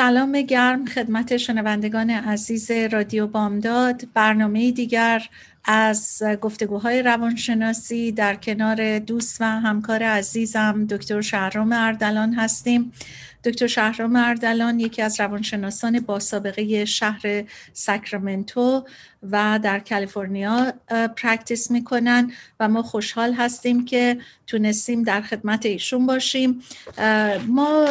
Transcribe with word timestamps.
سلام 0.00 0.42
گرم 0.42 0.86
خدمت 0.86 1.36
شنوندگان 1.36 2.10
عزیز 2.10 2.70
رادیو 2.70 3.26
بامداد. 3.26 4.02
برنامه 4.14 4.72
دیگر 4.72 5.28
از 5.64 6.22
گفتگوهای 6.40 7.02
روانشناسی 7.02 8.12
در 8.12 8.34
کنار 8.34 8.98
دوست 8.98 9.40
و 9.40 9.44
همکار 9.44 10.02
عزیزم 10.02 10.86
دکتر 10.90 11.20
شهرام 11.20 11.72
اردلان 11.72 12.34
هستیم. 12.34 12.92
دکتر 13.44 13.66
شهرام 13.66 14.16
اردلان 14.16 14.80
یکی 14.80 15.02
از 15.02 15.20
روانشناسان 15.20 16.00
با 16.00 16.18
سابقه 16.18 16.84
شهر 16.84 17.44
ساکرامنتو 17.72 18.84
و 19.30 19.60
در 19.62 19.78
کالیفرنیا 19.78 20.72
practice 21.16 21.70
می‌کنن 21.70 22.32
و 22.60 22.68
ما 22.68 22.82
خوشحال 22.82 23.32
هستیم 23.32 23.84
که 23.84 24.18
تونستیم 24.46 25.02
در 25.02 25.20
خدمت 25.20 25.66
ایشون 25.66 26.06
باشیم. 26.06 26.62
ما 27.48 27.86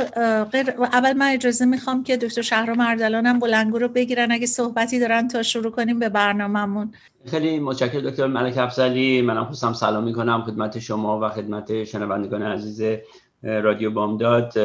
اول 0.93 1.13
من 1.13 1.27
اجازه 1.27 1.65
می‌خوام 1.65 2.03
که 2.03 2.17
دکتر 2.17 2.41
شهرام 2.41 2.79
اردلانم 2.79 3.39
بلنگو 3.39 3.77
رو 3.77 3.87
بگیرن. 3.87 4.31
اگه 4.31 4.45
صحبتی 4.45 4.99
دارن 4.99 5.27
تا 5.27 5.43
شروع 5.43 5.71
کنیم 5.71 5.99
به 5.99 6.09
برنامهمون. 6.09 6.93
خیلی 7.31 7.59
متشکرم 7.59 8.09
دکتر 8.09 8.27
ملک 8.27 8.57
افزلی 8.57 9.21
منم 9.21 9.45
خواستم 9.45 9.73
سلام 9.73 10.03
می‌کنم 10.03 10.43
خدمت 10.43 10.79
شما 10.79 11.19
و 11.19 11.29
خدمت 11.29 11.83
شنوندگان 11.83 12.41
عزیز 12.41 12.99
رادیو 13.43 13.91
بامداد 13.91 14.57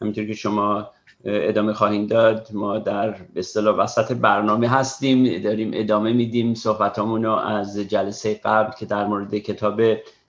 همینطور 0.00 0.26
که 0.26 0.34
شما 0.34 0.90
ادامه 1.24 1.72
خواهیم 1.72 2.06
داد 2.06 2.48
ما 2.52 2.78
در 2.78 3.16
اصطلاح 3.36 3.76
وسط 3.76 4.12
برنامه 4.12 4.68
هستیم 4.68 5.42
داریم 5.42 5.70
ادامه 5.74 6.12
میدیم 6.12 6.54
صحبتامون 6.54 7.24
رو 7.24 7.32
از 7.32 7.78
جلسه 7.78 8.40
قبل 8.44 8.72
که 8.78 8.86
در 8.86 9.06
مورد 9.06 9.38
کتاب 9.38 9.82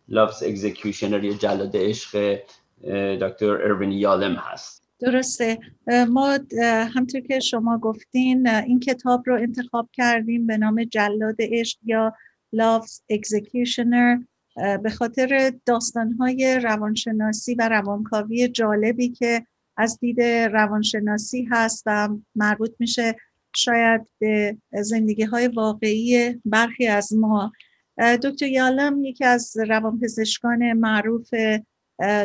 Love's 0.09 0.43
Executioner 0.43 1.23
یا 1.23 1.33
جلاد 1.33 1.71
عشق 1.75 2.39
دکتر 3.21 3.51
اروین 3.51 3.91
یالم 3.91 4.35
هست. 4.35 4.83
درسته. 4.99 5.59
ما 6.09 6.39
همطور 6.95 7.21
که 7.21 7.39
شما 7.39 7.77
گفتین 7.77 8.47
این 8.47 8.79
کتاب 8.79 9.23
رو 9.25 9.35
انتخاب 9.35 9.89
کردیم 9.93 10.47
به 10.47 10.57
نام 10.57 10.83
جلاد 10.83 11.35
عشق 11.39 11.79
یا 11.85 12.13
Love's 12.53 13.01
Executioner 13.09 14.17
به 14.55 14.89
خاطر 14.89 15.53
داستانهای 15.65 16.59
روانشناسی 16.63 17.55
و 17.55 17.69
روانکاوی 17.69 18.47
جالبی 18.47 19.09
که 19.09 19.45
از 19.77 19.99
دید 19.99 20.21
روانشناسی 20.21 21.47
هست 21.51 21.83
و 21.85 22.09
مربوط 22.35 22.71
میشه 22.79 23.15
شاید 23.55 24.01
به 24.19 24.57
زندگی 24.71 25.23
های 25.23 25.47
واقعی 25.47 26.41
برخی 26.45 26.87
از 26.87 27.13
ما. 27.13 27.51
دکتر 28.23 28.47
یالم 28.47 29.03
یکی 29.03 29.25
از 29.25 29.57
روانپزشکان 29.67 30.73
معروف 30.73 31.29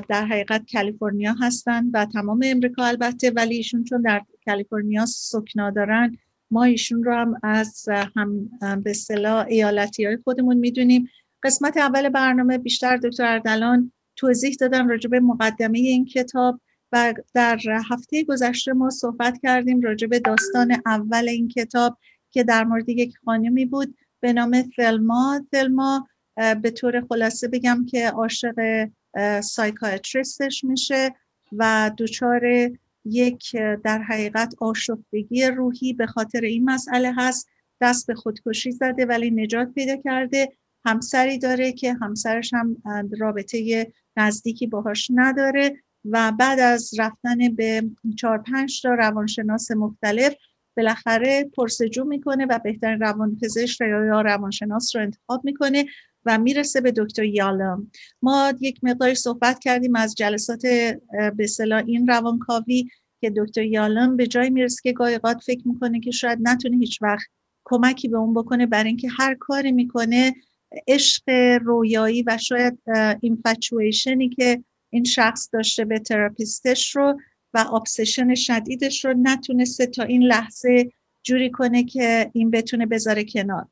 در 0.09 0.25
حقیقت 0.25 0.73
کالیفرنیا 0.73 1.35
هستند 1.41 1.91
و 1.95 2.07
تمام 2.07 2.41
امریکا 2.45 2.85
البته 2.85 3.31
ولی 3.31 3.57
ایشون 3.57 3.85
چون 3.85 4.03
در 4.03 4.23
کالیفرنیا 4.47 5.07
سکنا 5.07 5.71
دارن 5.71 6.17
ما 6.51 6.65
ایشون 6.65 7.05
رو 7.05 7.15
هم 7.15 7.35
از 7.43 7.89
هم 8.17 8.51
به 8.83 8.91
اصطلاح 8.91 9.47
ایالتی 9.47 10.05
های 10.05 10.19
خودمون 10.25 10.57
می‌دونیم. 10.57 11.09
قسمت 11.43 11.77
اول 11.77 12.09
برنامه 12.09 12.59
بیشتر 12.59 12.97
دکتر 12.97 13.25
اردلان 13.25 13.93
توضیح 14.17 14.57
دادن 14.61 14.89
راجع 14.89 15.11
به 15.11 15.21
مقدمه 15.21 15.79
این 15.79 16.05
کتاب 16.05 16.61
و 16.93 17.15
در 17.35 17.59
هفته 17.91 18.25
گذشته 18.25 18.73
ما 18.73 18.91
صحبت 18.91 19.39
کردیم 19.43 19.81
راجع 19.81 20.07
به 20.07 20.19
داستان 20.19 20.77
اول 20.87 21.29
این 21.29 21.49
کتاب 21.49 21.99
که 22.31 22.45
در 22.45 22.65
مورد 22.65 22.89
یک 22.89 23.15
خانمی 23.25 23.65
بود 23.65 23.97
به 24.21 24.33
نام 24.33 24.65
ثلما 24.77 25.47
ثلما 25.51 26.09
به 26.63 26.71
طور 26.71 27.07
خلاصه 27.09 27.49
بگم 27.49 27.87
که 27.87 28.09
عاشق 28.09 28.89
سایکایتریستش 29.41 30.65
میشه 30.65 31.15
و 31.53 31.91
دچار 31.99 32.43
یک 33.05 33.57
در 33.85 34.03
حقیقت 34.03 34.55
آشفتگی 34.59 35.47
روحی 35.47 35.93
به 35.93 36.07
خاطر 36.07 36.41
این 36.41 36.65
مسئله 36.65 37.13
هست. 37.17 37.49
دست 37.81 38.07
به 38.07 38.15
خودکشی 38.15 38.73
زده 38.73 39.07
ولی 39.07 39.31
نجات 39.31 39.73
پیدا 39.75 39.97
کرده. 39.97 40.53
همسری 40.89 41.39
داره 41.39 41.73
که 41.73 41.95
همسرش 41.95 42.55
هم 42.55 42.77
رابطه 43.19 43.93
نزدیکی 44.17 44.67
باهاش 44.67 45.11
نداره 45.15 45.77
و 46.05 46.33
بعد 46.39 46.61
از 46.61 46.91
رفتن 46.99 47.55
به 47.57 47.83
چهار 48.17 48.39
پنج 48.39 48.83
تا 48.83 48.95
روانشناس 48.95 49.71
مختلف 49.71 50.35
بالاخره 50.77 51.51
پرسجو 51.57 52.05
می‌کنه 52.05 52.47
و 52.51 52.59
بهترین 52.65 53.01
روانپزشک 53.01 53.81
یا 53.81 54.21
روانشناس 54.21 54.97
رو 54.97 55.03
انتخاب 55.03 55.45
می‌کنه 55.45 55.85
و 56.25 56.39
می‌رسه 56.39 56.81
به 56.81 56.93
دکتر 56.97 57.25
یالم 57.25 57.91
ما 58.23 58.53
یک 58.61 58.79
مقداری 58.83 59.15
صحبت 59.15 59.59
کردیم 59.59 59.97
از 59.97 60.15
جلسات 60.15 60.63
به 61.37 61.47
صلاح 61.47 61.83
این 61.87 62.07
روانکاوی 62.07 62.89
که 63.21 63.33
دکتر 63.37 63.63
یالم 63.63 64.17
به 64.17 64.27
جای 64.27 64.51
می‌رسه 64.51 64.81
که 64.83 64.93
گاهی 64.93 65.19
فکر 65.47 65.69
می‌کنه 65.69 66.01
که 66.01 66.11
شاید 66.11 66.39
نتونه 66.43 66.77
هیچ 66.77 67.03
وقت 67.03 67.27
کمکی 67.65 68.09
به 68.09 68.17
اون 68.17 68.35
بکنه 68.35 68.67
برای 68.67 68.89
اینکه 68.89 69.09
هر 69.19 69.35
کاری 69.35 69.73
می‌کنه 69.73 70.35
عشق 70.89 71.23
رویایی 71.63 72.23
و 72.23 72.39
شاید 72.39 72.79
اینفچویشنی 73.21 74.29
که 74.29 74.65
این 74.91 75.05
شخص 75.05 75.49
داشته 75.53 75.85
به 75.85 75.99
تراپیستش 75.99 76.97
رو 76.97 77.21
و 77.55 77.65
ابسشن 77.73 78.35
شدیدش 78.35 79.05
رو 79.05 79.15
نتونسته 79.23 79.87
تا 79.87 80.03
این 80.03 80.23
لحظه 80.23 80.93
جوری 81.23 81.51
کنه 81.51 81.85
که 81.85 82.31
این 82.33 82.51
بتونه 82.51 82.87
بذاره 82.87 83.25
کنار. 83.25 83.67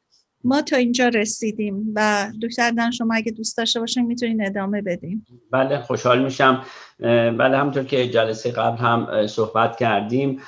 ما 0.44 0.62
تا 0.62 0.76
اینجا 0.76 1.08
رسیدیم 1.08 1.92
و 1.94 2.32
دکتر 2.42 2.70
دن 2.70 2.90
شما 2.90 3.14
اگه 3.14 3.32
دوست 3.32 3.56
داشته 3.56 3.80
باشین 3.80 4.06
می‌تونین 4.06 4.46
ادامه 4.46 4.82
بدیم 4.82 5.26
بله 5.50 5.80
خوشحال 5.80 6.24
میشم. 6.24 6.64
بله 7.38 7.58
همونطور 7.58 7.84
که 7.84 8.08
جلسه 8.08 8.50
قبل 8.50 8.76
هم 8.78 9.26
صحبت 9.26 9.76
کردیم 9.76 10.40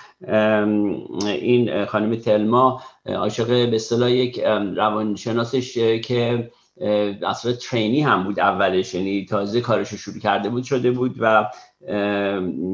این 1.26 1.84
خانم 1.84 2.16
تلما 2.16 2.82
عاشق 3.08 3.46
به 3.46 3.76
اصطلاح 3.76 4.10
یک 4.10 4.40
روانشناسش 4.76 5.74
که 6.04 6.50
اصلا 7.26 7.52
ترینی 7.52 8.00
هم 8.00 8.24
بود 8.24 8.40
اولش. 8.40 8.94
یعنی 8.94 9.24
تازه 9.24 9.60
کارش 9.60 9.94
شروع 9.94 10.18
کرده 10.18 10.48
بود 10.48 10.64
شده 10.64 10.90
بود 10.90 11.14
و 11.18 11.50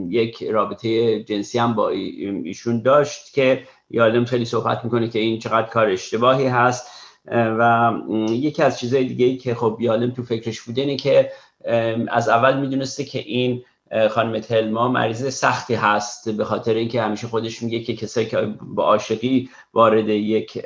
یک 0.09 0.43
رابطه 0.43 1.23
جنسی 1.25 1.59
هم 1.59 1.75
با 1.75 1.88
ایشون 1.88 2.82
داشت 2.82 3.35
که 3.35 3.62
یادم 3.91 4.25
خیلی 4.25 4.44
صحبت 4.44 4.85
می‌کنه 4.85 5.09
که 5.09 5.19
این 5.19 5.38
چقدر 5.38 5.69
کار 5.69 5.88
اشتباهی 5.88 6.47
هست. 6.47 6.87
و 7.32 7.93
یکی 8.31 8.62
از 8.62 8.79
چیزهای 8.79 9.05
دیگه 9.05 9.37
که 9.37 9.55
خب 9.55 9.79
یالم 9.81 10.11
تو 10.11 10.23
فکرش 10.23 10.61
بوده 10.61 10.81
اینه 10.81 10.97
که 10.97 11.31
از 12.09 12.29
اول 12.29 12.61
می‌دونسته 12.61 13.05
که 13.05 13.19
این 13.19 13.62
خانم 14.11 14.38
تلما 14.38 14.88
مریض 14.88 15.35
سختی 15.35 15.75
هست 15.75 16.29
به 16.29 16.44
خاطر 16.44 16.75
اینکه 16.75 17.02
همیشه 17.02 17.26
خودش 17.26 17.62
میگه 17.62 17.81
که 17.81 17.96
کسایی 17.96 18.26
که 18.26 18.55
با 18.61 18.85
عاشقی 18.85 19.50
وارد 19.75 20.08
یک 20.08 20.64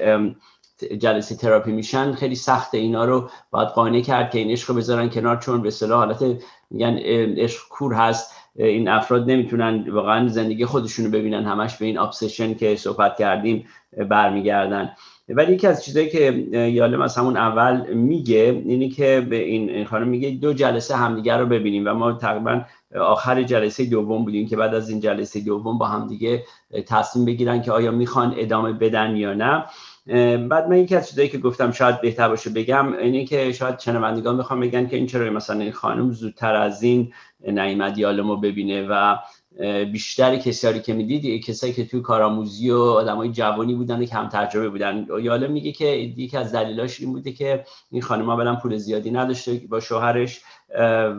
جلسه 0.98 1.36
تراپی 1.36 1.72
میشن 1.72 2.12
خیلی 2.12 2.34
سخت 2.34 2.74
اینا 2.74 3.04
رو 3.04 3.30
باید 3.50 3.68
قانع 3.68 4.00
کرد 4.00 4.30
که 4.30 4.38
این 4.38 4.50
عشق 4.50 4.70
رو 4.70 4.76
بذارن 4.76 5.10
کنار 5.10 5.36
چون 5.36 5.62
به 5.62 5.70
صلاح 5.70 5.98
حالت 5.98 6.42
میگن 6.70 6.98
عشق 7.36 7.68
کور 7.68 7.94
هست. 7.94 8.32
این 8.56 8.88
افراد 8.88 9.30
نمی‌تونن 9.30 9.90
واقعا 9.90 10.28
زندگی 10.28 10.64
خودشون 10.64 11.04
رو 11.04 11.10
ببینن 11.10 11.44
همش 11.44 11.76
به 11.76 11.86
این 11.86 11.98
ابسشن 11.98 12.54
که 12.54 12.76
صحبت 12.76 13.16
کردیم 13.16 13.66
برمیگردن. 14.08 14.90
ولی 15.28 15.52
یکی 15.52 15.66
از 15.66 15.84
چیزایی 15.84 16.08
که 16.08 16.32
یالم 16.52 17.00
از 17.00 17.16
همون 17.16 17.36
اول 17.36 17.92
میگه 17.94 18.62
اینه 18.66 18.88
که 18.88 19.26
به 19.30 19.36
این 19.36 19.84
خانم 19.84 20.08
میگه 20.08 20.30
دو 20.30 20.52
جلسه 20.52 20.96
همدیگر 20.96 21.38
رو 21.38 21.46
ببینیم 21.46 21.86
و 21.86 21.94
ما 21.94 22.12
تقریبا 22.12 22.60
آخر 22.96 23.42
جلسه 23.42 23.84
دوم 23.84 24.24
بودیم 24.24 24.48
که 24.48 24.56
بعد 24.56 24.74
از 24.74 24.90
این 24.90 25.00
جلسه 25.00 25.40
دوم 25.40 25.78
با 25.78 25.86
همدیگه 25.86 26.44
تصمیم 26.86 27.24
بگیرن 27.24 27.62
که 27.62 27.72
آیا 27.72 27.90
می‌خوان 27.90 28.34
ادامه 28.36 28.72
بدن 28.72 29.16
یا 29.16 29.34
نه. 29.34 29.64
بعد 30.48 30.68
من 30.68 30.76
یکی 30.78 30.96
از 30.96 31.08
چیزایی 31.08 31.28
که 31.28 31.38
گفتم 31.38 31.70
شاید 31.72 32.00
بهتر 32.00 32.28
باشه 32.28 32.50
بگم 32.50 32.92
اینه 32.92 33.24
که 33.24 33.52
شاید 33.52 33.78
شنوندگان 33.78 34.36
می‌خوام 34.36 34.60
بگن 34.60 34.86
که 34.86 34.96
این 34.96 35.06
چرا 35.06 35.30
مثلا 35.30 35.60
این 35.60 35.72
خانم 35.72 36.12
زودتر 36.12 36.54
از 36.54 36.82
این 36.82 37.12
نعیم 37.48 37.90
دیالمو 37.90 38.36
ببینه 38.36 38.86
و 38.90 39.16
بیشتر 39.92 40.36
کسایی 40.36 40.80
که 40.80 40.92
می‌دید 40.92 41.44
کسایی 41.44 41.72
که 41.72 41.86
توی 41.86 42.00
کارآموزی 42.00 42.70
و 42.70 42.78
آدمای 42.78 43.28
جوانی 43.28 43.74
بودن 43.74 44.02
و 44.02 44.04
کم 44.04 44.28
تجربه 44.28 44.68
بودن. 44.68 45.06
یاله 45.22 45.46
میگه 45.46 45.72
که 45.72 45.86
یکی 45.86 46.36
از 46.36 46.52
دلیلاش 46.52 47.00
این 47.00 47.12
بوده 47.12 47.32
که 47.32 47.64
این 47.90 48.02
خانم 48.02 48.30
ها 48.30 48.56
پول 48.56 48.76
زیادی 48.76 49.10
نداشته 49.10 49.60
با 49.68 49.80
شوهرش 49.80 50.40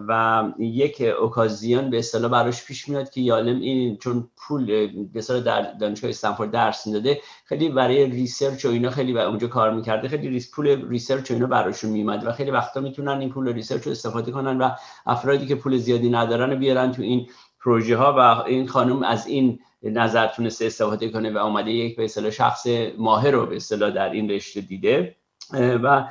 و 0.08 0.44
یک 0.60 1.02
اوکازیون 1.22 1.90
به 1.90 2.00
اصطلاح 2.00 2.32
براش 2.32 2.66
پیش 2.66 2.90
میاد 2.90 3.10
که 3.10 3.22
یالم 3.22 3.60
این 3.60 3.98
چون 3.98 4.30
پول 4.38 4.88
به 5.14 5.22
در 5.22 5.74
دانشگاه 5.74 6.10
استنفورد 6.10 6.52
درس 6.52 6.88
می‌داده 6.88 7.22
خیلی 7.46 7.70
برای 7.70 8.06
research 8.06 8.66
و 8.66 8.70
اینا 8.70 8.90
خیلی 8.90 9.20
اونجا 9.20 9.48
کار 9.48 9.74
می‌کرده 9.74 10.08
خیلی 10.08 10.30
res 10.30 10.52
پول 10.52 10.90
research 10.90 11.32
و 11.32 11.34
اینا 11.34 11.48
براشون 11.48 11.92
میومد 11.92 12.28
و 12.28 12.32
خیلی 12.32 12.52
وقتا 12.52 12.82
می‌تونن 12.82 13.20
این 13.20 13.30
پول 13.30 13.54
research 13.54 13.84
رو 13.84 13.92
استفاده 13.92 14.32
کنن 14.32 14.58
و 14.58 14.70
افرادی 15.06 15.48
که 15.48 15.56
پول 15.56 15.78
زیادی 15.78 16.10
ندارن 16.10 16.56
بیارن 16.56 16.92
تو 16.92 17.02
این 17.02 17.28
پروژه 17.64 17.98
ها 17.98 18.14
و 18.14 18.44
این 18.48 18.68
خانم 18.68 19.04
از 19.04 19.28
این 19.28 19.60
نظر 19.84 20.28
تونسته 20.28 20.66
استفاده 20.66 21.10
کنه 21.10 21.32
و 21.34 21.38
اومده 21.38 21.72
یک 21.72 21.98
به 21.98 22.04
اصطلاح 22.04 22.32
شخص 22.32 22.68
ماهر 22.98 23.32
رو 23.32 23.46
به 23.46 23.56
اصطلاح 23.56 23.92
در 23.92 24.10
این 24.10 24.30
رشته 24.30 24.62
دیده. 24.62 25.16
و 25.54 26.08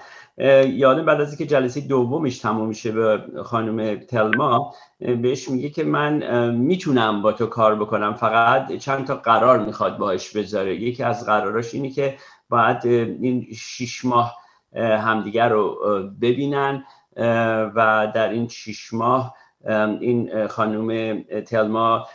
یادم 0.66 1.04
بعد 1.04 1.20
از 1.20 1.28
اینکه 1.28 1.46
جلسه 1.46 1.80
دومش 1.80 2.38
تموم 2.38 2.68
میشه 2.68 2.92
به 2.92 3.22
خانم 3.44 3.94
تلما 3.94 4.74
بهش 4.98 5.48
میگه 5.48 5.70
که 5.70 5.84
من 5.84 6.50
می‌تونم 6.54 7.22
با 7.22 7.32
تو 7.32 7.46
کار 7.46 7.74
بکنم 7.74 8.14
فقط 8.14 8.72
چند 8.72 9.06
تا 9.06 9.14
قرار 9.14 9.58
می‌خواد 9.58 9.98
باش 9.98 10.36
بذاره. 10.36 10.76
یکی 10.76 11.02
از 11.02 11.26
قراراش 11.26 11.74
اینه 11.74 11.90
که 11.90 12.16
باید 12.48 12.86
این 12.86 13.46
شیش 13.56 14.04
ماه 14.04 14.36
همدیگر 14.76 15.48
رو 15.48 15.78
ببینن 16.20 16.84
و 17.74 18.12
در 18.14 18.28
این 18.28 18.48
شیش 18.48 18.92
ماه 18.92 19.34
این 20.00 20.46
خانم 20.46 21.22
تلما 21.22 22.06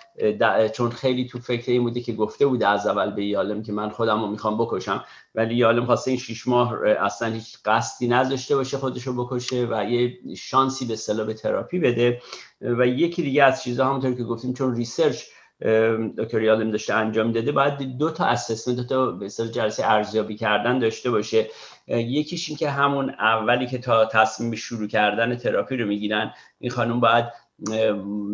چون 0.74 0.90
خیلی 0.90 1.28
تو 1.28 1.40
فکر 1.40 1.72
این 1.72 1.84
بوده 1.84 2.02
که 2.02 2.14
گفته 2.14 2.46
بوده 2.46 2.68
از 2.68 2.88
اول 2.88 3.12
به 3.12 3.26
یالم 3.26 3.64
که 3.64 3.72
من 3.72 3.90
خودم 3.90 4.22
رو 4.22 4.28
می‌خوام 4.28 4.58
بکشم 4.58 5.04
ولی 5.36 5.56
یالم 5.56 5.86
خواسته 5.86 6.12
این 6.12 6.20
شیش 6.20 6.48
ماه 6.48 6.88
اصلا 6.88 7.34
هیچ 7.34 7.58
قصدی 7.66 8.08
نداشته 8.08 8.56
باشه 8.56 8.78
خودش 8.78 9.08
رو 9.08 9.26
بکشه 9.26 9.68
و 9.72 9.84
یه 9.90 10.18
شانسی 10.38 10.86
به 10.86 10.96
اصطلاح 10.96 11.28
به 11.28 11.34
تراپی 11.34 11.80
بده. 11.80 12.22
و 12.62 12.88
یکی 12.88 13.24
دیگه 13.24 13.44
از 13.44 13.64
چیزها 13.64 13.90
همونطور 13.90 14.14
که 14.14 14.24
گفتیم 14.24 14.54
چون 14.54 14.76
research 14.76 15.24
دکتر 16.18 16.42
یالم 16.42 16.72
داشته 16.72 16.94
انجام 16.94 17.32
داده. 17.32 17.52
باید 17.52 17.98
دو 17.98 18.12
تا 18.12 18.26
assessment 18.26 18.78
دو 18.78 18.84
تا 18.84 19.12
به 19.12 19.30
جلسه 19.30 19.92
ارزیابی 19.92 20.36
کردن 20.36 20.80
داشته 20.80 21.12
باشه. 21.12 21.50
یکیش 21.88 22.50
این 22.50 22.58
که 22.58 22.70
همون 22.70 23.10
اولی 23.10 23.68
که 23.68 23.78
تا 23.78 24.06
تصمیم 24.06 24.56
شروع 24.56 24.88
کردن 24.88 25.36
تراپی 25.36 25.78
رو 25.78 25.88
می‌گیرن 25.88 26.34
این 26.60 26.72
خانم 26.72 27.00
باید 27.00 27.26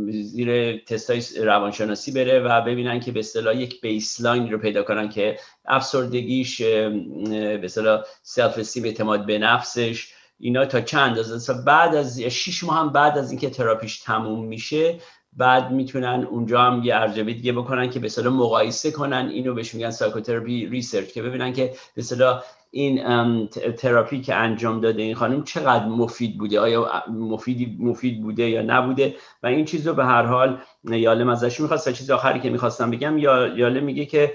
زیر 0.09 0.77
تستای 0.77 1.21
روانشناسی 1.43 2.11
بره 2.11 2.39
و 2.39 2.61
ببینن 2.61 2.99
که 2.99 3.11
به 3.11 3.19
اصطلاح 3.19 3.55
یک 3.55 3.81
baseline 3.81 4.51
رو 4.51 4.57
پیدا 4.57 4.83
کنن 4.83 5.09
که 5.09 5.39
افسردگیش 5.65 6.61
به 6.61 7.61
اصطلاح 7.63 8.03
self-esteem 8.23 8.83
اعتماد 8.83 9.25
به 9.25 9.37
نفسش 9.37 10.13
اینا 10.39 10.65
تا 10.65 10.81
چند 10.81 11.09
اندازه. 11.09 11.53
بعد 11.53 11.95
از 11.95 12.21
شش 12.21 12.63
ماه 12.63 12.77
هم 12.77 12.89
بعد 12.89 13.17
از 13.17 13.31
اینکه 13.31 13.49
تراپیش 13.49 13.99
تموم 13.99 14.45
میشه 14.45 14.99
بعد 15.33 15.71
می‌تونن 15.71 16.27
اونجا 16.29 16.61
هم 16.61 16.83
یه 16.83 16.95
ارزیابی 16.95 17.33
دیگه 17.33 17.53
بکنن 17.53 17.89
که 17.89 17.99
به 17.99 18.05
اصطلاح 18.05 18.33
مقایسه 18.33 18.91
کنن 18.91 19.29
اینو 19.33 19.53
بهش 19.53 19.75
میگن 19.75 19.91
psychotherapy 19.91 20.65
research 20.65 21.07
که 21.07 21.21
ببینن 21.21 21.53
که 21.53 21.65
به 21.95 22.01
اصطلاح 22.01 22.43
این 22.71 23.47
تراپی 23.77 24.21
که 24.21 24.35
انجام 24.35 24.81
داده 24.81 25.01
این 25.01 25.15
خانم 25.15 25.43
چقدر 25.43 25.85
مفید 25.85 26.37
بوده 26.37 26.59
آیا 26.59 27.03
مفیدی 27.07 27.77
مفید 27.79 28.21
بوده 28.21 28.49
یا 28.49 28.61
نبوده؟ 28.61 29.15
و 29.43 29.47
این 29.47 29.65
چیز 29.65 29.87
رو 29.87 29.93
به 29.93 30.05
هر 30.05 30.23
حال 30.23 30.61
یالم 30.83 31.29
ازش 31.29 31.59
می‌خواست 31.59 31.91
چیز 31.91 32.11
آخری 32.11 32.39
که 32.39 32.49
می‌خواستم 32.49 32.91
بگم 32.91 33.17
یا 33.17 33.47
یالم 33.47 33.79
میگه 33.79 34.05
که 34.05 34.33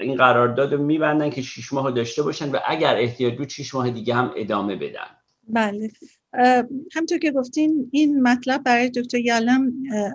این 0.00 0.16
قرارداد 0.16 0.74
رو 0.74 0.82
میبندن 0.82 1.30
که 1.30 1.42
شیش 1.42 1.72
ماه 1.72 1.90
داشته 1.90 2.22
باشن 2.22 2.50
و 2.50 2.58
اگر 2.66 2.96
احتیاج 2.96 3.34
بود 3.34 3.48
شیش 3.48 3.74
ماه 3.74 3.90
دیگه 3.90 4.14
هم 4.14 4.32
ادامه 4.36 4.76
بدن. 4.76 5.06
بله. 5.48 5.90
همطور 6.92 7.18
که 7.18 7.30
گفتین 7.30 7.88
این 7.92 8.22
مطلب 8.22 8.62
برای 8.62 8.90
دکتر 8.90 9.18
یالم 9.18 9.72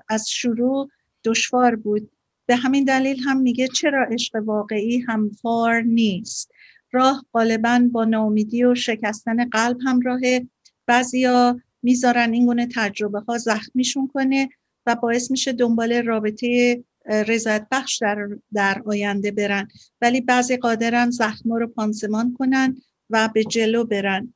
از 0.10 0.30
شروع 0.30 0.90
دشوار 1.24 1.76
بود. 1.76 2.12
به 2.46 2.56
همین 2.56 2.84
دلیل 2.84 3.20
هم 3.20 3.38
میگه 3.38 3.68
چرا 3.68 4.04
عشق 4.04 4.36
واقعی 4.36 5.00
هموار 5.00 5.82
نیست؟ 5.82 6.52
راه 6.92 7.26
غالبا 7.34 7.90
با 7.92 8.06
ناامیدی 8.06 8.64
و 8.64 8.76
شکستن 8.76 9.50
قلب 9.50 9.78
همراهه. 9.86 10.48
بعضیا 10.86 11.60
می‌ذارن 11.84 12.34
این 12.34 12.46
گونه 12.46 12.68
تجربه 12.76 13.20
ها 13.20 13.38
زخمیشون 13.38 14.08
کنه 14.08 14.50
و 14.86 14.96
باعث 14.96 15.32
میشه 15.32 15.54
دنبال 15.54 15.94
رابطه 15.94 16.84
رضایت 17.06 17.68
بخش 17.72 17.98
در, 17.98 18.28
در 18.54 18.82
آینده 18.86 19.32
برن. 19.32 19.68
ولی 20.02 20.22
بعضی 20.22 20.58
قادرن 20.58 21.10
زخم 21.10 21.54
رو 21.54 21.68
پانسمان 21.68 22.34
کنن 22.34 22.78
و 23.10 23.30
به 23.34 23.44
جلو 23.44 23.84
برن. 23.84 24.34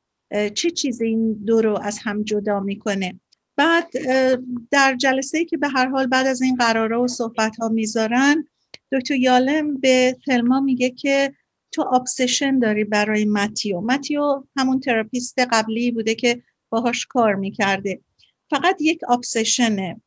چه 0.54 0.70
چیزی 0.70 1.06
این 1.06 1.32
دو 1.32 1.60
رو 1.60 1.78
از 1.82 1.98
هم 2.02 2.22
جدا 2.22 2.60
می‌کنه. 2.60 3.20
بعد 3.56 3.88
در 4.70 4.96
جلسه 4.96 5.44
که 5.44 5.56
به 5.56 5.68
هر 5.68 5.88
حال 5.88 6.06
بعد 6.06 6.26
از 6.26 6.42
این 6.42 6.56
قراره 6.56 6.96
و 6.96 7.08
صحبت 7.08 7.56
ها 7.56 7.68
می‌ذارن 7.68 8.48
دکتر 8.92 9.14
یالم 9.14 9.76
به 9.76 10.16
تلما 10.26 10.60
میگه 10.60 10.90
که 10.90 11.32
تو 11.72 11.82
obsession 11.94 12.58
داری 12.58 12.84
برای 12.84 13.24
متیو. 13.24 13.80
متیو 13.80 14.44
همون 14.56 14.80
therapist 14.80 15.38
قبلی 15.38 15.90
بوده 15.90 16.14
که 16.14 16.42
باهاش 16.70 17.06
کار 17.06 17.34
می‌کرده. 17.34 18.00
فقط 18.50 18.76
یک 18.80 19.00
obsession 19.10 19.91
ه 19.91 20.00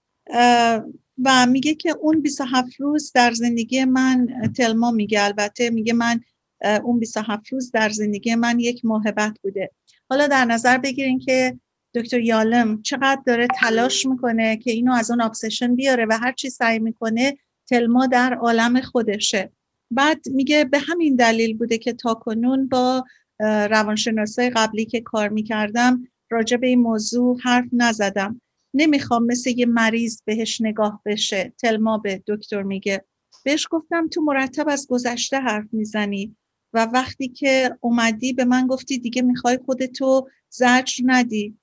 و 1.23 1.45
میگه 1.45 1.75
که 1.75 1.95
اون 2.01 2.21
27 2.21 2.75
روز 2.79 3.11
در 3.11 3.31
زندگی 3.31 3.85
من 3.85 4.27
تلما 4.57 4.91
میگه 4.91 5.23
البته 5.23 5.69
میگه 5.69 5.93
من 5.93 6.21
اون 6.83 6.99
27 6.99 7.47
روز 7.47 7.71
در 7.71 7.89
زندگی 7.89 8.35
من 8.35 8.59
یک 8.59 8.85
موهبت 8.85 9.39
بوده. 9.43 9.71
حالا 10.09 10.27
در 10.27 10.45
نظر 10.45 10.77
بگیرین 10.77 11.19
که 11.19 11.59
دکتر 11.95 12.19
یالم 12.19 12.81
چقدر 12.81 13.21
داره 13.25 13.47
تلاش 13.47 14.05
می‌کنه 14.05 14.57
که 14.57 14.71
اینو 14.71 14.93
از 14.93 15.11
اون 15.11 15.21
ابسشن 15.21 15.75
بیاره 15.75 16.05
و 16.05 16.17
هر 16.21 16.31
چی 16.31 16.49
سعی 16.49 16.79
می‌کنه 16.79 17.37
تلما 17.69 18.07
در 18.07 18.33
عالم 18.33 18.81
خودشه. 18.81 19.51
بعد 19.91 20.29
میگه 20.29 20.63
به 20.65 20.79
همین 20.79 21.15
دلیل 21.15 21.57
بوده 21.57 21.77
که 21.77 21.93
تا 21.93 22.13
کنون 22.13 22.67
با 22.67 23.05
روانشناسای 23.69 24.49
قبلی 24.49 24.85
که 24.85 25.01
کار 25.01 25.29
می‌کردم 25.29 26.07
راجع 26.29 26.57
به 26.57 26.67
این 26.67 26.79
موضوع 26.79 27.39
حرف 27.43 27.65
نزدم. 27.73 28.41
نمی‌خوام 28.73 29.25
مثل 29.25 29.49
یه 29.49 29.65
مریض 29.65 30.21
بهش 30.25 30.61
نگاه 30.61 31.01
بشه 31.05 31.53
تلما 31.57 31.97
به 31.97 32.23
دکتر 32.27 32.61
میگه. 32.61 33.05
بهش 33.43 33.67
گفتم 33.71 34.07
تو 34.07 34.21
مرتب 34.21 34.69
از 34.69 34.87
گذشته 34.87 35.39
حرف 35.39 35.65
می‌زنی. 35.71 36.35
و 36.75 36.85
وقتی 36.85 37.27
که 37.27 37.77
اومدی 37.81 38.33
به 38.33 38.45
من 38.45 38.67
گفتی 38.67 38.97
دیگه 38.97 39.21
می‌خوای 39.21 39.59
خودتو 39.65 40.29
زجر 40.49 41.03
ندی. 41.05 41.57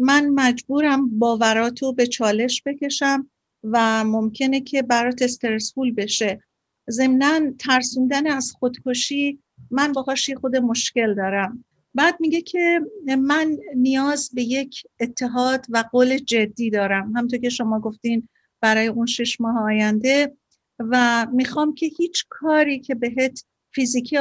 من 0.00 0.28
مجبورم 0.28 1.18
باوراتو 1.18 1.92
به 1.92 2.06
چالش 2.06 2.62
بکشم 2.66 3.30
و 3.64 4.04
ممکنه 4.04 4.60
که 4.60 4.82
برات 4.82 5.22
استرسفول 5.22 5.92
بشه. 5.92 6.42
ضمنا 6.90 7.40
ترسوندن 7.58 8.26
از 8.26 8.52
خودکشی 8.58 9.38
من 9.70 9.92
باهاش 9.92 10.30
خود 10.30 10.56
مشکل 10.56 11.14
دارم. 11.14 11.64
بعد 11.94 12.16
میگه 12.20 12.40
که 12.40 12.80
من 13.18 13.56
نیاز 13.76 14.30
به 14.34 14.42
یک 14.42 14.82
اتحاد 15.00 15.66
و 15.68 15.84
قول 15.92 16.18
جدی 16.18 16.70
دارم. 16.70 17.12
همطور 17.16 17.38
که 17.38 17.48
شما 17.48 17.80
گفتین 17.80 18.28
برای 18.60 18.86
اون 18.86 19.06
شش 19.06 19.40
ماه 19.40 19.62
آینده 19.62 20.36
و 20.78 21.26
می‌خوام 21.32 21.74
که 21.74 21.86
هیچ 21.86 22.24
کاری 22.28 22.80
که 22.80 22.94
بهت 22.94 23.44
فیزیکی 23.74 24.18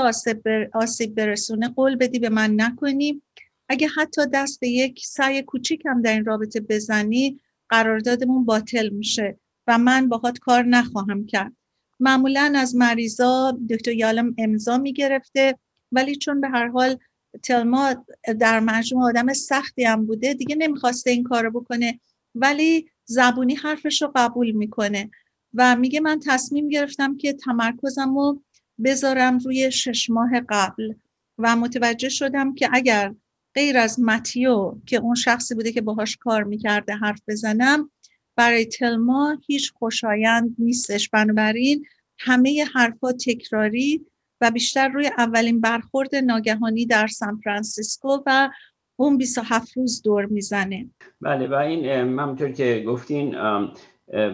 آسیب 0.74 1.16
برسونه 1.16 1.70
قول 1.70 1.96
بدی 1.96 2.20
به 2.20 2.30
من 2.30 2.54
نکنی. 2.58 3.22
اگه 3.70 3.88
حتی 3.88 4.22
دست 4.34 4.60
به 4.60 4.68
یک 4.68 5.06
سعی 5.06 5.42
کوچیکم 5.42 6.02
در 6.02 6.14
این 6.14 6.26
رابطه 6.26 6.60
بزنی 6.60 7.40
قراردادمون 7.70 8.46
باطل 8.46 8.90
میشه 8.90 9.38
و 9.68 9.78
من 9.78 10.10
باهات 10.10 10.40
کار 10.40 10.64
نخواهم 10.64 11.26
کرد. 11.26 11.54
معمولا 12.00 12.54
از 12.56 12.76
مریضا 12.76 13.58
دکتر 13.70 13.92
یالم 13.92 14.36
امضا 14.38 14.78
می‌گرفته 14.78 15.58
ولی 15.92 16.16
چون 16.16 16.42
به 16.42 16.50
هر 16.50 16.68
حال 16.68 16.98
تلما 17.44 18.06
در 18.40 18.60
مجموع 18.60 19.10
آدم 19.10 19.34
سختی 19.34 19.84
هم 19.84 20.06
بوده 20.06 20.34
دیگه 20.34 20.56
نمی‌خواسته 20.56 21.10
این 21.10 21.24
کارو 21.24 21.52
بکنه 21.52 22.00
ولی 22.36 22.90
زبونی 23.06 23.56
حرفش 23.56 24.02
رو 24.02 24.12
قبول 24.16 24.52
می‌کنه. 24.52 25.12
و 25.54 25.76
میگه 25.76 26.00
من 26.00 26.20
تصمیم 26.26 26.70
گرفتم 26.70 27.18
که 27.18 27.34
تمرکزم 27.34 28.16
رو 28.16 28.42
بذارم 28.84 29.38
روی 29.38 29.72
شش 29.72 30.10
ماه 30.10 30.30
قبل 30.50 30.94
و 31.38 31.56
متوجه 31.56 32.10
شدم 32.10 32.56
که 32.56 32.70
اگر 32.72 33.16
غیر 33.56 33.78
از 33.78 34.00
متیو 34.00 34.76
که 34.86 34.98
اون 34.98 35.16
شخصی 35.16 35.56
بوده 35.56 35.72
که 35.72 35.82
باهاش 35.82 36.18
کار 36.18 36.44
می‌کرده 36.44 36.94
حرف 36.96 37.22
بزنم 37.28 37.92
برای 38.36 38.66
تلما 38.66 39.38
هیچ 39.48 39.74
خوشایند 39.74 40.56
نیستش. 40.60 41.10
بنابراین 41.10 41.86
همه 42.20 42.66
حرفا 42.74 43.12
تکراری 43.12 44.06
و 44.42 44.52
بیشتر 44.52 44.88
روی 44.88 45.12
اولین 45.18 45.62
برخورد 45.62 46.16
ناگهانی 46.16 46.86
در 46.86 47.08
سان 47.08 47.42
فرانسیسکو 47.44 48.24
و 48.26 48.50
اون 48.96 49.18
27 49.18 49.78
روز 49.78 50.02
دور 50.02 50.26
می‌زنه. 50.26 50.90
بله 51.22 51.48
و 51.48 51.54
این 51.54 51.86
همونطور 52.20 52.52
که 52.52 52.84
گفتین 52.88 53.32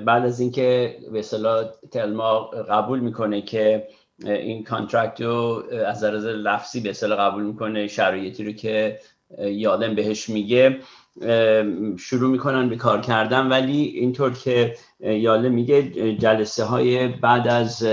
بعد 0.06 0.26
از 0.26 0.40
اینکه 0.40 0.98
به 1.12 1.24
تلما 1.92 2.40
قبول 2.70 3.00
می‌کنه 3.00 3.42
که 3.42 3.88
این 4.26 4.64
کانترکت 4.64 5.22
رو 5.22 5.64
از 5.88 6.04
نظر 6.04 6.30
لفظی 6.30 6.80
به 6.80 6.90
اصطلاح 6.90 7.20
قبول 7.20 7.44
می‌کنه 7.44 7.88
شرایطی 7.88 8.44
رو 8.44 8.52
که 8.52 9.00
یادم 9.40 9.96
بهش 9.96 10.30
میگه 10.30 10.80
شروع 11.98 12.32
می‌کنن 12.32 12.70
به 12.70 12.76
کار 12.76 13.02
کردن. 13.02 13.48
ولی 13.48 13.82
اینطور 13.82 14.34
که 14.34 14.76
یاله 15.00 15.50
میگه 15.50 15.84
جلسه 16.16 16.64
های 16.64 17.08
بعد 17.08 17.48
از 17.48 17.84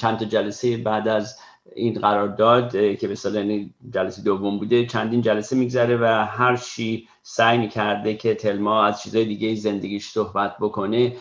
چند 0.00 0.18
تا 0.18 0.24
جلسه 0.24 0.76
بعد 0.76 1.08
از 1.08 1.38
این 1.78 1.94
قرارداد 1.94 2.72
که 2.72 3.08
به 3.08 3.16
یعنی 3.34 3.74
جلسه 3.94 4.22
دوم 4.22 4.58
بوده 4.58 4.86
چندین 4.86 5.22
جلسه 5.22 5.56
میگذره 5.56 5.96
و 5.96 6.04
هر 6.28 6.56
چی 6.56 7.08
سعی 7.22 7.58
می‌کرده 7.58 8.14
که 8.14 8.34
تلما 8.34 8.84
از 8.84 9.02
چیزای 9.02 9.24
دیگه 9.24 9.54
زندگیش 9.54 10.08
صحبت 10.08 10.56
بکنه 10.60 11.16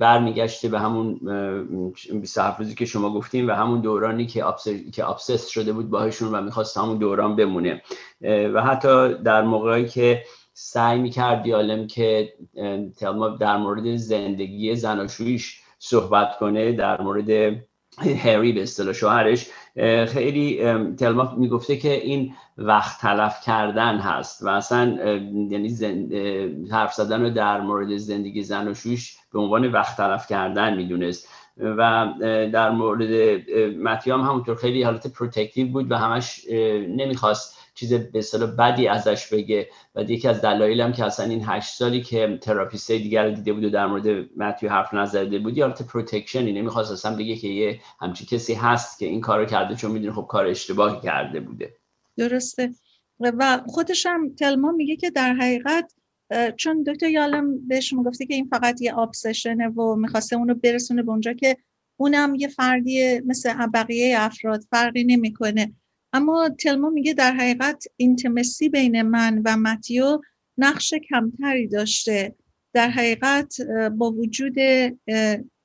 برمیگشته 0.00 0.68
به 0.68 0.80
همون 0.80 1.20
27 2.20 2.60
روزی 2.60 2.74
که 2.74 2.84
شما 2.84 3.10
گفتیم 3.12 3.48
و 3.48 3.52
همون 3.52 3.80
دورانی 3.80 4.26
که 4.26 4.44
که 4.92 5.08
ابسس 5.08 5.48
شده 5.48 5.72
بود 5.72 5.90
باهاشون 5.90 6.34
و 6.34 6.40
می‌خواست 6.40 6.78
همون 6.78 6.98
دوران 6.98 7.36
بمونه. 7.36 7.82
و 8.54 8.62
حتی 8.62 9.14
در 9.14 9.42
موقعی 9.42 9.88
که 9.88 10.22
سعی 10.52 10.98
می‌کرد 10.98 11.42
دیالم 11.42 11.86
که 11.86 12.32
تلما 12.98 13.28
در 13.28 13.56
مورد 13.56 13.96
زندگی 13.96 14.76
زناشویش 14.76 15.60
صحبت 15.78 16.38
کنه 16.38 16.72
در 16.72 17.00
مورد 17.00 17.30
هری 17.98 18.52
به 18.52 18.62
اصطلاح 18.62 18.92
شوهرش 18.92 19.46
خیلی 20.08 20.56
تلما 20.94 21.34
می‌گفته 21.38 21.76
که 21.76 21.92
این 21.92 22.34
وقت 22.58 23.00
تلف 23.00 23.40
کردن 23.44 23.98
هست 23.98 24.42
و 24.42 24.48
اصلا 24.48 24.98
یعنی. 25.50 25.76
حرف 26.70 26.94
زدن 26.94 27.22
رو 27.22 27.30
در 27.30 27.60
مورد 27.60 27.96
زندگی 27.96 28.42
زن 28.42 28.68
و 28.68 28.74
شوهرش 28.74 29.16
به 29.32 29.40
عنوان 29.40 29.72
وقت 29.72 29.96
تلف 29.96 30.26
کردن 30.26 30.76
می‌دونست 30.76 31.28
و 31.56 32.08
در 32.52 32.70
مورد 32.70 33.10
متیو 33.76 34.05
هم 34.05 34.20
همونطور 34.20 34.54
خیلی 34.54 34.82
حالت 34.82 35.12
protective 35.12 35.68
بود 35.68 35.90
و 35.90 35.96
همش 35.96 36.40
نمی‌خواست 36.88 37.59
چیز 37.74 37.94
به 37.94 38.18
اصطلاح 38.18 38.50
بدی 38.50 38.88
ازش 38.88 39.32
بگه. 39.32 39.68
و 39.94 40.02
یکی 40.02 40.28
از 40.28 40.40
دلایل 40.40 40.80
هم 40.80 40.92
که 40.92 41.04
اصلا 41.04 41.26
این 41.26 41.42
هشت 41.44 41.74
سالی 41.74 42.02
که 42.02 42.38
therapist 42.42 42.90
دیگر 42.90 43.30
دیده 43.30 43.52
بود 43.52 43.64
و 43.64 43.70
در 43.70 43.86
مورد 43.86 44.28
متیو 44.36 44.68
حرف 44.70 44.94
نزده 44.94 45.38
بود 45.38 45.58
یا 45.58 45.66
حالت 45.66 45.82
protection 45.82 46.40
ی. 46.40 46.52
نمی‌خواست 46.52 46.92
اصلا 46.92 47.16
بگه 47.16 47.36
که 47.36 47.48
یه 47.48 47.80
همچی 48.00 48.26
کسی 48.26 48.54
هست 48.54 48.98
که 48.98 49.06
این 49.06 49.20
کارو 49.20 49.44
کرده 49.46 49.74
چون 49.74 49.90
می‌دونه 49.90 50.12
خب 50.12 50.26
کار 50.28 50.46
اشتباهی 50.46 51.00
کرده 51.00 51.40
بوده. 51.40 51.74
درسته. 52.16 52.70
و 53.20 53.60
خودش 53.66 54.06
هم 54.06 54.34
تلما 54.34 54.72
میگه 54.72 54.96
که 54.96 55.10
در 55.10 55.32
حقیقت 55.32 55.92
چون 56.56 56.82
دکتر 56.82 57.08
یالم 57.08 57.68
بهش 57.68 57.92
می‌گفته 57.92 58.26
که 58.26 58.34
این 58.34 58.48
فقط 58.48 58.82
یه 58.82 58.94
آبسشنه 58.94 59.68
و 59.68 59.94
می‌خواسته 59.94 60.36
اونو 60.36 60.54
برسونه 60.54 61.02
به 61.02 61.10
اونجا 61.10 61.32
که 61.32 61.56
اونم 61.96 62.34
یه 62.34 62.48
فردی 62.48 63.20
مثل 63.20 63.66
بقیه 63.74 64.16
افراد 64.18 64.60
فرقی 64.70 65.04
نمی‌کنه. 65.04 65.72
اما 66.12 66.48
تلما 66.48 66.90
میگه 66.90 67.14
در 67.14 67.32
حقیقت 67.32 67.84
اینتمسی 67.96 68.68
بین 68.68 69.02
من 69.02 69.42
و 69.44 69.56
متیو 69.56 70.20
نقش 70.58 70.94
کمتری 70.94 71.68
داشته. 71.68 72.34
در 72.72 72.90
حقیقت 72.90 73.60
با 73.96 74.10
وجود 74.10 74.54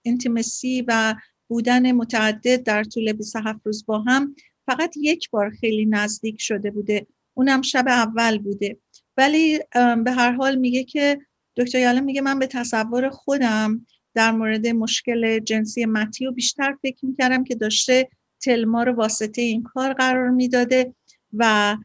اینتمسی 0.01 0.85
و 0.87 1.15
بودن 1.47 1.91
متعدد 1.91 2.63
در 2.63 2.83
طول 2.83 3.13
27 3.13 3.59
روز 3.65 3.85
با 3.85 3.99
هم 3.99 4.35
فقط 4.65 4.97
یک 4.97 5.29
بار 5.29 5.49
خیلی 5.49 5.85
نزدیک 5.85 6.41
شده 6.41 6.71
بوده. 6.71 7.07
اونم 7.33 7.61
شب 7.61 7.85
اول 7.87 8.37
بوده. 8.37 8.77
ولی 9.17 9.59
به 10.03 10.11
هر 10.11 10.31
حال 10.31 10.55
میگه 10.55 10.83
که 10.83 11.21
دکتر 11.57 11.79
یالم 11.79 12.03
میگه 12.03 12.21
من 12.21 12.39
به 12.39 12.47
تصور 12.47 13.09
خودم 13.09 13.85
در 14.13 14.31
مورد 14.31 14.67
مشکل 14.67 15.39
جنسی 15.39 15.85
متیو 15.85 16.31
بیشتر 16.31 16.75
فکر 16.81 17.05
می‌کردم 17.05 17.43
که 17.43 17.55
داشته 17.55 18.09
تلما 18.45 18.83
رو 18.83 18.93
واسطه 18.93 19.41
این 19.41 19.63
کار 19.63 19.93
قرار 19.93 20.29
می‌داده 20.29 20.95
و 21.33 21.77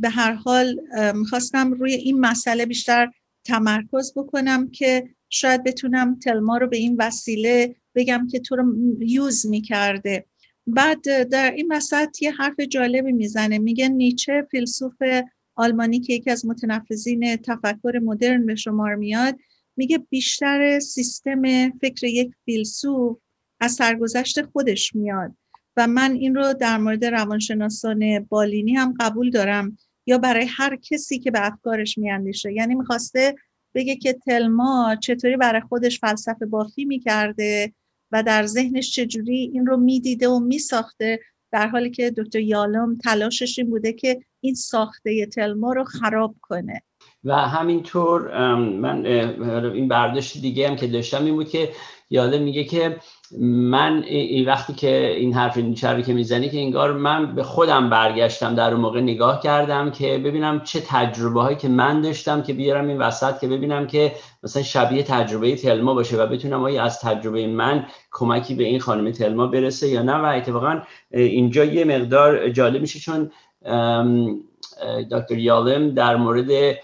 به 0.00 0.08
هر 0.08 0.32
حال 0.32 0.80
می‌خواستم 1.14 1.72
روی 1.72 1.94
این 1.94 2.20
مسئله 2.20 2.66
بیشتر 2.66 3.10
تمرکز 3.44 4.12
بکنم 4.16 4.70
که 4.70 5.08
شاید 5.28 5.64
بتونم 5.64 6.18
تلما 6.18 6.56
رو 6.56 6.66
به 6.66 6.76
این 6.76 6.96
وسیله 6.98 7.76
بگم 7.94 8.26
که 8.30 8.40
تو 8.40 8.56
رو 8.56 8.74
یوز 9.00 9.46
می‌کرده. 9.46 10.26
بعد 10.66 11.28
در 11.28 11.50
این 11.50 11.72
وسط 11.72 12.22
یه 12.22 12.32
حرف 12.32 12.60
جالبی 12.60 13.12
می‌زنه 13.12 13.58
میگه 13.58 13.88
نیچه 13.88 14.46
فیلسوف 14.50 14.96
آلمانی 15.54 16.00
که 16.00 16.12
یکی 16.12 16.30
از 16.30 16.46
متنفذین 16.46 17.36
تفکر 17.36 18.00
مدرن 18.02 18.46
به 18.46 18.54
شمار 18.54 18.94
میاد 18.94 19.38
میگه 19.76 19.98
بیشتر 19.98 20.80
سیستم 20.80 21.70
فکر 21.70 22.06
یک 22.06 22.30
فیلسوف 22.44 23.18
از 23.60 23.72
سرگذشت 23.72 24.42
خودش 24.42 24.94
میاد. 24.94 25.36
و 25.76 25.86
من 25.86 26.12
این 26.12 26.34
رو 26.34 26.52
در 26.52 26.78
مورد 26.78 27.04
روانشناسان 27.04 28.26
بالینی 28.28 28.74
هم 28.74 28.94
قبول 29.00 29.30
دارم 29.30 29.78
یا 30.06 30.18
برای 30.18 30.46
هر 30.46 30.76
کسی 30.76 31.18
که 31.18 31.30
به 31.30 31.46
افکارش 31.46 31.98
میاندیشه. 31.98 32.52
یعنی 32.52 32.74
می‌خواسته 32.74 33.34
بگه 33.74 33.96
که 33.96 34.12
تلما 34.12 34.96
چطوری 35.02 35.36
برای 35.36 35.60
خودش 35.60 36.00
فلسفه 36.00 36.46
بافی 36.46 36.84
می‌کرده 36.84 37.72
و 38.12 38.22
در 38.22 38.46
ذهنش 38.46 38.90
چجوری 38.90 39.50
این 39.54 39.66
رو 39.66 39.76
می‌دیده 39.76 40.28
و 40.28 40.38
میساخته 40.38 41.20
در 41.52 41.66
حالی 41.66 41.90
که 41.90 42.10
دکتر 42.10 42.40
یالم 42.40 42.96
تلاشش 43.04 43.58
این 43.58 43.70
بوده 43.70 43.92
که 43.92 44.20
این 44.40 44.54
ساخته 44.54 45.26
تلما 45.26 45.72
رو 45.72 45.84
خراب 45.84 46.34
کنه. 46.40 46.82
و 47.24 47.34
همینطور 47.34 48.54
من 48.56 49.06
این 49.06 49.88
برداشت 49.88 50.40
دیگه 50.40 50.68
هم 50.68 50.76
که 50.76 50.86
داشتم 50.86 51.24
این 51.24 51.34
بود 51.34 51.48
که 51.48 51.70
یالم 52.14 52.42
میگه 52.42 52.64
که 52.64 52.96
من 53.40 54.02
این 54.06 54.46
وقتی 54.46 54.72
که 54.72 55.14
این 55.16 55.34
حرف 55.34 55.56
نیچه 55.56 55.88
رو 55.88 56.02
که 56.02 56.12
می‌زنی 56.12 56.48
که 56.48 56.58
انگار 56.58 56.92
من 56.92 57.34
به 57.34 57.42
خودم 57.42 57.90
برگشتم 57.90 58.54
در 58.54 58.70
اون 58.70 58.80
موقع 58.80 59.00
نگاه 59.00 59.40
کردم 59.42 59.90
که 59.90 60.18
ببینم 60.18 60.60
چه 60.60 60.80
تجربه 60.80 61.42
هایی 61.42 61.56
که 61.56 61.68
من 61.68 62.00
داشتم 62.00 62.42
که 62.42 62.52
بیارم 62.52 62.88
این 62.88 62.98
وسط 62.98 63.40
که 63.40 63.48
ببینم 63.48 63.86
که 63.86 64.12
مثلا 64.42 64.62
شبیه 64.62 65.02
تجربه 65.02 65.56
تلما 65.56 65.94
باشه 65.94 66.16
و 66.16 66.26
بتونم 66.26 66.62
آیا 66.62 66.82
از 66.82 67.00
تجربه 67.00 67.46
من 67.46 67.86
کمکی 68.12 68.54
به 68.54 68.64
این 68.64 68.80
خانم 68.80 69.10
تلما 69.10 69.46
برسه 69.46 69.88
یا 69.88 70.02
نه. 70.02 70.14
و 70.14 70.24
اتفاقا 70.24 70.82
اینجا 71.10 71.64
یه 71.64 71.84
مقدار 71.84 72.48
جالب 72.48 72.80
میشه 72.80 72.98
چون 72.98 73.30
دکتر 75.10 75.38
یالم 75.38 75.94
در 75.94 76.16
مورد 76.16 76.76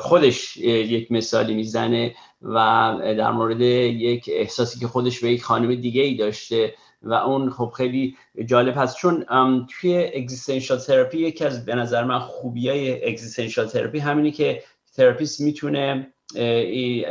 خودش 0.00 0.56
یک 0.56 1.12
مثالی 1.12 1.54
می‌زنه. 1.54 2.14
و 2.44 2.54
در 3.00 3.30
مورد 3.30 3.60
یک 3.60 4.30
احساسی 4.32 4.78
که 4.78 4.86
خودش 4.86 5.20
به 5.20 5.32
یک 5.32 5.42
خانم 5.42 5.74
دیگه 5.74 6.02
ای 6.02 6.14
داشته 6.14 6.74
و 7.02 7.12
اون 7.12 7.50
خب 7.50 7.72
خیلی 7.76 8.16
جالب 8.46 8.74
هست. 8.76 8.96
چون 8.96 9.26
توی 9.70 10.10
اگزیستنشال 10.14 10.78
تراپی 10.78 11.18
یکی 11.18 11.44
از 11.44 11.64
به 11.64 11.74
نظر 11.74 12.04
من 12.04 12.18
خوبی 12.18 12.68
های 12.68 13.08
اگزیستنشال 13.08 13.66
تراپی 13.66 13.98
همینی 13.98 14.30
که 14.30 14.62
تراپیست 14.96 15.40
می‌تونه 15.40 16.12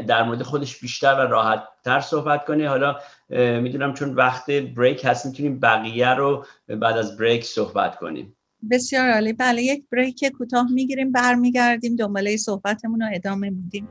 در 0.07 0.23
مورد 0.23 0.41
خودش 0.41 0.79
بیشتر 0.79 1.13
و 1.13 1.31
راحت 1.31 1.63
تر 1.83 1.99
صحبت 1.99 2.45
کنه. 2.45 2.69
حالا 2.69 2.95
می‌دونم 3.61 3.93
چون 3.93 4.13
وقت 4.13 4.51
بریک 4.51 5.05
هست 5.05 5.25
می‌تونیم 5.25 5.59
بقیه 5.59 6.13
رو 6.13 6.45
بعد 6.67 6.97
از 6.97 7.17
بریک 7.17 7.43
صحبت 7.43 7.95
کنیم. 7.95 8.35
بسیار 8.71 9.09
عالی. 9.09 9.33
بله 9.33 9.63
یک 9.63 9.83
بریک 9.91 10.25
کوتاه 10.37 10.71
می‌گیریم 10.71 11.11
برمیگردیم 11.11 11.95
دنباله 11.95 12.37
صحبتمون 12.37 13.01
رو 13.01 13.07
ادامه 13.13 13.49
میدیم. 13.49 13.87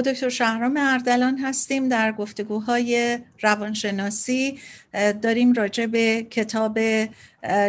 دکتر 0.00 0.28
شهرام 0.28 0.76
اردلان 0.76 1.38
هستیم 1.38 1.88
در 1.88 2.12
گفتگوهای 2.12 3.18
روانشناسی. 3.42 4.58
داریم 5.22 5.52
راجع 5.52 5.86
به 5.86 6.26
کتاب 6.30 6.78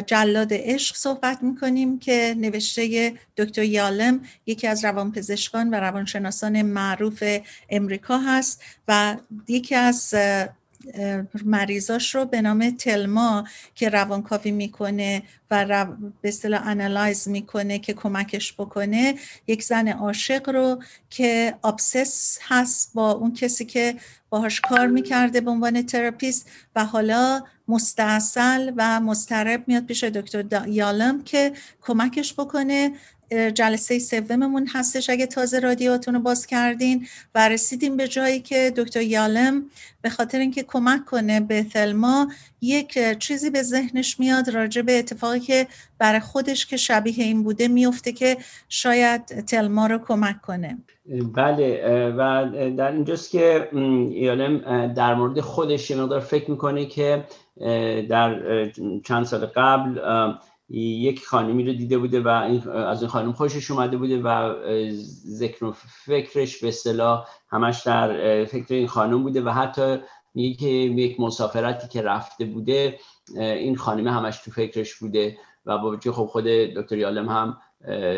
جلاد 0.07 0.49
عشق 0.51 0.95
صحبت 0.95 1.43
می‌کنیم 1.43 1.99
که 1.99 2.35
نوشته 2.37 3.13
دکتر 3.37 3.63
یالم 3.63 4.21
یکی 4.45 4.67
از 4.67 4.85
روانپزشکان 4.85 5.69
و 5.69 5.75
روانشناسان 5.75 6.61
معروف 6.61 7.23
امریکا 7.69 8.17
هست 8.17 8.63
و 8.87 9.17
یکی 9.47 9.75
از 9.75 10.15
مریضاش 11.45 12.15
رو 12.15 12.25
به 12.25 12.41
نام 12.41 12.69
تلما 12.69 13.43
که 13.75 13.89
روانکاوی 13.89 14.51
می‌کنه 14.51 15.23
و 15.51 15.63
رو 15.63 15.95
به 16.21 16.29
اصطلاح 16.29 16.67
انالایز 16.67 17.27
می‌کنه 17.29 17.79
که 17.79 17.93
کمکش 17.93 18.53
بکنه 18.53 19.15
یک 19.47 19.63
زن 19.63 19.87
عاشق 19.87 20.49
رو 20.49 20.83
که 21.09 21.55
obsessed 21.61 22.37
هست 22.41 22.91
با 22.93 23.11
اون 23.11 23.33
کسی 23.33 23.65
که 23.65 23.95
باهاش 24.29 24.61
کار 24.61 24.87
می‌کرده 24.87 25.41
به 25.41 25.51
عنوان 25.51 25.85
therapist 25.85 26.49
و 26.75 26.85
حالا 26.85 27.43
مستاصل 27.67 28.71
و 28.77 28.99
مضطرب 28.99 29.63
میاد 29.67 29.85
پیش 29.85 30.03
دکتر 30.03 30.67
یالم 30.67 31.23
که 31.23 31.53
کمکش 31.81 32.33
بکنه. 32.33 32.91
جلسه 33.53 33.99
سوممون 33.99 34.67
هستش 34.73 35.09
اگه 35.09 35.25
تازه 35.25 35.59
رادیوتون 35.59 36.13
رو 36.13 36.19
باز 36.19 36.47
کردین 36.47 37.07
و 37.35 37.49
رسیدیم 37.49 37.97
به 37.97 38.07
جایی 38.07 38.39
که 38.39 38.73
دکتر 38.77 39.01
یالم 39.01 39.65
به 40.01 40.09
خاطر 40.09 40.39
اینکه 40.39 40.63
کمک 40.63 41.05
کنه 41.05 41.39
به 41.39 41.63
تلما 41.63 42.27
یک 42.61 43.19
چیزی 43.19 43.49
به 43.49 43.63
ذهنش 43.63 44.19
میاد 44.19 44.49
راجع 44.49 44.81
به 44.81 44.99
اتفاقی 44.99 45.39
که 45.39 45.67
برای 45.97 46.19
خودش 46.19 46.65
که 46.65 46.77
شبیه 46.77 47.23
این 47.23 47.43
بوده 47.43 47.67
میفته 47.67 48.11
که 48.11 48.37
شاید 48.69 49.25
تلما 49.25 49.87
رو 49.87 49.97
کمک 49.97 50.41
کنه. 50.41 50.77
بله 51.35 51.83
و 52.17 52.45
در 52.77 52.91
اینجاست 52.91 53.31
که 53.31 53.69
یالم 54.11 54.93
در 54.93 55.15
مورد 55.15 55.39
خودش 55.39 55.89
یه 55.89 55.97
مقدار 55.97 56.19
فکر 56.19 56.51
می‌کنه 56.51 56.85
که 56.85 57.23
در 58.09 58.41
چند 59.05 59.25
سال 59.25 59.45
قبل 59.45 59.99
یک 60.69 61.25
خانمی 61.25 61.63
رو 61.63 61.73
دیده 61.73 61.97
بوده 61.97 62.21
و 62.21 62.27
از 62.27 63.01
این 63.01 63.11
خانم 63.11 63.33
خوشش 63.33 63.71
اومده 63.71 63.97
بوده 63.97 64.21
و 64.21 64.53
ذکر 65.25 65.65
و 65.65 65.71
فکرش 66.05 66.61
به 66.61 66.67
اصطلاح 66.67 67.27
همش 67.49 67.81
در 67.81 68.45
فکر 68.45 68.73
این 68.73 68.87
خانم 68.87 69.23
بوده 69.23 69.41
و 69.41 69.49
حتی 69.49 69.97
میگه 70.33 70.57
که 70.57 70.67
یک 70.67 71.19
مسافرتی 71.19 71.87
که 71.87 72.01
رفته 72.01 72.45
بوده 72.45 72.99
این 73.35 73.75
خانمه 73.75 74.11
همش 74.11 74.37
تو 74.37 74.51
فکرش 74.51 74.95
بوده 74.95 75.37
و 75.65 75.77
با 75.77 75.97
خب 75.97 76.25
خود 76.25 76.43
دکتر 76.43 76.97
یالم 76.97 77.29
هم 77.29 77.57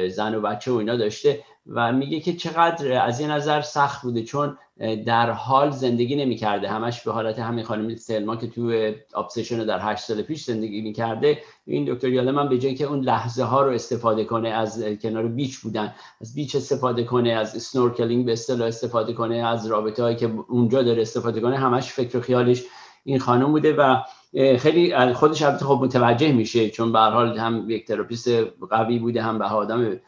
زن 0.09 0.35
و 0.35 0.41
بچه 0.41 0.71
و 0.71 0.75
اینا 0.75 0.95
داشته 0.95 1.43
و 1.67 1.91
میگه 1.91 2.19
که 2.19 2.33
چقدر 2.33 3.05
از 3.05 3.19
این 3.19 3.31
نظر 3.31 3.61
سخت 3.61 4.01
بوده 4.01 4.23
چون 4.23 4.57
در 5.05 5.31
حال 5.31 5.71
زندگی 5.71 6.15
نمی‌کرده. 6.15 6.69
همش 6.69 7.01
به 7.01 7.11
حالت 7.11 7.39
همین 7.39 7.63
خانم 7.63 7.95
تلما 7.95 8.35
که 8.35 8.47
تو 8.47 8.91
obsession 9.15 9.65
در 9.65 9.79
هشت 9.81 10.03
سال 10.03 10.21
پیش 10.21 10.43
زندگی 10.43 10.81
می‌کرده. 10.81 11.41
این 11.65 11.93
دکتر 11.93 12.09
یالم 12.09 12.35
من 12.35 12.49
به 12.49 12.57
جای 12.57 12.75
که 12.75 12.85
اون 12.85 12.99
لحظه 12.99 13.43
ها 13.43 13.61
رو 13.61 13.71
استفاده 13.71 14.25
کنه 14.25 14.49
از 14.49 14.83
کنار 15.01 15.27
beach 15.27 15.57
بودن 15.57 15.93
از 16.21 16.33
beach 16.33 16.55
استفاده 16.55 17.03
کنه 17.03 17.29
از 17.29 17.63
snorkeling 17.63 18.25
به 18.25 18.33
اصطلاح 18.33 18.67
استفاده 18.67 19.13
کنه 19.13 19.35
از 19.35 19.67
رابطه 19.67 20.03
هایی 20.03 20.15
که 20.15 20.31
اونجا 20.47 20.83
داره 20.83 21.01
استفاده 21.01 21.41
کنه 21.41 21.57
همش 21.57 21.91
فکر 21.91 22.17
و 22.17 22.21
خیالش 22.21 22.63
این 23.03 23.19
خانم 23.19 23.51
بوده 23.51 23.73
و 23.73 23.97
خیلی 24.33 25.13
خودش 25.13 25.41
البته 25.41 25.65
خب 25.65 25.79
متوجه 25.81 26.31
میشه 26.31 26.69
چون 26.69 26.91
به 26.91 26.99
حال 26.99 27.37
هم 27.37 27.69
یک 27.69 27.87
therapist 27.87 28.29
قوی 28.69 28.99
بوده 28.99 29.21
هم 29.21 29.39
یه 29.39 29.45
آدم 29.45 29.99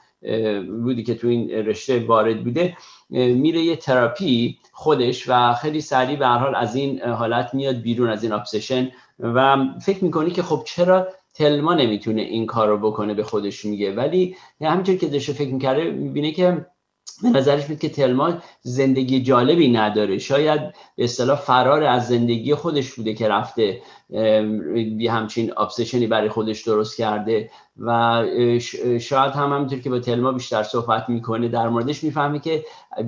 بودی 0.84 1.04
که 1.04 1.16
تو 1.16 1.28
این 1.28 1.50
رشته 1.50 2.06
وارد 2.06 2.44
بوده. 2.44 2.78
میره 3.10 3.62
یه 3.62 3.76
تراپی 3.76 4.58
خودش 4.72 5.30
و 5.30 5.54
خیلی 5.54 5.82
سریع 5.82 6.20
به 6.20 6.28
حال 6.28 6.56
از 6.56 6.76
این 6.76 7.02
حالت 7.02 7.54
میاد 7.54 7.76
بیرون 7.76 8.10
از 8.10 8.24
این 8.24 8.32
obsession 8.32 8.92
و 9.20 9.58
فکر 9.82 10.04
می‌کنی 10.04 10.32
که 10.32 10.44
خب 10.44 10.64
چرا 10.66 11.08
تلما 11.34 11.74
نمی‌تونه 11.74 12.22
این 12.22 12.46
کار 12.46 12.68
رو 12.68 12.78
بکنه 12.78 13.14
به 13.14 13.24
خودش 13.24 13.66
میگه؟ 13.66 13.94
ولی 13.94 14.36
همینطور 14.62 14.96
که 14.96 15.08
داشته 15.08 15.34
فکر 15.34 15.54
می‌کرده 15.54 15.92
می‌بینه 15.92 16.32
که 16.32 16.66
به 17.24 17.30
نظرش 17.30 17.70
میاد 17.70 17.82
که 17.82 17.90
تلما 17.90 18.38
زندگی 18.62 19.22
جالبی 19.22 19.72
نداره. 19.72 20.18
شاید 20.18 20.62
به 20.96 21.04
اصطلاح 21.04 21.40
فرار 21.40 21.84
از 21.84 22.08
زندگی 22.08 22.56
خودش 22.56 22.94
بوده 22.94 23.14
که 23.14 23.28
رفته 23.28 23.82
یه 25.00 25.12
همچین 25.12 25.54
obsession 25.58 26.03
ی 26.03 26.08
برای 26.08 26.30
خودش 26.30 26.62
درست 26.62 26.98
کرده 26.98 27.50
و 27.78 28.24
شاید 29.00 29.32
هم 29.32 29.54
همینطور 29.54 29.80
که 29.80 29.90
با 29.90 30.00
تلما 30.00 30.32
بیشتر 30.32 30.64
صحبت 30.64 31.10
می‌کنه 31.10 31.48
در 31.48 31.70
موردش 31.70 32.04
می‌فهمه 32.04 32.40
که 32.40 32.66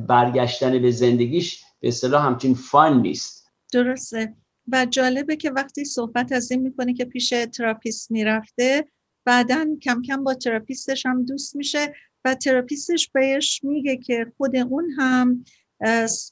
برگشتن 0.08 0.82
به 0.82 0.92
زندگیش 0.92 1.64
به 1.80 1.88
اصطلاح 1.88 2.26
همچین 2.26 2.54
fun 2.54 3.02
نیست. 3.02 3.52
درسته. 3.74 4.36
و 4.72 4.86
جالبه 4.86 5.36
که 5.36 5.52
وقتی 5.52 5.86
صحبت 5.86 6.32
از 6.32 6.52
این 6.52 6.62
می‌کنه 6.62 6.94
که 6.94 7.06
پیش 7.06 7.34
therapist 7.58 8.12
می‌رفته 8.12 8.88
بعدا 9.26 9.66
کم 9.82 10.02
کم 10.02 10.24
با 10.24 10.34
therapist 10.34 10.93
ش 10.93 11.06
هم 11.06 11.26
دوست 11.26 11.56
میشه 11.56 11.94
و 12.26 12.36
therapist 12.36 12.96
ش 12.96 13.10
بهش 13.10 13.60
میگه 13.64 13.98
که 13.98 14.32
خود 14.38 14.56
اون 14.56 14.92
هم 14.98 15.46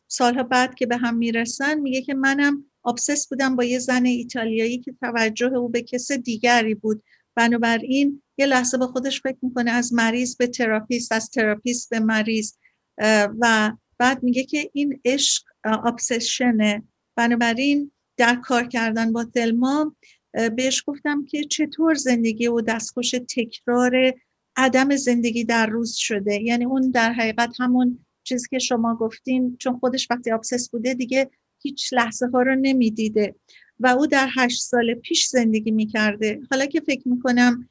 سالها 0.08 0.44
بعد 0.44 0.76
که 0.76 0.86
به 0.86 0.98
هم 0.98 1.18
می‌رسن 1.18 1.80
میگه 1.80 2.02
که 2.02 2.14
منم 2.14 2.66
obsessed 2.84 3.28
بودم 3.28 3.56
با 3.56 3.64
یه 3.64 3.80
زن 3.80 4.06
ایتالیایی 4.06 4.80
که 4.80 4.96
توجه 5.02 5.54
او 5.54 5.70
به 5.70 5.82
کس 5.82 6.12
دیگری 6.12 6.76
بود. 6.76 7.04
بنابراین 7.36 8.22
یه 8.38 8.46
لحظه 8.46 8.78
با 8.78 8.88
خودش 8.88 9.22
فکر 9.22 9.38
می‌کنه 9.42 9.72
از 9.72 9.94
مریض 9.94 10.36
به 10.38 10.48
therapist 10.48 11.12
از 11.12 11.30
therapist 11.30 11.90
به 11.90 12.00
مریض. 12.00 12.54
و 13.40 13.72
بعد 13.98 14.24
میگه 14.24 14.44
که 14.44 14.70
این 14.74 15.00
عشق 15.06 15.44
obsession 15.64 16.72
ه 16.72 16.84
بنابراین 17.16 17.92
در 18.18 18.36
کار 18.36 18.68
کردن 18.68 19.14
با 19.14 19.24
تلما 19.24 19.96
بهش 20.56 20.84
گفتم 20.88 21.26
که 21.26 21.44
چطور 21.44 21.94
زندگی 21.94 22.48
و 22.48 22.62
دستخوش 22.62 23.12
تکرار 23.12 24.14
عدم 24.56 24.96
زندگی 24.96 25.44
در 25.44 25.66
روز 25.66 25.94
شده. 25.96 26.42
یعنی 26.42 26.66
اون 26.66 26.92
در 26.92 27.14
حقیقت 27.14 27.54
همون 27.60 28.06
چیزی 28.24 28.48
که 28.50 28.60
شما 28.60 28.96
گفتین 28.96 29.58
چون 29.60 29.80
خودش 29.80 30.08
وقتی 30.10 30.32
obsessed 30.32 30.70
بوده 30.70 30.94
دیگه 30.94 31.30
هیچ 31.62 31.94
لحظه 31.94 32.28
ها 32.28 32.42
رو 32.42 32.56
نمی‌دیده 32.56 33.36
و 33.80 33.88
او 33.88 34.08
در 34.08 34.30
هشت 34.36 34.62
سال 34.62 34.94
پیش 34.94 35.28
زندگی 35.28 35.72
می‌کرده. 35.72 36.40
حالا 36.52 36.66
که 36.66 36.82
فکر 36.82 37.08
می‌کنم 37.08 37.70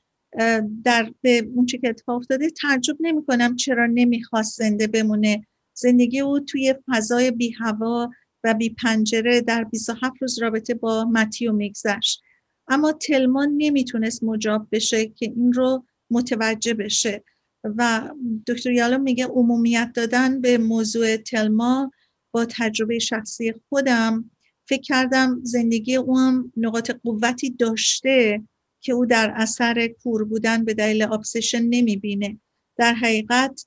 در 0.85 1.13
به 1.23 1.49
اون 1.55 1.67
چی 1.67 1.79
که 1.79 1.89
اتفاق 1.89 2.17
افتاده 2.17 2.51
تعجب 2.51 2.97
نمی 3.01 3.25
کنم 3.27 3.57
چرا 3.57 3.87
نمی‌خواست 3.87 4.59
زنده 4.59 4.87
بمونه. 4.87 5.47
زندگی 5.75 6.21
او 6.21 6.41
توی 6.41 6.75
فضای 6.89 7.31
بی 7.31 7.51
هوا 7.51 8.11
و 8.45 8.55
بی 8.55 8.71
پنجره 8.71 9.41
در 9.41 9.65
27 9.65 10.15
روز 10.21 10.39
رابطه 10.39 10.75
با 10.75 11.05
متیو 11.05 11.53
میگذشت. 11.53 12.23
اما 12.69 12.93
تلمان 12.93 13.55
نمی‌تونست 13.57 14.23
مجاب 14.23 14.69
بشه 14.73 15.07
که 15.07 15.27
این 15.27 15.53
رو 15.53 15.85
متوجه 16.11 16.75
بشه. 16.75 17.25
و 17.65 18.11
دکتر 18.47 18.71
یالا 18.71 18.99
میگه 18.99 19.27
عمومیت 19.27 19.91
دادن 19.95 20.41
به 20.41 20.59
موضوع 20.59 21.17
تلما 21.17 21.93
با 22.33 22.45
تجربه 22.45 22.99
شخصی 22.99 23.55
خودم 23.69 24.31
فکر 24.69 24.83
کردم 24.83 25.41
زندگی 25.43 25.97
او 25.97 26.19
نقاط 26.57 26.91
قوتی 26.91 27.51
داشته 27.51 28.43
که 28.81 28.93
او 28.93 29.07
در 29.07 29.33
اثر 29.37 29.89
کور 29.89 30.25
بودن 30.25 30.65
به 30.65 30.75
دلیل 30.75 31.03
ابسشن 31.03 31.63
نمی‌بینه. 31.63 32.39
در 32.77 32.95
حقیقت 32.95 33.67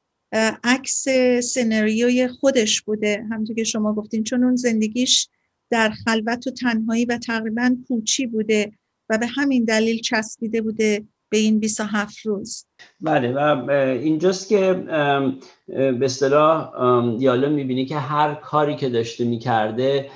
عکس 0.63 1.05
سناریوی 1.43 2.27
خودش 2.27 2.81
بوده. 2.81 3.25
همونطور 3.31 3.55
که 3.55 3.63
شما 3.63 3.93
گفتین 3.93 4.23
چون 4.23 4.43
اون 4.43 4.55
زندگیش 4.55 5.29
در 5.69 5.89
خلوت 5.89 6.47
و 6.47 6.51
تنهایی 6.51 7.05
و 7.05 7.17
تقریبا 7.17 7.75
پوچی 7.87 8.27
بوده 8.27 8.71
و 9.09 9.17
به 9.17 9.27
همین 9.27 9.63
دلیل 9.63 10.01
چسبیده 10.01 10.61
بوده 10.61 11.07
به 11.33 11.39
این 11.39 11.59
27 11.59 12.17
روز. 12.25 12.65
بله 13.01 13.33
و 13.33 13.69
اینجاست 13.71 14.49
که 14.49 14.73
به 15.67 16.05
اصطلاح 16.05 16.71
یالا 17.19 17.49
می‌بینی 17.49 17.85
که 17.85 17.97
هر 17.97 18.33
کاری 18.33 18.75
که 18.75 18.89
داشته 18.89 19.25
می‌کرده 19.25 20.09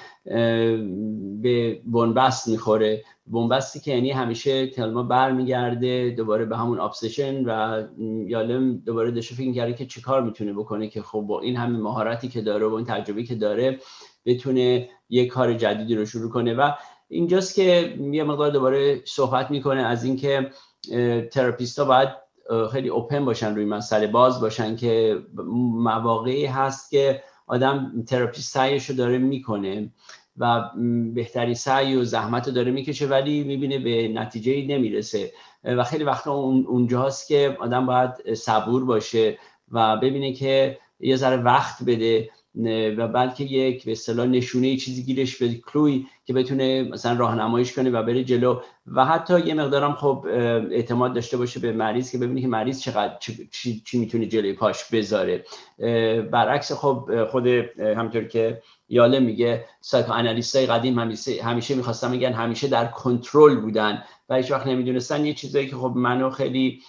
به 1.42 1.82
بنبست 1.86 2.48
می‌خوره. 2.48 3.04
بنبستی 3.28 3.80
که 3.80 3.92
یعنی 3.92 4.12
همیشه 4.12 4.68
تلما 4.68 5.04
برمیگرده 5.04 6.14
دوباره 6.18 6.46
به 6.46 6.58
همون 6.58 6.80
ابسشن 6.80 7.46
و 7.46 7.84
یالم 8.28 8.78
دوباره 8.78 9.12
داشته 9.12 9.36
فکر 9.36 9.54
کرده 9.54 9.74
که 9.74 9.86
چه 9.86 10.02
کار 10.02 10.24
می‌تونه 10.24 10.54
بکنه 10.54 10.88
که 10.88 11.02
خب 11.02 11.20
با 11.20 11.42
این 11.42 11.56
همه 11.56 11.78
مهارتی 11.78 12.28
که 12.28 12.42
داره 12.42 12.68
و 12.68 12.74
این 12.74 12.86
تجربه 12.86 13.24
که 13.24 13.36
داره 13.36 13.80
بتونه 14.26 14.90
یک 15.10 15.28
کار 15.28 15.54
جدیدی 15.54 15.96
رو 15.96 16.06
شروع 16.06 16.32
کنه. 16.32 16.54
و 16.54 16.72
اینجاست 17.10 17.56
که 17.56 17.98
یه 18.12 18.24
مقدار 18.24 18.52
دوباره 18.52 19.02
صحبت 19.06 19.52
می‌کنه 19.52 19.82
از 19.82 20.04
اینکه 20.04 20.50
therapist 21.32 21.80
ها 21.80 21.86
باید 21.86 22.10
خیلی 22.72 22.90
open 22.90 23.26
باشن 23.26 23.56
روی 23.56 23.66
مسئله. 23.66 24.08
باز 24.08 24.42
باشن 24.42 24.76
که 24.76 25.20
مواقعی 25.74 26.46
هست 26.46 26.92
که 26.92 27.24
آدم 27.48 28.04
therapist 28.08 28.54
سعیش 28.54 28.90
رو 28.90 28.96
داره 28.96 29.18
می‌کنه 29.18 29.90
و 30.38 30.70
بهتری 31.14 31.56
سعی 31.56 31.96
و 31.96 32.04
زحمت 32.04 32.48
رو 32.48 32.54
داره 32.54 32.72
می‌کشه 32.72 33.08
ولی 33.08 33.44
می‌بینه 33.44 33.80
به 33.80 34.08
نتیجه 34.08 34.66
نمی‌رسه. 34.68 35.32
و 35.64 35.84
خیلی 35.84 36.04
وقتا 36.04 36.34
اونجاست 36.34 37.28
که 37.28 37.58
آدم 37.60 37.86
باید 37.86 38.34
صبور 38.34 38.86
باشه 38.86 39.38
و 39.72 39.98
ببینه 39.98 40.34
که 40.34 40.78
یه 41.00 41.16
ذره 41.16 41.38
وقت 41.38 41.84
بده 41.84 42.30
و 42.98 43.08
بلکه 43.08 43.44
یک 43.44 43.86
به 43.86 43.92
اصطلاح 43.92 44.26
نشونه 44.26 44.78
چیزی 44.78 45.04
گیرش 45.04 45.38
یه 45.38 45.54
clue 45.54 45.95
ای 45.95 46.06
که 46.26 46.34
بتونه 46.34 46.84
مثلا 46.84 47.20
راهنماییش 47.20 47.74
کنه 47.74 47.90
و 47.90 48.04
بره 48.04 48.24
جلو. 48.24 48.60
و 48.88 49.06
حتی 49.06 49.40
یه 49.40 49.54
مقدارم 49.54 49.94
خب 49.94 50.26
اعتماد 50.72 51.14
داشته 51.14 51.38
باشه 51.38 51.60
به 51.60 51.72
مریض 51.72 52.12
که 52.12 52.18
ببینه 52.18 52.42
که 52.42 52.48
مریض 52.48 52.82
چقدر 52.82 53.14
چی, 53.52 53.82
چی 53.86 54.00
می‌تونه 54.00 54.26
جلوی 54.26 54.54
پاش 54.54 54.84
بذاره. 54.92 55.44
برعکس 56.32 56.72
خب 56.72 57.26
خود 57.32 57.48
همینطور 57.80 58.24
که 58.24 58.62
یالم 58.90 59.20
میگه 59.20 59.66
سایکو 59.82 60.14
های 60.54 60.66
قدیم 60.66 61.00
همیشه 61.00 61.44
همیشه 61.44 61.76
می‌خواستم 61.76 62.12
میگن 62.12 62.34
همیشه 62.34 62.68
در 62.68 62.86
کنترل 62.86 63.56
بودن 63.56 64.04
و 64.30 64.36
هیچ 64.36 64.52
وقت 64.52 64.68
نمی‌دونستن. 64.68 65.26
یه 65.26 65.34
چیزایی 65.34 65.68
که 65.68 65.76
خب 65.76 65.94
منو 65.96 66.30
خیلی 66.30 66.82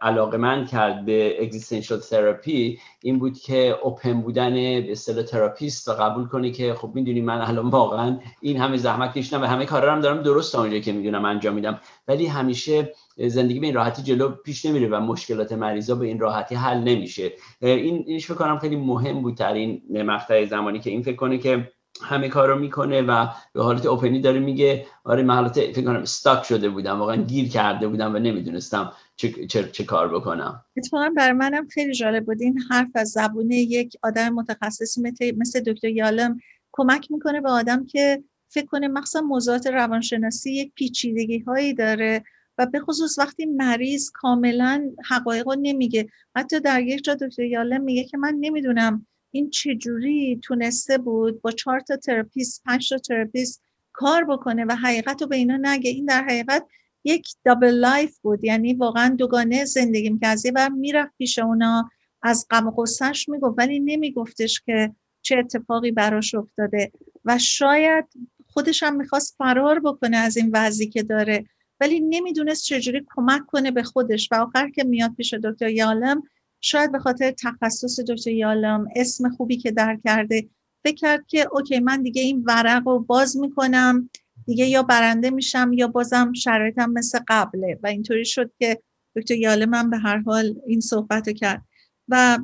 علاقه‌مند 0.00 0.64
کرد 0.64 1.04
به 1.04 1.42
existential 1.42 1.98
therapy 1.98 2.78
این 3.02 3.18
بود 3.18 3.38
که 3.38 3.78
open 3.82 4.20
بودن 4.20 4.54
به 4.54 4.92
اصطلاح 4.92 5.24
therapist 5.24 5.88
و 5.88 5.92
قبول 5.92 6.26
کنه 6.26 6.50
که 6.50 6.74
خب 6.74 6.90
می‌دونی 6.94 7.20
من 7.20 7.40
الان 7.40 7.68
واقعا 7.68 8.18
این 8.40 8.56
همه 8.56 8.76
زحمت 8.76 9.18
کشیدم 9.18 9.42
و 9.42 9.44
همه 9.44 9.64
کارا 9.64 9.92
هم 9.92 10.00
دارم 10.00 10.22
درست 10.22 10.54
اونجا 10.54 10.78
که 10.78 10.92
می‌دونم 10.92 11.24
انجام 11.24 11.54
میدم. 11.54 11.80
ولی 12.08 12.26
همیشه 12.26 12.92
زندگی 13.16 13.60
به 13.60 13.66
این 13.66 13.74
راحتی 13.74 14.02
جلو 14.02 14.28
پیش 14.28 14.66
نمیره 14.66 14.88
و 14.88 15.00
مشکلات 15.00 15.52
مریضا 15.52 15.94
به 15.94 16.06
این 16.06 16.18
راحتی 16.18 16.54
حل 16.54 16.78
نمیشه. 16.78 17.32
این 17.60 18.04
اینش 18.06 18.26
فکر 18.26 18.34
کنم 18.34 18.58
خیلی 18.58 18.76
مهم 18.76 19.22
بود 19.22 19.36
در 19.36 19.54
این 19.54 19.82
مقطع 19.90 20.44
زمانی 20.44 20.80
که 20.80 20.90
این 20.90 21.02
فکر 21.02 21.16
کنه 21.16 21.38
که 21.38 21.72
همه 22.02 22.28
کار 22.28 22.48
رو 22.48 22.58
می‌کنه 22.58 23.02
و 23.02 23.26
به 23.52 23.62
حالت 23.62 23.86
اوپنی 23.86 24.20
داره 24.20 24.40
میگه. 24.40 24.86
آره 25.04 25.22
من 25.22 25.34
حالت 25.34 25.60
فکر 25.60 25.84
کنم 25.84 26.00
استاک 26.00 26.44
شده 26.44 26.68
بودم 26.68 27.00
واقعا 27.00 27.16
گیر 27.16 27.48
کرده 27.48 27.88
بودم 27.88 28.14
و 28.14 28.18
نمی‌دونستم 28.18 28.92
چه, 29.16 29.46
چه, 29.46 29.70
چه 29.70 29.84
کار 29.84 30.14
بکنم؟ 30.14 30.64
اتفاقا 30.76 31.10
برای 31.16 31.32
منم 31.32 31.68
خیلی 31.68 31.94
جالب 31.94 32.26
بود. 32.26 32.42
این 32.42 32.58
حرف 32.70 32.90
از 32.94 33.10
زبون 33.10 33.50
یک 33.50 33.96
آدم 34.02 34.28
متخصصی 34.28 35.02
مثل 35.36 35.60
دکتر 35.60 35.88
یالم 35.88 36.40
کمک 36.72 37.10
می‌کنه 37.10 37.40
به 37.40 37.50
آدم 37.50 37.86
که 37.86 38.24
فکر 38.48 38.66
کنه 38.66 38.88
مخصوصا 38.88 39.20
موضوعات 39.20 39.66
روانشناسی 39.66 40.52
یک 40.52 40.72
پیچیدگی 40.74 41.38
هایی 41.38 41.74
داره 41.74 42.24
و 42.58 42.66
به 42.66 42.80
خصوص 42.80 43.18
وقتی 43.18 43.46
مریض 43.46 44.10
کاملا 44.10 44.90
حقایق 45.08 45.46
نمیگه. 45.60 46.08
حتی 46.36 46.60
در 46.60 46.82
یک 46.82 47.04
جا 47.04 47.14
دکتر 47.14 47.42
یالم 47.42 47.82
میگه 47.82 48.04
که 48.04 48.16
من 48.16 48.36
نمی‌دونم 48.40 49.06
این 49.30 49.50
چجوری 49.50 50.40
تونسته 50.42 50.98
بود 50.98 51.42
با 51.42 51.50
چهار 51.50 51.80
تا 51.80 51.96
therapist 51.96 52.62
پنج 52.64 52.88
تا 52.88 52.98
therapist 52.98 53.62
کار 53.92 54.24
بکنه 54.24 54.64
و 54.64 54.72
حقیقت 54.72 55.22
رو 55.22 55.28
به 55.28 55.36
اینا 55.36 55.56
نگه. 55.56 55.90
این 55.90 56.04
در 56.04 56.24
حقیقت 56.24 56.66
یک 57.06 57.28
double 57.44 57.70
life 57.70 58.18
بود. 58.18 58.44
یعنی 58.44 58.74
واقعا 58.74 59.14
دوگانه 59.18 59.64
زندگی 59.64 60.10
می‌کرد. 60.10 60.38
و 60.54 60.70
می‌رفت 60.70 61.12
پیش 61.18 61.38
اونا 61.38 61.90
از 62.22 62.46
غم 62.50 62.66
و 62.66 62.70
غصهش 62.70 63.28
می‌گفت. 63.28 63.54
ولی 63.58 63.80
نمیگفتش 63.80 64.60
که 64.60 64.92
چه 65.22 65.36
اتفاقی 65.38 65.90
براش 65.90 66.34
افتاده. 66.34 66.92
و 67.24 67.38
شاید 67.38 68.04
خودش 68.46 68.82
هم 68.82 68.96
می‌خواست 68.96 69.34
فرار 69.38 69.80
بکنه 69.80 70.16
از 70.16 70.36
این 70.36 70.50
وضعی 70.52 70.88
که 70.88 71.02
داره. 71.02 71.44
ولی 71.80 72.00
نمی‌دونست 72.00 72.64
چجوری 72.64 73.02
کمک 73.16 73.46
کنه 73.46 73.70
به 73.70 73.82
خودش. 73.82 74.28
و 74.32 74.34
آخر 74.34 74.70
که 74.70 74.84
میاد 74.84 75.14
پیش 75.14 75.34
دکتر 75.34 75.68
یالم 75.68 76.22
شاید 76.60 76.92
به 76.92 76.98
خاطر 76.98 77.30
تخصص 77.30 78.00
دکتر 78.00 78.30
یالم 78.30 78.88
اسم 78.96 79.30
خوبی 79.30 79.56
که 79.56 79.70
در 79.70 79.98
کرده 80.04 80.48
فکر 80.84 80.94
کرد 80.94 81.26
که 81.26 81.48
اوکی 81.52 81.80
من 81.80 82.02
دیگه 82.02 82.22
این 82.22 82.42
ورق 82.46 82.88
رو 82.88 82.98
باز 82.98 83.36
می‌کنم. 83.36 84.10
دیگه 84.46 84.66
یا 84.66 84.82
برنده 84.82 85.30
میشم 85.30 85.70
یا 85.72 85.88
بازم 85.88 86.32
شرایطم 86.32 86.90
مثل 86.90 87.18
قبله. 87.28 87.78
و 87.82 87.86
اینطوری 87.86 88.24
شد 88.24 88.50
که 88.58 88.82
دکتر 89.16 89.34
یالم 89.34 89.74
هم 89.74 89.90
به 89.90 89.98
هر 89.98 90.18
حال 90.18 90.54
این 90.66 90.80
صحبت 90.80 91.30
کرد. 91.30 91.62
و 92.08 92.38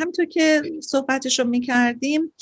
همطور 0.00 0.24
که 0.24 0.62
صحبتش 0.82 1.38
رو 1.38 1.48
می‌کردیم 1.48 2.32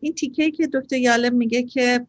این 0.00 0.14
تیکه 0.14 0.50
که 0.50 0.66
دکتر 0.72 0.96
یالم 0.96 1.34
میگه 1.34 1.62
که 1.62 2.06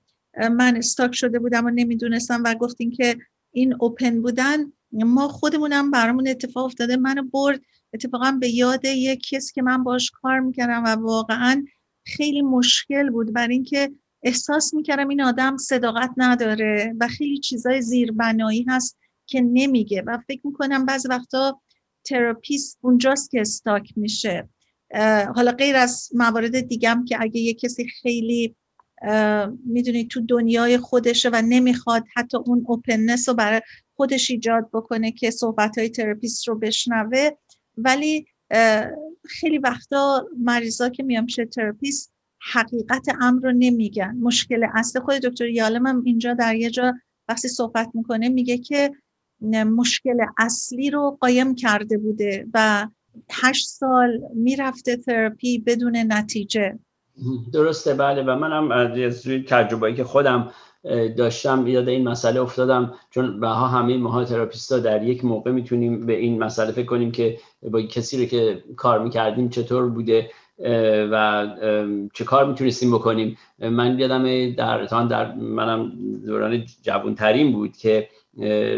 من 0.52 0.78
stuck 0.78 1.16
شده 1.16 1.40
بودم 1.40 1.66
و 1.66 1.70
نمی‌دونستم 1.70 2.44
و 2.46 2.56
گفتیم 2.56 2.92
که 2.92 3.18
این 3.52 3.76
open 3.80 4.22
بودن 4.22 4.58
ما 4.92 5.28
خودمونم 5.28 5.92
برامون 5.92 6.28
اتفاق 6.28 6.66
افتاده. 6.66 6.98
منو 6.98 7.24
برد. 7.24 7.62
اتفاقا 7.94 8.32
به 8.32 8.50
یاد 8.50 8.86
یک 8.86 9.28
کسی 9.30 9.54
که 9.54 9.62
من 9.62 9.84
باش 9.84 10.12
کار 10.12 10.40
می‌کردم 10.40 10.84
و 10.84 10.88
واقعا 10.88 11.66
خیلی 12.06 12.42
مشکل 12.42 13.10
بود. 13.10 13.34
برای 13.34 13.54
اینکه 13.54 13.92
احساس 14.24 14.74
می‌کردم 14.74 15.08
این 15.08 15.22
آدم 15.22 15.58
صداقت 15.58 16.12
نداره 16.18 16.94
و 17.00 17.08
خیلی 17.08 17.40
چیزای 17.40 17.82
زیربنایی 17.82 18.66
هست 18.70 18.98
که 19.26 19.42
نمیگه 19.42 20.04
و 20.08 20.18
فکر 20.28 20.48
می‌کنم 20.48 20.86
بعضی 20.86 21.08
وقتا 21.08 21.62
therapist 22.04 22.78
اونجاست 22.82 23.32
که 23.32 23.42
stuck 23.42 23.94
میشه. 23.96 24.50
حالا 25.36 25.52
غیر 25.52 25.76
از 25.76 26.10
موارد 26.14 26.60
دیگم 26.60 27.06
که 27.08 27.18
اگه 27.20 27.40
یه 27.40 27.54
کسی 27.54 27.88
خیلی 28.02 28.56
می‌دونید 29.66 30.10
تو 30.10 30.22
دنیای 30.22 30.78
خودشه 30.78 31.30
و 31.34 31.42
نمی‌خواد 31.46 32.04
حتی 32.16 32.38
اون 32.38 32.64
openness 32.68 33.30
رو 33.30 33.36
برای 33.36 33.62
خودش 33.96 34.32
ایجاد 34.32 34.70
بکنه 34.74 35.12
که 35.12 35.32
صحبت 35.32 35.78
های 35.78 35.90
therapist 35.90 36.48
رو 36.48 36.60
بشنوه 36.60 37.30
ولی 37.78 38.26
خیلی 39.26 39.58
وقتا 39.58 40.28
مریضا 40.40 40.90
که 40.90 41.04
میان 41.04 41.26
therapist 41.26 42.13
حقیقت 42.52 43.08
امر 43.22 43.42
رو 43.44 43.52
نمیگن. 43.52 44.18
مشکل 44.22 44.66
اصل 44.74 45.00
خود 45.00 45.16
دکتر 45.16 45.48
یالم 45.48 45.88
هم 45.88 46.02
اینجا 46.06 46.34
در 46.34 46.56
یه 46.56 46.70
جا 46.70 46.94
وقتی 47.30 47.48
صحبت 47.48 47.90
می‌کنه 47.94 48.30
میگه 48.30 48.58
که 48.58 48.92
مشکل 49.52 50.26
اصلی 50.38 50.90
رو 50.90 51.18
قایم 51.22 51.56
کرده 51.56 51.98
بوده 51.98 52.48
و 52.54 52.88
هشت 53.32 53.68
سال 53.68 54.20
می‌رفته 54.36 54.98
تراپی 54.98 55.60
بدون 55.60 55.98
نتیجه. 55.98 56.80
درسته 57.54 57.94
بله. 57.94 58.24
و 58.24 58.36
منم 58.36 58.72
از 58.72 59.28
تجربه 59.48 59.94
که 59.94 60.04
خودم 60.04 60.52
داشتم 61.18 61.68
یاد 61.68 61.90
این 61.90 62.08
مسئله 62.08 62.42
افتادم. 62.42 62.94
چون 63.10 63.40
بها 63.40 63.68
همه 63.68 63.98
ماها 63.98 64.26
تراپیستا 64.26 64.80
در 64.80 65.04
یک 65.04 65.26
موقع 65.26 65.52
می‌تونیم 65.52 66.06
به 66.06 66.18
این 66.18 66.44
مسئله 66.44 66.72
فکر 66.72 66.86
کنیم 66.86 67.12
که 67.12 67.40
با 67.72 67.82
کسی 67.82 68.18
رو 68.18 68.26
که 68.26 68.64
کار 68.76 69.04
می‌کردیم 69.04 69.50
چطور 69.50 69.90
بوده. 69.90 70.30
و 71.12 71.48
چه 72.14 72.24
کار 72.24 72.46
می‌تونستیم 72.46 72.92
بکنیم. 72.92 73.38
من 73.60 74.00
یادم 74.00 74.50
در 74.52 74.84
در 74.84 75.34
منم 75.36 75.92
دوران 76.26 76.64
جوان 76.82 77.16
ترین 77.16 77.52
بود 77.52 77.78
که 77.78 78.10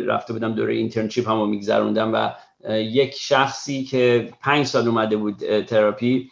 رفته 0.07 0.33
بودم 0.33 0.53
دوره 0.53 0.73
internship 0.73 1.29
هم 1.29 1.39
رو 1.39 1.45
میگذروندم 1.45 2.13
و 2.13 2.29
یک 2.73 3.13
شخصی 3.13 3.83
که 3.83 4.29
پنج 4.41 4.65
سال 4.65 4.87
اومده 4.87 5.17
بود 5.17 5.61
تراپی 5.61 6.31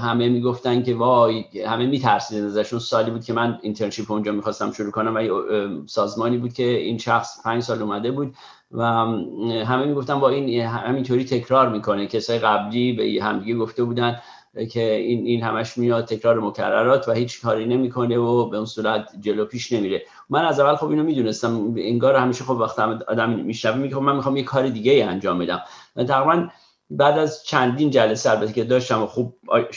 همه 0.00 0.28
می‌گفتن 0.28 0.82
که 0.82 0.94
وای 0.94 1.44
همه 1.66 1.86
میترسیدن 1.86 2.44
ازشون. 2.44 2.78
سالی 2.78 3.10
بود 3.10 3.24
که 3.24 3.32
من 3.32 3.58
internship 3.62 4.10
اونجا 4.10 4.32
می‌خواستم 4.32 4.72
شروع 4.72 4.90
کنم 4.90 5.14
و 5.16 5.42
سازمانی 5.86 6.38
بود 6.38 6.52
که 6.52 6.68
این 6.68 6.98
شخص 6.98 7.42
پنج 7.44 7.62
سال 7.62 7.82
اومده 7.82 8.10
بود 8.10 8.34
و 8.72 8.84
همه 9.64 9.84
می‌گفتن 9.86 10.20
با 10.20 10.28
این 10.28 10.60
همینطوری 10.60 11.24
تکرار 11.24 11.68
می‌کنه. 11.68 12.06
کسای 12.06 12.38
قبلی 12.38 12.92
به 12.92 13.24
همدیگه 13.24 13.54
گفته 13.54 13.84
بودن 13.84 14.20
که 14.64 14.94
این 14.94 15.26
این 15.26 15.42
همش 15.42 15.78
میاد 15.78 16.04
تکرار 16.04 16.40
مکررات 16.40 17.08
و 17.08 17.12
هیچ 17.12 17.42
کاری 17.42 17.66
نمی‌کنه 17.66 18.18
و 18.18 18.48
به 18.48 18.56
اون 18.56 18.66
صورت 18.66 19.08
جلو 19.20 19.44
پیش 19.44 19.72
نمیره. 19.72 20.02
من 20.30 20.44
از 20.44 20.60
اول 20.60 20.76
خب 20.76 20.88
اینو 20.88 21.02
می‌دونستم 21.02 21.74
انگار 21.78 22.16
همیشه 22.16 22.44
خب 22.44 22.50
وقتی 22.50 22.82
آدم 22.82 23.30
میشنوه 23.30 23.76
میگه 23.76 23.94
خب 23.94 24.02
من 24.02 24.16
می‌خوام 24.16 24.36
یه 24.36 24.42
کار 24.42 24.68
دیگه 24.68 25.04
انجام 25.04 25.38
بدم. 25.38 25.62
تقریبا 25.96 26.48
بعد 26.90 27.18
از 27.18 27.44
چندین 27.44 27.90
جلسه 27.90 28.30
البته 28.30 28.52
که 28.52 28.64
داشتم 28.64 29.02
و 29.02 29.06
خوب 29.06 29.36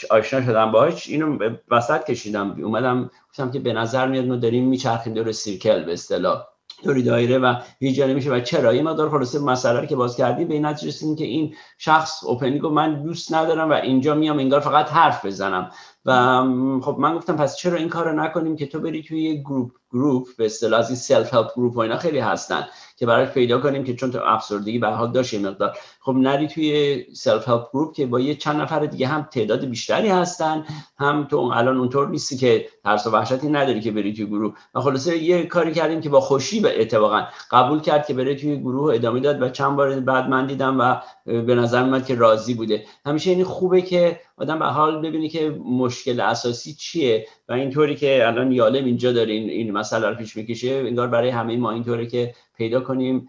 آشنا 0.09 0.45
شدم 0.45 0.71
باهاش 0.71 1.07
اینو 1.07 1.49
وسط 1.71 2.03
کشیدم. 2.03 2.63
اومدم 2.63 3.11
گفتم 3.29 3.51
که 3.51 3.59
به 3.59 3.73
نظر 3.73 4.07
میاد 4.07 4.25
ما 4.25 4.35
داریم 4.35 4.67
میچرخیم 4.67 5.13
دور 5.13 5.31
سیرکل 5.31 5.83
به 5.83 5.93
اصطلاح. 5.93 6.45
دوری 6.83 7.03
دایره 7.03 7.37
و 7.37 7.55
هیچ 7.79 7.99
نمیشه 7.99 8.31
و 8.31 8.39
چرا؟ 8.39 8.69
این 8.69 8.83
مقدار 8.83 9.09
خلاصه 9.09 9.39
مسئله 9.39 9.87
که 9.87 9.95
باز 9.95 10.17
کردیم 10.17 10.47
به 10.47 10.53
این 10.53 10.65
نتیجه 10.65 10.87
رسیدیم 10.87 11.15
که 11.15 11.25
این 11.25 11.55
شخص 11.77 12.23
اوپنی 12.23 12.59
گفت 12.59 12.73
من 12.73 13.03
دوست 13.03 13.33
ندارم 13.33 13.69
و 13.69 13.73
اینجا 13.73 14.15
میام 14.15 14.39
انگار 14.39 14.59
فقط 14.59 14.89
حرف 14.89 15.25
بزنم. 15.25 15.71
و 16.05 16.43
خب 16.81 16.95
من 16.99 17.15
گفتم 17.15 17.35
پس 17.35 17.55
چرا 17.55 17.77
این 17.77 17.89
کارو 17.89 18.13
نکنیم 18.13 18.55
که 18.55 18.65
تو 18.65 18.79
بری 18.79 19.03
توی 19.03 19.21
یه 19.21 19.41
group 19.41 19.71
group 19.91 20.27
به 20.38 20.45
اصطلاح 20.45 20.79
از 20.79 20.89
این 20.89 20.95
self-help 20.95 21.53
group 21.55 21.77
و 21.77 21.79
اینا 21.79 21.97
خیلی 21.97 22.19
هستن 22.19 22.67
که 22.97 23.05
براش 23.05 23.29
پیدا 23.29 23.59
کنیم 23.59 23.83
که 23.83 23.95
چون 23.95 24.12
تو 24.12 24.19
افسردگی 24.25 24.79
به 24.79 24.88
حال 24.88 25.12
داشت 25.12 25.33
مقدار. 25.33 25.77
خب 25.99 26.12
نری 26.12 26.47
توی 26.47 27.05
self-help 27.13 27.69
group 27.73 27.93
که 27.93 28.05
با 28.05 28.19
یه 28.19 28.35
چند 28.35 28.62
نفر 28.62 28.85
دیگه 28.85 29.07
هم 29.07 29.27
تعداد 29.31 29.65
بیشتری 29.65 30.09
هستن 30.09 30.65
هم 30.97 31.27
تو 31.29 31.38
الان 31.38 31.77
اونطور 31.77 32.09
نیستی 32.09 32.38
که 32.38 32.65
ترس 32.83 33.07
و 33.07 33.12
وحشتی 33.12 33.47
نداری 33.47 33.81
که 33.81 33.91
بری 33.91 34.13
توی 34.13 34.25
گروه. 34.25 34.53
و 34.75 34.81
خلاصه 34.81 35.17
یه 35.17 35.45
کاری 35.45 35.73
کردیم 35.73 36.01
که 36.01 36.09
با 36.09 36.19
خوشی 36.19 36.59
به 36.59 36.81
اتفاقا 36.81 37.23
قبول 37.51 37.79
کرد 37.79 38.07
که 38.07 38.13
بره 38.13 38.35
توی 38.35 38.57
گروه 38.57 38.95
ادامه 38.95 39.19
داد 39.19 39.41
و 39.41 39.49
چند 39.49 39.75
بار 39.75 39.99
بعد 39.99 40.29
من 40.29 40.47
دیدم 40.47 40.79
و 40.79 40.95
به 41.25 41.55
نظر 41.55 41.83
میاد 41.83 42.05
که 42.05 42.15
راضی 42.15 42.53
بوده. 42.53 42.83
همیشه 43.05 43.31
این 43.31 43.43
خوبه 43.43 43.81
که 43.81 44.19
آدم 44.39 44.60
به 44.60 44.65
حال 44.65 45.02
ببینی 45.02 45.30
که 45.30 45.49
مشکل 45.49 46.19
اساسی 46.19 46.73
چیه 46.73 47.28
و 47.49 47.54
اینطوری 47.54 47.95
که 47.95 48.28
الان 48.28 48.52
یالم 48.52 48.86
اینجا 48.86 49.12
داره 49.12 49.34
این, 49.34 49.49
این 49.49 49.71
مسئله 49.71 50.10
رو 50.10 50.15
پیش 50.15 50.38
می‌کشه 50.38 50.71
انگار 50.71 51.08
برای 51.08 51.30
همه 51.30 51.58
ما 51.58 51.71
اینطوره 51.71 52.08
که 52.08 52.34
پیدا 52.58 52.82
کنیم 52.82 53.28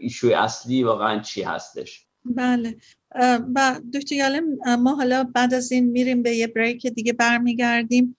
ایشوی 0.00 0.34
اصلی 0.34 0.82
واقعا 0.82 1.20
چی 1.20 1.42
هستش. 1.42 2.06
بله. 2.24 2.76
و 3.54 3.80
دکتر 3.94 4.14
یالم 4.14 4.44
ما 4.78 4.94
حالا 4.94 5.24
بعد 5.34 5.54
از 5.54 5.72
این 5.72 5.84
میریم 5.84 6.22
به 6.22 6.36
یه 6.36 6.46
بریک 6.46 6.86
دیگه 6.86 7.12
برمیگردیم. 7.12 8.16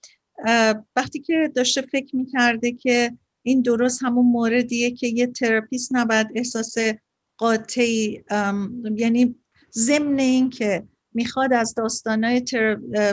وقتی 0.96 1.20
که 1.20 1.52
داشته 1.54 1.82
فکر 1.82 2.16
می‌کرده 2.16 2.72
که 2.72 3.12
این 3.42 3.62
درست 3.62 4.02
همون 4.02 4.26
موردیه 4.26 4.90
که 4.90 5.06
یه 5.06 5.26
تراپیست 5.26 5.94
نباید 5.94 6.26
احساس 6.34 6.74
قاطعی 7.38 8.24
یعنی 8.96 9.34
ضمن 9.72 10.18
این 10.18 10.50
که 10.50 10.82
می‌خواد 11.14 11.52
از 11.52 11.74
داستانهای 11.74 12.42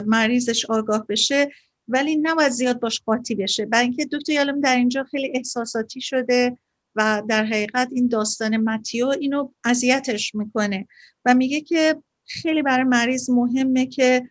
مریضش 0.06 0.64
آگاه 0.64 1.06
بشه 1.06 1.48
ولی 1.88 2.16
نباید 2.16 2.52
زیاد 2.52 2.80
باش 2.80 3.00
قاطی 3.06 3.34
بشه. 3.34 3.66
برای 3.66 3.84
اینکه 3.84 4.08
دکتر 4.12 4.32
یالم 4.32 4.60
در 4.60 4.76
اینجا 4.76 5.04
خیلی 5.04 5.32
احساساتی 5.34 6.00
شده 6.00 6.58
و 6.94 7.22
در 7.28 7.44
حقیقت 7.44 7.88
این 7.92 8.08
داستان 8.08 8.56
متیو 8.56 9.06
اینو 9.06 9.52
اذیتش 9.64 10.34
می‌کنه 10.34 10.86
و 11.24 11.34
میگه 11.34 11.60
که 11.60 12.02
خیلی 12.26 12.62
برای 12.62 12.84
مریض 12.84 13.30
مهمه 13.30 13.86
که 13.86 14.30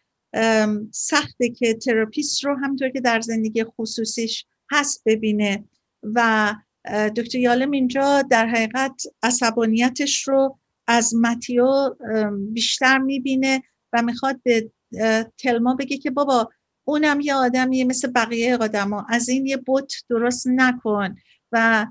سخته 0.91 1.49
که 1.49 1.73
تراپیست 1.73 2.45
رو 2.45 2.55
همطور 2.63 2.89
که 2.89 3.01
در 3.01 3.21
زندگی 3.21 3.63
خصوصیش 3.63 4.45
هست 4.71 5.01
ببینه 5.05 5.63
و 6.03 6.55
دکتر 7.15 7.37
یالم 7.37 7.71
اینجا 7.71 8.21
در 8.21 8.47
حقیقت 8.47 9.01
عصبانیتش 9.23 10.27
رو 10.27 10.59
از 10.87 11.15
متیو 11.15 11.95
بیشتر 12.53 12.97
می‌بینه 12.97 13.63
و 13.93 14.01
می‌خواد 14.01 14.41
به 14.43 14.71
تلما 15.37 15.75
بگه 15.75 15.97
که 15.97 16.11
بابا 16.11 16.49
اونم 16.87 17.21
یه 17.21 17.33
آدمیه 17.35 17.85
مثل 17.85 18.11
بقیه 18.11 18.57
ها 18.57 19.05
از 19.09 19.29
این 19.29 19.45
یه 19.45 19.57
بوت 19.57 19.93
درست 20.09 20.47
نکن 20.47 21.15
و 21.51 21.85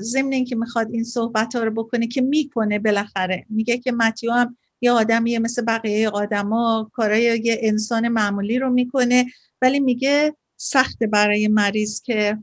ضمن 0.00 0.32
اینکه 0.32 0.56
می‌خواد 0.56 0.88
این 0.92 1.04
صحبت 1.04 1.56
ها 1.56 1.64
رو 1.64 1.70
بکنه 1.70 2.06
که 2.06 2.20
می‌کنه 2.20 2.78
بالاخره. 2.78 3.46
میگه 3.48 3.78
که 3.78 3.92
متیو 3.92 4.32
هم 4.32 4.56
یه 4.80 4.90
آدمیه 4.90 5.38
مثل 5.38 5.62
بقیه 5.62 6.08
آدما 6.08 6.90
کارای 6.92 7.40
یه 7.44 7.58
انسان 7.62 8.08
معمولی 8.08 8.58
رو 8.58 8.70
می‌کنه 8.70 9.26
ولی 9.62 9.80
میگه 9.80 10.36
سخته 10.56 11.06
برای 11.06 11.48
مریض 11.48 12.02
که 12.02 12.38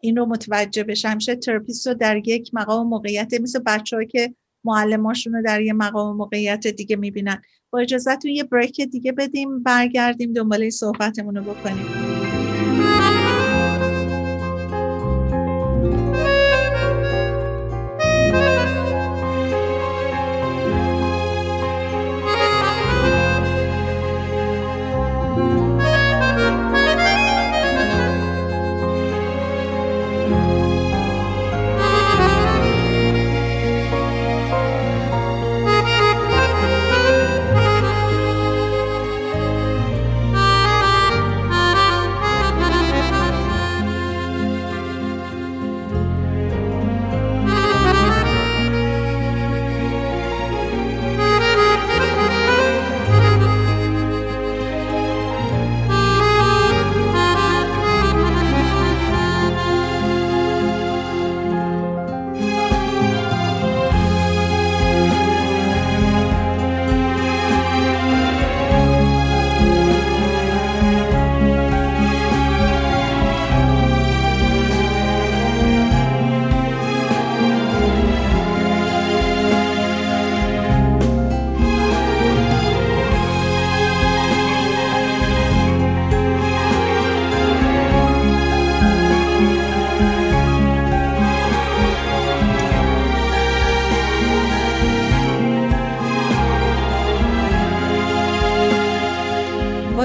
این 0.00 0.16
رو 0.16 0.26
متوجه 0.26 0.84
بشه. 0.84 1.08
همیشه 1.08 1.34
تراپیست 1.34 1.86
رو 1.86 1.94
در 1.94 2.28
یک 2.28 2.50
مقام 2.52 2.88
موقعیت 2.88 3.40
مثل 3.40 3.58
بچه 3.58 4.06
که 4.10 4.34
معلماشون 4.64 5.32
رو 5.32 5.42
در 5.42 5.60
یه 5.60 5.72
مقام 5.72 6.16
موقعیت 6.16 6.66
دیگه 6.66 6.96
می‌بینن. 6.96 7.42
با 7.70 7.78
اجازتون 7.78 8.30
یه 8.30 8.44
بریک 8.44 8.80
دیگه 8.80 9.12
بدیم 9.12 9.62
برگردیم 9.62 10.32
دنباله 10.32 10.70
صحبتمون 10.70 11.36
رو 11.36 11.42
بکنیم. 11.42 12.11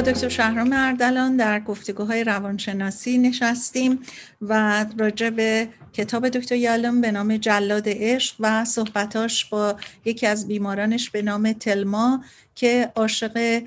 دکتر 0.08 0.30
شهرام 0.30 0.74
اردلان 0.74 1.38
در 1.38 1.60
گفتگوهای 1.60 2.24
روانشناسی 2.24 3.17
نشستیم 3.17 4.00
و 4.41 4.86
راجع 4.98 5.30
به 5.30 5.67
کتاب 5.93 6.30
دکتر 6.30 6.56
یالم 6.56 7.02
به 7.02 7.12
نام 7.12 7.38
جلاد 7.38 7.84
عشق 7.88 8.36
و 8.39 8.65
صحبتاش 8.65 9.46
با 9.46 9.76
یکی 10.06 10.28
از 10.28 10.48
بیمارانش 10.48 11.10
به 11.10 11.22
نام 11.22 11.54
تلما 11.54 12.24
که 12.56 12.91
عاشق 12.96 13.63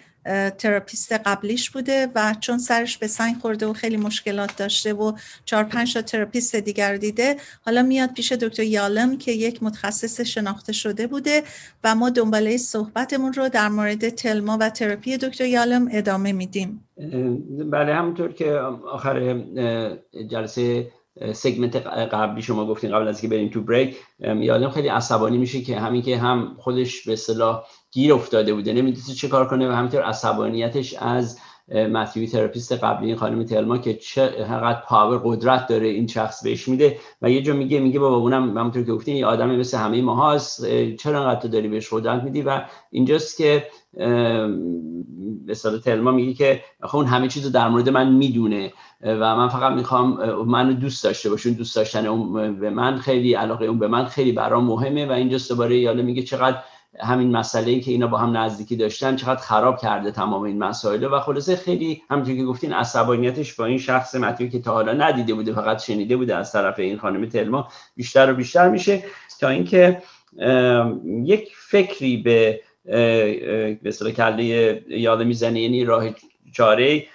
therapist 0.59 1.13
قبلیش 1.13 1.71
بوده 1.71 2.09
و 2.15 2.35
چون 2.41 2.59
سرش 2.59 2.99
به 2.99 3.07
سنگ 3.07 3.37
خورده 3.37 3.67
و 3.67 3.73
خیلی 3.73 3.97
مشکلات 3.97 4.57
داشته 4.57 4.93
و 4.93 5.13
چهار 5.45 5.65
پنج 5.65 5.95
تا 5.95 6.03
therapist 6.03 6.57
دیگر 6.57 6.97
دیده 6.97 7.37
حالا 7.67 7.83
میاد 7.83 8.13
پیش 8.13 8.33
دکتر 8.33 8.63
یالم 8.63 9.19
که 9.19 9.33
یک 9.33 9.63
متخصص 9.63 10.21
شناخته 10.21 10.73
شده 10.73 11.07
بوده 11.07 11.43
و 11.85 11.95
ما 11.95 12.11
دنباله 12.11 12.57
صحبتمون 12.57 13.33
رو 13.33 13.49
در 13.49 13.69
مورد 13.69 14.09
تلما 14.09 14.59
و 14.61 14.71
تراپی 14.71 15.17
دکتر 15.17 15.45
یالم 15.45 15.89
ادامه 15.93 16.33
میدیم. 16.33 16.85
بله 17.71 17.95
همونطور 17.95 18.33
که 18.33 18.53
آخر 18.93 19.45
جلسه 20.31 20.87
segment 21.33 21.77
قبلی 21.87 22.43
شما 22.43 22.67
گفتین 22.67 22.91
قبل 22.91 23.09
از 23.09 23.21
که 23.21 23.29
بریم 23.29 23.49
تو 23.49 23.61
break 23.61 23.97
یالم 24.21 24.71
خیلی 24.71 24.89
عصبانی 24.89 25.39
میشه 25.39 25.61
که 25.61 25.79
همین 25.81 26.03
که 26.03 26.19
هم 26.19 26.57
خودش 26.59 27.07
به 27.07 27.13
اصطلاح 27.13 27.63
گیر 27.93 28.15
افتاده 28.15 28.55
بوده 28.55 28.73
نمی‌دونست 28.73 29.15
چه 29.15 29.29
کار 29.29 29.49
کنه 29.49 29.69
و 29.69 29.73
همینطور 29.73 30.03
عصبانیتش 30.03 30.95
از 30.95 31.39
متیوی 31.75 32.27
therapist 32.27 32.73
قبلی 32.73 33.07
این 33.07 33.17
خانم 33.17 33.45
تلما 33.45 33.79
که 33.79 33.95
چقدر 33.95 34.81
power 34.87 35.21
قدرت 35.25 35.67
داره 35.67 35.87
این 35.87 36.07
شخص 36.07 36.45
بهش 36.45 36.69
میده 36.69 36.99
و 37.23 37.31
یه 37.31 37.43
جا 37.43 37.55
میگه 37.55 37.81
میگه 37.81 37.99
بابا 37.99 38.17
اونم 38.17 38.59
همونطور 38.59 38.85
که 38.85 38.93
گفتین 38.93 39.17
یه 39.17 39.27
آدمی 39.27 39.57
مثل 39.57 39.79
همه 39.79 40.03
ما 40.03 40.33
هست 40.33 40.67
چرا 40.97 41.21
انقدر 41.21 41.41
تو 41.41 41.49
داری 41.49 41.69
بهش 41.69 41.89
قدرت 41.93 42.23
میدی؟ 42.23 42.43
و 42.43 42.65
اینجاست 42.91 43.39
که 43.39 43.67
به 45.47 45.55
تلما 45.85 46.11
میگه 46.11 46.35
که 46.35 46.61
اون 46.93 47.07
همه 47.07 47.29
چیز 47.29 47.53
در 47.53 47.69
مورد 47.69 47.89
من 47.89 48.13
می‌دونه 48.13 48.73
و 49.05 49.37
من 49.37 49.49
فقط 49.49 49.73
می‌خوام 49.73 50.33
منو 50.45 50.73
دوست 50.73 51.05
داشته 51.05 51.31
باشون 51.31 51.53
دوست 51.53 51.77
داشتن 51.77 52.07
اون 52.07 52.61
به 52.61 52.71
من 52.71 52.99
خیلی 52.99 53.35
علاقه 53.35 53.67
اون 53.67 53.79
به 53.79 53.89
من 53.89 54.05
خیلی 54.05 54.33
برام 54.33 54.65
مهمه. 54.65 55.07
و 55.07 55.13
اینجا 55.13 55.39
دوباره 55.49 55.79
یاله 55.79 56.03
میگه 56.03 56.23
چقدر 56.23 56.59
همین 57.01 57.37
مسئله 57.37 57.71
ای 57.71 57.81
که 57.81 57.91
اینا 57.91 58.07
با 58.07 58.19
هم 58.19 58.37
نزدیکی 58.37 58.77
داشتن 58.77 59.17
چقدر 59.17 59.41
خراب 59.41 59.79
کرده 59.79 60.11
تمام 60.11 60.43
این 60.43 60.59
مسائل 60.59 61.05
و 61.05 61.21
خلاصه 61.21 61.57
خیلی 61.57 62.03
همونطور 62.11 62.37
که 62.37 62.45
گفتین 62.45 62.73
عصبانیتش 62.73 63.55
با 63.55 63.65
این 63.65 63.79
شخص 63.79 64.15
متنی 64.15 64.49
که 64.49 64.59
تا 64.59 64.73
حالا 64.73 64.93
ندیده 64.93 65.35
بوده 65.35 65.53
فقط 65.53 65.83
شنیده 65.83 66.17
بوده 66.17 66.37
از 66.37 66.53
طرف 66.53 66.79
این 66.79 66.99
خانم 66.99 67.27
تلما 67.27 67.69
بیشتر 67.97 68.33
و 68.33 68.35
بیشتر 68.35 68.69
میشه. 68.69 69.03
تا 69.41 69.49
اینکه 69.49 70.03
یک 71.25 71.49
فکری 71.57 72.17
به 72.17 72.61
به 72.91 73.79
اصطلاح 73.85 74.13
کله 74.13 74.45
یاد 74.89 75.23
می‌زنه 75.23 75.61
یعنی 75.61 75.85
راه 75.85 76.05
چاره. 76.53 77.07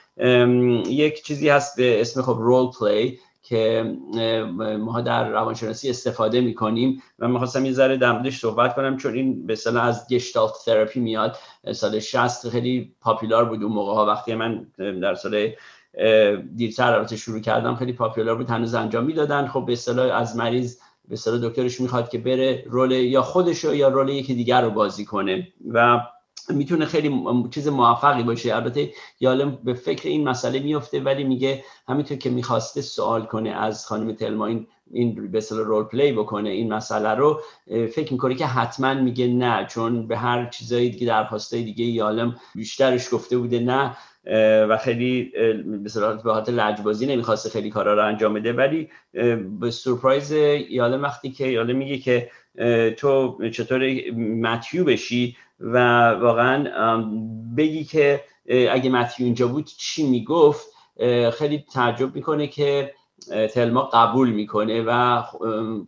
یک 0.87 1.23
چیزی 1.23 1.49
هست 1.49 1.77
به 1.77 2.01
اسم 2.01 2.21
خب 2.21 2.37
رول 2.39 2.71
پلی 2.79 3.19
که 3.43 3.93
ما 4.79 5.01
در 5.01 5.29
روانشناسی 5.29 5.89
استفاده 5.89 6.41
می‌کنیم. 6.41 7.03
و 7.19 7.27
می‌خواستم 7.27 7.65
یه 7.65 7.71
ذره 7.71 7.97
در 7.97 8.11
موردش 8.11 8.39
صحبت 8.39 8.75
کنم 8.75 8.97
چون 8.97 9.13
این 9.13 9.47
به 9.47 9.57
از 9.81 10.07
گشتالت 10.09 10.53
تراپی 10.65 10.99
میاد. 10.99 11.37
سال 11.71 11.99
60 11.99 12.49
خیلی 12.49 12.93
پاپولار 13.01 13.45
بود 13.45 13.63
اون 13.63 13.71
موقع 13.71 13.93
ها 13.93 14.05
وقتی 14.05 14.35
من 14.35 14.67
در 14.77 15.15
سال 15.15 15.51
دیرتر 16.55 16.93
البته 16.93 17.15
شروع 17.17 17.39
کردم 17.39 17.75
خیلی 17.75 17.93
پاپولار 17.93 18.35
بود. 18.35 18.49
هنوز 18.49 18.75
انجام 18.75 19.03
می‌دادن. 19.03 19.47
خب 19.47 19.65
به 19.65 19.73
اصطلاح 19.73 20.15
از 20.15 20.35
مریض 20.35 20.77
به 21.09 21.13
اصطلاح 21.13 21.49
دکترش 21.49 21.81
می‌خواد 21.81 22.09
که 22.09 22.17
بره 22.17 22.63
رول 22.69 22.91
یا 22.91 23.21
خودش 23.21 23.63
یا 23.63 23.87
رول 23.87 24.09
یکی 24.09 24.35
دیگر 24.35 24.61
رو 24.61 24.69
بازی 24.69 25.05
کنه. 25.05 25.47
و 25.73 25.99
می‌تونه 26.49 26.85
خیلی 26.85 27.23
چیز 27.51 27.67
موفقی 27.67 28.23
باشه. 28.23 28.55
البته 28.55 28.93
یالم 29.19 29.59
به 29.63 29.73
فکر 29.73 30.09
این 30.09 30.29
مسئله 30.29 30.59
میفته 30.59 30.99
ولی 30.99 31.23
میگه 31.23 31.63
همینطور 31.87 32.17
که 32.17 32.29
می‌خواسته 32.29 32.81
سوال 32.81 33.25
کنه 33.25 33.49
از 33.49 33.85
خانم 33.85 34.13
تلما 34.13 34.45
این 34.45 34.67
این 34.91 35.31
به 35.31 35.43
رول 35.51 35.83
پلی 35.83 36.11
بکنه 36.11 36.49
این 36.49 36.73
مسئله 36.73 37.09
رو 37.09 37.41
فکر 37.67 38.13
می‌کنه 38.13 38.35
که 38.35 38.45
حتما 38.45 38.93
میگه 38.93 39.27
نه 39.27 39.65
چون 39.69 40.07
به 40.07 40.17
هر 40.17 40.49
چیزایی 40.49 40.89
دیگه 40.89 41.07
درخواسته 41.07 41.61
دیگه 41.61 41.85
یالم 41.85 42.35
بیشترش 42.55 43.13
گفته 43.13 43.37
بوده 43.37 43.59
نه. 43.59 43.97
و 44.69 44.77
خیلی 44.77 45.31
به 45.83 45.89
صورت 45.89 46.49
لجبازی 46.49 47.05
نمی‌خواسته 47.05 47.49
خیلی 47.49 47.69
کارا 47.69 47.93
رو 47.93 48.05
انجام 48.05 48.33
بده. 48.33 48.53
ولی 48.53 48.89
به 49.59 49.71
سورپرایز 49.71 50.31
یالم 50.69 51.01
وقتی 51.01 51.31
که 51.31 51.47
یالم 51.47 51.75
میگه 51.75 51.97
که 51.97 52.29
تو 52.97 53.39
چطور 53.49 54.11
متیو 54.41 54.83
بشی 54.83 55.37
و 55.59 55.77
واقعا 56.09 56.97
بگی 57.57 57.83
که 57.83 58.21
اگه 58.71 58.89
متیو 58.89 59.25
اینجا 59.25 59.47
بود 59.47 59.65
چی 59.65 60.07
می‌گفت؟ 60.07 60.67
خیلی 61.33 61.65
تعجب 61.73 62.15
می‌کنه 62.15 62.47
که 62.47 62.93
تلما 63.53 63.81
قبول 63.93 64.29
می‌کنه 64.29 64.83
و 64.87 65.21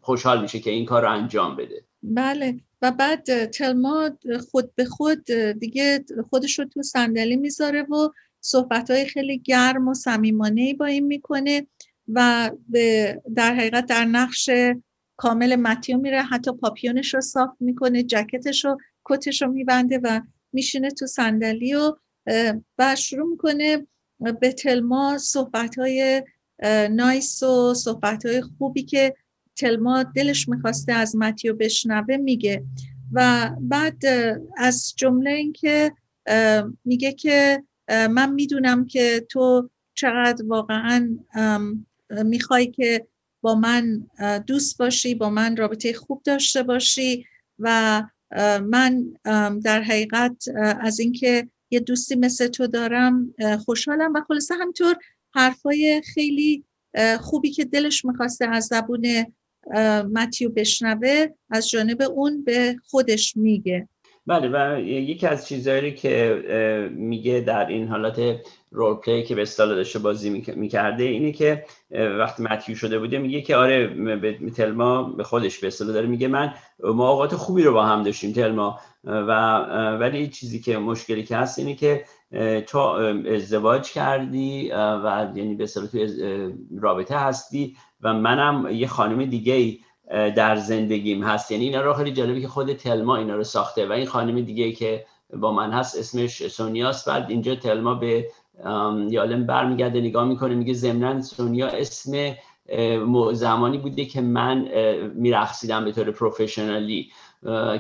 خوشحال 0.02 0.42
میشه 0.42 0.60
که 0.60 0.72
این 0.72 0.86
کار 0.86 1.02
رو 1.02 1.12
انجام 1.12 1.56
بده. 1.56 1.84
بله. 2.04 2.56
و 2.82 2.92
بعد 2.92 3.46
تلما 3.46 4.10
خود 4.52 4.76
به 4.76 4.86
خود 4.86 5.32
دیگه 5.60 6.06
خودش 6.30 6.60
رو 6.60 6.66
تو 6.66 6.82
صندلی 6.82 7.36
می‌ذاره 7.36 7.82
و 7.82 8.10
صحبت 8.48 8.92
های 8.92 9.06
خیلی 9.06 9.38
گرم 9.38 9.88
و 9.88 9.94
صمیمانه 9.94 10.74
با 10.74 10.86
این 10.86 11.06
می‌کنه 11.06 11.68
و 12.08 12.52
در 13.36 13.54
حقیقت 13.56 13.86
در 13.86 14.06
نقش 14.06 14.50
کامل 15.18 15.56
متیو 15.56 15.98
میره. 15.98 16.22
حتی 16.22 16.52
پاپیونش 16.52 17.14
رو 17.14 17.22
صاف 17.22 17.50
می‌کنه 17.60 18.04
جکتش 18.04 18.66
رو 18.66 18.78
کتش 19.06 19.42
رو 19.42 19.52
میبنده 19.52 20.00
و 20.04 20.22
میشینه 20.54 20.92
تو 20.92 21.08
صندلی 21.08 21.74
و 21.74 21.96
و 22.78 22.96
شروع 22.96 23.30
می‌کنه 23.30 23.88
به 24.42 24.52
تلما 24.52 25.18
صحبت 25.18 25.80
های 25.80 26.24
نایس 26.92 27.44
و 27.44 27.74
صحبت 27.74 28.26
های 28.26 28.42
خوبی 28.42 28.84
که 28.84 29.16
تلما 29.56 30.04
دلش 30.04 30.50
می‌خواسته 30.50 30.94
از 30.94 31.16
متیو 31.16 31.56
بشنوه 31.56 32.18
میگه. 32.18 32.64
و 33.14 33.50
بعد 33.60 34.06
از 34.58 34.94
جمله 34.98 35.32
اینکه 35.32 35.92
میگه 36.86 37.12
که 37.12 37.64
من 37.90 38.34
می‌دونم 38.34 38.86
که 38.86 39.26
تو 39.30 39.70
چقدر 39.94 40.46
واقعا 40.46 41.18
می‌خوای 42.10 42.68
که 42.68 43.08
با 43.42 43.56
من 43.56 44.08
دوست 44.48 44.78
باشی 44.78 45.16
با 45.16 45.30
من 45.30 45.58
رابطه 45.58 45.94
خوب 45.94 46.22
داشته 46.24 46.64
باشی 46.64 47.26
و 47.60 48.04
من 48.64 49.06
در 49.64 49.82
حقیقت 49.82 50.44
از 50.82 51.00
اینکه 51.00 51.50
یه 51.72 51.80
دوستی 51.80 52.16
مثل 52.16 52.48
تو 52.48 52.68
دارم 52.68 53.34
خوشحالم 53.66 54.14
و 54.14 54.22
خلاصه 54.28 54.56
همطور 54.56 54.96
حرفای 55.36 56.02
خیلی 56.14 56.64
خوبی 57.20 57.52
که 57.52 57.66
دلش 57.66 58.06
می‌خواسته 58.06 58.46
از 58.46 58.66
زبون 58.66 59.26
متیو 60.14 60.50
بشنوه 60.50 61.28
از 61.50 61.70
جانب 61.70 62.02
اون 62.02 62.44
به 62.44 62.76
خودش 62.86 63.38
میگه. 63.38 63.90
بله 64.28 64.50
و 64.50 64.80
یکی 64.80 65.28
از 65.28 65.48
چیزهایی 65.48 65.94
که 65.94 66.44
میگه 66.96 67.40
در 67.40 67.68
این 67.68 67.88
حالت 67.88 68.20
رول 68.72 68.96
پلی 68.96 69.24
که 69.24 69.36
به 69.36 69.42
اصطلاح 69.42 69.76
داشته 69.76 70.00
بازی 70.00 70.44
می‌کرده 70.56 71.04
اینه 71.04 71.32
که 71.32 71.66
وقتی 71.92 72.44
متیو 72.44 72.76
شده 72.76 73.00
بوده 73.00 73.18
میگه 73.18 73.42
که 73.42 73.56
آره 73.56 73.88
به 74.16 74.52
تلما 74.56 75.04
به 75.04 75.24
خودش 75.24 75.60
به 75.60 75.68
اصطلاح 75.68 75.94
داره 75.94 76.08
میگه 76.08 76.28
من 76.28 76.54
ما 76.84 77.28
خوبی 77.28 77.64
رو 77.64 77.74
با 77.74 77.86
هم 77.86 78.04
داشتیم 78.04 78.32
تلما. 78.32 78.80
و 79.04 79.32
ولی 80.00 80.28
چیزی 80.28 80.60
که 80.60 80.78
مشکلی 80.78 81.24
که 81.24 81.38
هست 81.38 81.60
اینه 81.60 81.76
که 81.76 82.04
تو 82.68 82.80
ازدواج 82.80 83.92
کردی 83.92 84.72
و 84.72 85.32
یعنی 85.36 85.56
به 85.56 85.64
اصطلاح 85.64 85.88
تو 85.88 86.08
رابطه 86.80 87.18
هستی 87.18 87.76
و 88.02 88.14
منم 88.14 88.68
یه 88.72 88.88
خانم 88.88 89.26
دیگه 89.26 89.54
ای 89.54 89.80
در 90.10 90.56
زندگیم 90.56 91.24
هست. 91.24 91.52
یعنی 91.52 91.64
اینا 91.64 91.82
رو 91.82 91.94
خیلی 91.94 92.12
جالبی 92.12 92.42
که 92.42 92.48
خود 92.48 92.74
تلما 92.74 93.18
اینا 93.18 93.36
رو 93.36 93.44
ساخته 93.44 93.88
و 93.88 93.92
این 93.92 94.06
خانم 94.06 94.42
دیگه 94.42 94.72
که 94.72 95.06
با 95.34 95.52
من 95.52 95.72
هست 95.72 95.98
اسمش 95.98 96.48
سونیاست. 96.48 97.10
بعد 97.10 97.30
اینجا 97.30 97.56
تلما 97.56 97.94
به 97.94 98.28
یالم 99.10 99.46
برمیگرده 99.46 100.02
نگاه 100.02 100.26
می‌کنه 100.26 100.56
میگه 100.56 100.74
ضمنا 100.74 101.22
سونیا 101.22 101.68
اسم 101.68 102.36
زمانی 103.32 103.78
بوده 103.78 104.06
که 104.06 104.22
من 104.22 104.68
میرخصیدم 105.16 105.86
به 105.86 105.92
طور 105.92 106.12
پروفشنالی 106.12 107.12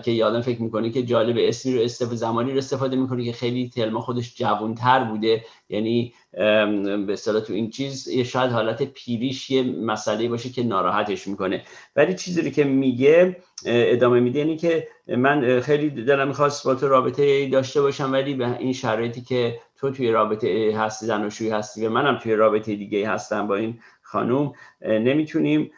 که 0.03 0.11
یادم 0.11 0.41
فکر 0.41 0.61
می‌کنه 0.61 0.89
که 0.89 1.03
جالب 1.03 1.35
اسمی 1.39 1.75
رو 1.75 1.81
استفاده 1.81 2.15
زمانی 2.15 2.51
رو 2.51 2.57
استفاده 2.57 2.95
می‌کنه 2.95 3.25
که 3.25 3.31
خیلی 3.31 3.69
تلما 3.69 4.01
خودش 4.01 4.35
جوانتر 4.35 5.03
بوده. 5.03 5.43
یعنی 5.69 6.13
به 6.31 7.13
اصطلاح 7.13 7.41
تو 7.41 7.53
این 7.53 7.69
چیز 7.69 8.07
یه 8.07 8.23
شاید 8.23 8.51
حالت 8.51 8.83
پیریش 8.83 9.49
یه 9.49 9.63
مسئله 9.63 10.29
باشه 10.29 10.49
که 10.49 10.63
ناراحتش 10.63 11.27
می‌کنه. 11.27 11.63
ولی 11.95 12.13
چیزی 12.13 12.51
که 12.51 12.63
میگه 12.63 13.37
ادامه 13.65 14.19
میده 14.19 14.39
یعنی 14.39 14.57
که 14.57 14.87
من 15.07 15.59
خیلی 15.59 15.89
دلم 15.89 16.27
می‌خواست 16.27 16.65
با 16.65 16.75
تو 16.75 16.87
رابطه 16.87 17.49
داشته 17.49 17.81
باشم 17.81 18.11
ولی 18.11 18.33
به 18.33 18.57
این 18.57 18.73
شرایطی 18.73 19.21
که 19.21 19.59
تو 19.77 19.91
توی 19.91 20.11
رابطه 20.11 20.73
هستی 20.77 21.05
زناشویی 21.05 21.49
هستی 21.49 21.87
و 21.87 21.89
منم 21.89 22.19
توی 22.23 22.35
رابطه 22.35 22.75
دیگه 22.75 23.09
هستم 23.09 23.47
با 23.47 23.55
این 23.55 23.79
خانوم 24.01 24.53
نمی‌تونیم 24.81 25.71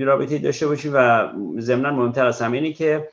رابطه 0.00 0.38
داشته 0.38 0.66
باشیم 0.66 0.92
و 0.94 1.28
ضمنا 1.58 1.90
مهمتر 1.90 2.26
از 2.26 2.42
همه 2.42 2.56
اینه 2.56 2.72
که 2.72 3.08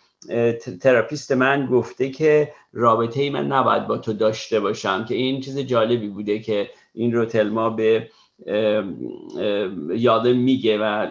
therapist 0.82 1.32
من 1.31 1.65
گفته 1.65 2.10
که 2.10 2.53
رابطه 2.73 3.21
ای 3.21 3.29
من 3.29 3.47
نباید 3.47 3.88
با 3.88 3.97
تو 3.97 4.13
داشته 4.13 4.60
باشم 4.60 5.05
که 5.05 5.15
این 5.15 5.41
چیز 5.41 5.57
جالبی 5.60 6.07
بوده 6.07 6.39
که 6.39 6.69
این 6.93 7.13
رو 7.13 7.25
تلما 7.25 7.69
به 7.69 8.10
یالم 9.89 10.38
میگه 10.38 10.77
و 10.77 11.07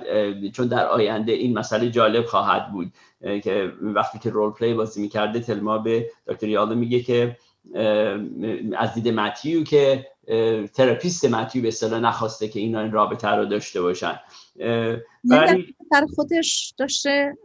چون 0.53 0.67
در 0.67 0.87
آینده 0.87 1.33
این 1.33 1.59
مسئله 1.59 1.91
جالب 1.91 2.25
خواهد 2.25 2.73
بود 2.73 2.93
که 3.21 3.73
وقتی 3.83 4.19
که 4.19 4.31
role 4.31 4.51
play 4.51 4.75
بازی 4.75 5.03
می‌کرده 5.03 5.41
تلما 5.41 5.79
به 5.79 6.11
دکتر 6.27 6.49
یالم 6.49 6.79
میگه 6.79 7.01
که 7.01 7.37
از 8.79 8.95
دید 8.95 9.09
متیو 9.09 9.65
که 9.65 10.07
therapist 10.75 11.25
متیو 11.25 11.63
به 11.63 11.69
اصطلاح 11.69 12.01
نخواسته 12.01 12.49
که 12.49 12.61
اینا 12.61 12.81
این 12.81 12.93
رابطه 12.93 13.29
رو 13.29 13.45
داشته 13.45 13.83
باشن. 13.83 14.21
ولی 15.25 15.75
در 15.93 16.07
خودش 16.15 16.75
داشته 16.79 17.37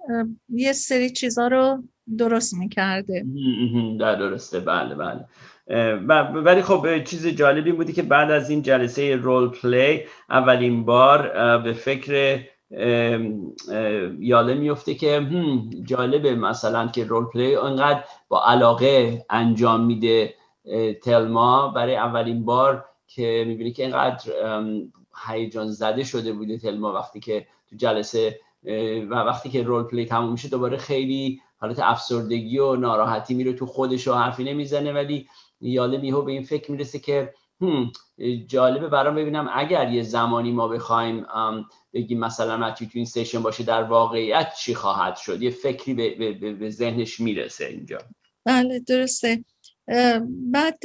یه 0.50 0.74
سری 0.74 1.10
چیزا 1.10 1.48
رو 1.48 1.84
درست 2.18 2.54
می‌کرده. 2.54 3.26
در 4.00 4.16
درسته. 4.16 4.60
بله 4.60 4.96
بله. 4.96 5.26
ولی 6.34 6.62
خب 6.62 7.04
چیز 7.04 7.28
جالبی 7.28 7.72
بودی 7.72 7.94
که 7.94 8.02
بعد 8.02 8.32
از 8.32 8.50
این 8.50 8.62
جلسه 8.62 9.16
role 9.16 9.50
play 9.50 10.04
اولین 10.30 10.86
بار 10.86 11.28
به 11.58 11.74
فکر 11.74 12.40
یالم 14.20 14.54
میفته 14.54 14.94
که 14.94 15.28
جالبه 15.84 16.36
مثلا 16.36 16.88
که 16.88 17.06
role 17.06 17.26
play 17.26 17.56
انقدر 17.56 18.04
با 18.30 18.44
علاقه 18.46 19.26
انجام 19.30 19.86
میده. 19.86 20.34
تلما 21.04 21.68
برای 21.68 21.96
اولین 21.96 22.46
بار 22.46 22.86
که 23.08 23.44
می‌بینی 23.48 23.72
که 23.72 23.84
اینقدر 23.84 24.32
هیجان 25.28 25.72
زده 25.72 26.04
شده 26.04 26.34
بوده 26.34 26.58
تلما 26.58 26.94
وقتی 26.94 27.20
که 27.20 27.48
تو 27.70 27.76
جلسه 27.76 28.40
و 29.10 29.16
وقتی 29.16 29.50
که 29.50 29.64
role 29.64 29.84
play 29.84 30.06
تموم 30.06 30.32
میشه 30.32 30.50
دوباره 30.50 30.78
خیلی 30.78 31.42
حالت 31.58 31.80
افسردگی 31.80 32.60
و 32.60 32.76
ناراحتی 32.76 33.34
میره 33.34 33.54
تو 33.54 33.66
خودش 33.66 34.08
و 34.08 34.14
حرفی 34.14 34.44
نمی‌زنه 34.44 34.94
ولی 34.94 35.28
یالم 35.62 35.98
یهو 35.98 36.22
به 36.22 36.32
این 36.32 36.44
فکر 36.44 36.72
می‌رسه 36.72 37.00
که 37.00 37.34
جالبه 38.48 38.88
برام 38.88 39.16
ببینم 39.16 39.50
اگر 39.54 39.92
یه 39.92 40.04
زمانی 40.04 40.52
ما 40.52 40.68
بخوایم 40.68 41.26
بگیم 41.94 42.20
مثلا 42.20 42.58
متیو 42.58 42.88
تو 42.88 42.92
این 42.96 43.06
session 43.06 43.42
باشه 43.42 43.64
در 43.64 43.84
واقعیت 43.84 44.54
چی 44.60 44.76
خواهد 44.76 45.16
شد؟ 45.16 45.42
یه 45.42 45.50
فکری 45.50 45.94
به, 45.94 46.34
به, 46.34 46.54
به 46.54 46.70
ذهنش 46.70 47.20
می‌رسه 47.20 47.66
اینجا. 47.66 47.98
بله 48.46 48.80
درسته. 48.80 49.44
بعد 50.28 50.80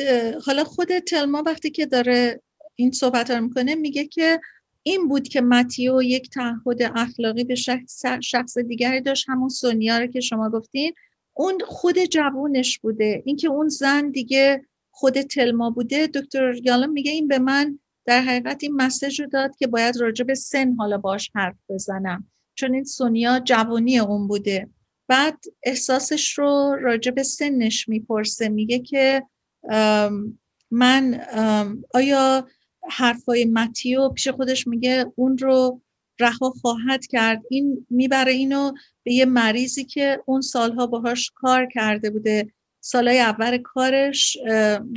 حالا 0.47 0.65
خود 0.65 0.99
تلما 0.99 1.43
وقتی 1.47 1.71
که 1.71 1.87
داره 1.87 2.43
این 2.75 2.93
صحبت 2.93 3.31
رو 3.31 3.41
می‌کنه 3.41 3.75
میگه 3.75 4.05
که 4.07 4.41
این 4.83 5.09
بود 5.09 5.29
که 5.29 5.41
متیو 5.41 6.03
یک 6.03 6.31
تعهد 6.31 6.83
اخلاقی 6.95 7.45
به 7.45 7.55
شخص, 7.55 8.03
شخص 8.23 8.59
دیگری 8.59 9.01
داشت 9.01 9.25
همون 9.29 9.49
سونیا 9.49 9.99
رو 9.99 10.07
که 10.07 10.21
شما 10.21 10.51
گفتین. 10.51 10.93
اون 11.35 11.61
خود 11.67 12.05
جوونش 12.05 12.79
بوده. 12.79 13.23
اینکه 13.27 13.49
اون 13.49 13.69
زن 13.69 14.11
دیگه 14.11 14.65
خود 14.91 15.23
تلما 15.23 15.71
بوده 15.71 16.07
دکتر 16.07 16.55
یالم 16.65 16.93
میگه 16.93 17.11
این 17.11 17.29
به 17.29 17.39
من 17.39 17.79
در 18.05 18.21
حقیقت 18.21 18.59
این 18.63 18.73
مسیج 18.73 19.21
رو 19.21 19.27
داد 19.27 19.57
که 19.57 19.67
باید 19.67 19.97
راجع 20.01 20.25
به 20.25 20.35
سن 20.35 20.75
حالا 20.75 20.99
باش 20.99 21.31
حرف 21.35 21.57
بزنم. 21.69 22.31
چون 22.55 22.75
این 22.75 22.85
سونیا 22.85 23.41
جوانی 23.41 23.99
اون 23.99 24.29
بوده. 24.29 24.69
بعد 25.11 25.45
احساسش 25.63 26.39
رو 26.39 26.77
راجع 26.81 27.11
به 27.11 27.23
سنش 27.23 27.89
می‌پرسه 27.89 28.49
میگه 28.49 28.79
که 28.79 29.23
من 30.71 31.21
آیا 31.95 32.49
حرفای 32.91 33.45
متیو 33.45 34.09
پیش 34.09 34.29
خودش 34.29 34.67
میگه 34.67 35.07
اون 35.17 35.39
رو 35.39 35.83
رها 36.21 36.51
خواهد 36.51 37.07
کرد؟ 37.07 37.43
این 37.51 37.87
می‌بره 37.91 38.33
اینو 38.33 38.73
به 39.03 39.13
یه 39.13 39.25
مریضی 39.25 39.85
که 39.85 40.23
اون 40.27 40.41
سالها 40.41 40.87
باهاش 40.87 41.33
کار 41.35 41.67
کرده 41.67 42.11
بوده 42.11 42.53
سالهای 42.81 43.21
اول 43.21 43.59
کارش 43.59 44.37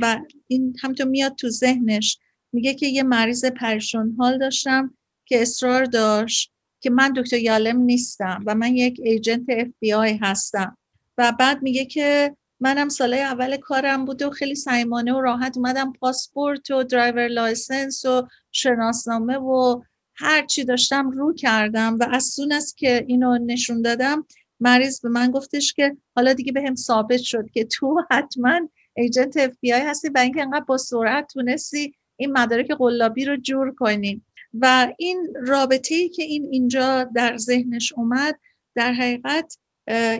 و 0.00 0.20
این 0.46 0.76
همینطور 0.82 1.06
میاد 1.06 1.34
تو 1.34 1.48
ذهنش. 1.48 2.18
میگه 2.52 2.74
که 2.74 2.86
یه 2.86 3.02
مریض 3.02 3.44
پریشون 3.44 4.14
حال 4.18 4.38
داشتم 4.38 4.94
که 5.26 5.42
اصرار 5.42 5.84
داشت. 5.84 6.53
که 6.84 6.90
من 6.90 7.12
دکتر 7.16 7.38
یالم 7.38 7.80
نیستم 7.80 8.42
و 8.46 8.54
من 8.54 8.76
یک 8.76 9.00
ایجنت 9.04 9.44
اف 9.48 9.68
بی 9.80 9.92
آی 9.92 10.18
هستم. 10.22 10.78
و 11.18 11.32
بعد 11.38 11.62
میگه 11.62 11.84
که 11.84 12.36
منم 12.60 12.88
سالهای 12.88 13.22
اول 13.22 13.56
کارم 13.56 14.04
بود 14.04 14.22
و 14.22 14.30
خیلی 14.30 14.54
صمیمانه 14.54 15.12
و 15.12 15.20
راحت 15.20 15.56
اومدم 15.56 15.92
پاسپورت 15.92 16.70
و 16.70 16.82
driver 16.82 17.28
license 17.28 18.04
و 18.04 18.28
شناسنامه 18.50 19.36
و 19.36 19.82
هر 20.14 20.46
چی 20.46 20.64
داشتم 20.64 21.10
رو 21.10 21.34
کردم. 21.34 21.96
و 22.00 22.08
از 22.12 22.24
سون 22.24 22.52
است 22.52 22.76
که 22.76 23.04
اینو 23.08 23.38
نشون 23.38 23.82
دادم 23.82 24.26
مریض 24.60 25.00
به 25.00 25.08
من 25.08 25.30
گفتش 25.30 25.72
که 25.72 25.96
حالا 26.16 26.32
دیگه 26.32 26.52
به 26.52 26.62
هم 26.62 26.74
ثابت 26.74 27.20
شد 27.20 27.50
که 27.50 27.64
تو 27.64 28.02
حتما 28.10 28.60
agent 28.96 29.36
FBI 29.36 29.80
هستی 29.80 30.08
و 30.08 30.18
اینکه 30.18 30.42
انقدر 30.42 30.64
با 30.64 30.76
سرعت 30.76 31.32
تونستی 31.32 31.94
این 32.16 32.32
مدارک 32.38 32.70
قلابی 32.70 33.24
رو 33.24 33.36
جور 33.36 33.74
کنی. 33.74 34.22
و 34.60 34.92
این 34.98 35.34
رابطه 35.46 35.94
ای 35.94 36.08
که 36.08 36.22
این 36.22 36.48
اینجا 36.50 37.04
در 37.04 37.36
ذهنش 37.36 37.92
اومد 37.92 38.38
در 38.74 38.92
حقیقت 38.92 39.58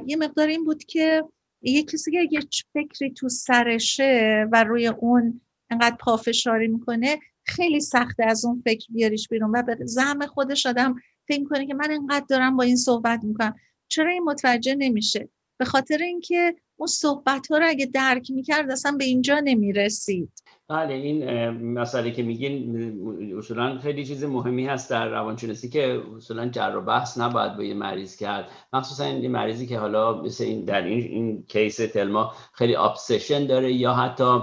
یه 0.07 0.17
مقدار 0.19 0.49
این 0.49 0.65
بود 0.65 0.85
که 0.85 1.25
یه 1.63 1.83
کسی 1.83 2.11
که 2.11 2.29
یه 2.31 2.41
فکری 2.75 3.11
تو 3.11 3.29
سرشه 3.29 4.47
و 4.53 4.65
روی 4.65 4.87
اون 4.87 5.41
انقدر 5.71 5.97
پافشاری 5.97 6.69
می‌کنه 6.69 7.19
خیلی 7.47 7.81
سخته 7.81 8.25
از 8.25 8.45
اون 8.45 8.63
فکر 8.65 8.87
بیاریش 8.91 9.29
بیرون 9.29 9.51
و 9.51 9.63
به 9.63 9.79
زعم 9.85 10.27
خودش 10.27 10.67
آدم 10.67 10.95
فکر 11.29 11.41
می‌کنه 11.41 11.67
که 11.67 11.75
من 11.75 11.91
انقدر 11.91 12.25
دارم 12.29 12.57
با 12.57 12.63
این 12.63 12.77
صحبت 12.77 13.21
می‌کنم. 13.25 13.55
چرا 13.89 14.11
این 14.11 14.23
متوجه 14.23 14.75
نمیشه؟ 14.75 15.29
به 15.57 15.65
خاطر 15.65 16.03
اینکه 16.03 16.55
اون 16.77 16.87
صحبت 16.87 17.47
ها 17.47 17.59
رو 17.59 17.69
اگه 17.69 17.87
درک 17.87 18.31
می‌کرد 18.31 18.71
اصلا 18.71 18.93
به 18.93 19.05
اینجا 19.05 19.41
نمی‌رسید. 19.45 20.44
بله 20.69 20.95
این 20.95 21.51
مسئله 21.51 22.11
که 22.11 22.23
میگین 22.23 23.37
اصولا 23.39 23.79
خیلی 23.79 24.07
چیز 24.07 24.25
مهمی 24.25 24.67
هست 24.67 24.91
در 24.91 25.09
روانشناسی 25.09 25.69
که 25.69 26.03
اصولا 26.17 26.49
جر 26.49 26.77
و 26.77 26.81
بحث 26.81 27.19
نباید 27.19 27.57
با 27.57 27.63
یه 27.63 27.75
مریض 27.75 28.17
کرد. 28.17 28.49
مخصوصا 28.73 29.05
این 29.05 29.31
مریضی 29.31 29.67
که 29.67 29.79
حالا 29.79 30.23
مثل 30.23 30.45
این 30.45 30.65
در 30.65 30.83
این, 30.83 30.99
این 30.99 31.45
کیس 31.49 31.77
تلما 31.77 32.33
خیلی 32.53 32.77
ابسشن 32.77 33.47
داره 33.47 33.73
یا 33.73 33.95
حتی 33.95 34.41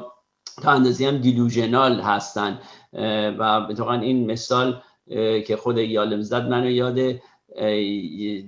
تا 0.62 0.72
اندازی 0.72 1.06
هم 1.06 1.18
delusional 1.18 2.00
هستن. 2.02 2.60
و 3.40 3.44
اتفاقا 3.70 3.94
این 3.94 4.32
مثال 4.32 4.82
که 5.48 5.56
خود 5.60 5.78
یالم 5.78 6.22
زد 6.22 6.44
منو 6.44 6.70
یاد 6.70 7.22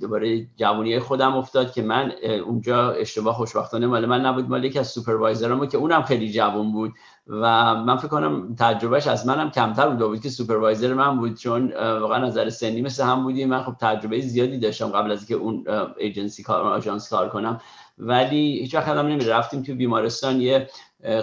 دوباره 0.02 0.48
جوانی 0.58 1.00
خودم 1.00 1.36
افتاد 1.36 1.74
که 1.74 1.82
من 1.82 2.12
اونجا 2.46 2.92
اشتباه 2.92 3.36
خوشبختانه 3.36 3.88
مال 3.88 4.06
من 4.06 4.26
نبود. 4.26 4.50
مال 4.50 4.64
یکی 4.64 4.80
از 4.80 4.88
supervisor 4.88 5.53
امو 5.53 5.66
که 5.66 5.78
اونم 5.78 6.02
خیلی 6.02 6.32
جوان 6.32 6.72
بود 6.72 6.94
و 7.28 7.76
من 7.76 7.98
فکر 7.98 8.08
کنم 8.08 8.56
تجربهش 8.60 9.08
از 9.08 9.28
منم 9.28 9.52
کمتر 9.52 9.90
بود 9.90 10.08
بود 10.08 10.22
که 10.22 10.30
supervisor 10.30 10.94
من 10.94 11.18
بود 11.18 11.38
چون 11.38 11.74
واقعا 11.74 12.26
نظر 12.26 12.50
سنی 12.50 12.82
مثل 12.82 13.04
هم 13.04 13.24
بودیم. 13.24 13.50
من 13.50 13.64
خب 13.64 13.74
تجربه 13.80 14.22
زیادی 14.22 14.58
داشتم 14.58 14.88
قبل 14.88 15.12
از 15.12 15.28
که 15.28 15.36
اون 15.36 15.66
ایجنسی 15.98 16.44
کار 16.44 16.62
آژانس 16.62 17.10
کار 17.10 17.30
کنم. 17.30 17.62
ولی 17.98 18.60
هیچ 18.60 18.76
وقت 18.76 18.88
هم 18.88 19.08
نمی 19.08 19.26
رفتیم 19.26 19.64
تو 19.64 19.76
بیمارستان 19.76 20.42
یه 20.42 20.70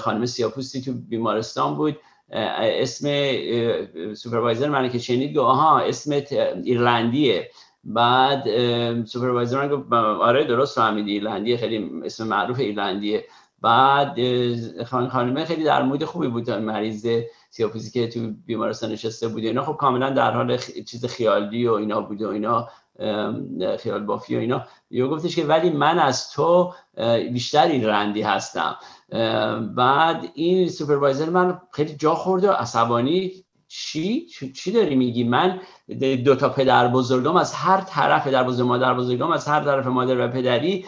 خانم 0.01 0.27
سیاه‌پوستی 0.27 0.81
تو 0.81 0.93
بیمارستان 0.93 1.75
بود. 1.75 1.97
اسم 2.33 3.09
supervisor 4.15 4.69
من 4.69 4.89
که 4.89 4.99
شنید 4.99 5.37
گفت 5.37 5.47
آها 5.47 5.79
اسمت 5.79 6.33
ایرلندیه. 6.65 7.51
بعد 7.85 8.45
supervisor 9.05 9.69
گفت 9.69 9.93
آره 9.93 10.45
درست 10.45 10.77
فهمیدی 10.77 11.13
ایرلندیه 11.13 11.57
خیلی 11.57 11.91
اسم 12.05 12.27
معروف 12.27 12.59
ایرلندیه. 12.59 13.25
بعد 13.63 14.17
خانمه 14.85 15.45
خیلی 15.45 15.65
در 15.65 15.83
مورد 15.83 16.05
خوبی 16.05 16.29
بود 16.29 16.51
مریض 16.51 17.09
سیاه‌پوستی 17.51 17.91
که 17.91 18.09
تو 18.09 18.33
بیمارستان 18.47 18.93
نشسته 18.93 19.29
بود. 19.29 19.45
اینا 19.45 19.65
خب 19.65 19.77
کاملا 19.77 20.11
در 20.11 20.31
حال 20.31 20.57
چیز 20.87 21.05
خیالی 21.07 21.69
و 21.69 21.73
اینا 21.73 22.01
بود 22.01 22.23
و 22.23 22.29
اینا 22.29 22.69
خیال 23.79 24.05
بافی 24.05 24.37
و 24.37 24.39
اینا. 24.39 24.65
یه 24.91 25.07
گفتش 25.07 25.37
که 25.37 25.45
ولی 25.45 25.71
من 25.71 25.99
از 25.99 26.31
تو 26.31 26.75
بیشتر 27.33 27.67
ایرلندی 27.67 28.23
هستم. 28.23 28.77
بعد 29.77 30.29
این 30.35 30.69
سوپروایزر 30.69 31.31
من 31.31 31.61
خیلی 31.73 31.95
جا 31.97 32.15
خورده 32.15 32.51
و 32.51 32.53
عصبانی 32.53 33.45
چی؟ 33.73 34.27
چی 34.55 34.73
داری 34.73 34.95
میگی؟ 34.95 35.25
من 35.25 35.61
دو 36.25 36.35
تا 36.35 36.49
پدر 36.49 36.89
بزرگم 36.89 37.37
از 37.37 37.55
هر 37.55 37.81
طرف 37.81 38.27
پدر 38.27 38.45
بزرگ 38.45 38.67
مادر 38.67 38.95
بزرگم 38.95 39.31
از 39.31 39.49
هر 39.49 39.65
طرف 39.65 39.87
مادر 39.87 40.27
و 40.27 40.29
پدری 40.29 40.87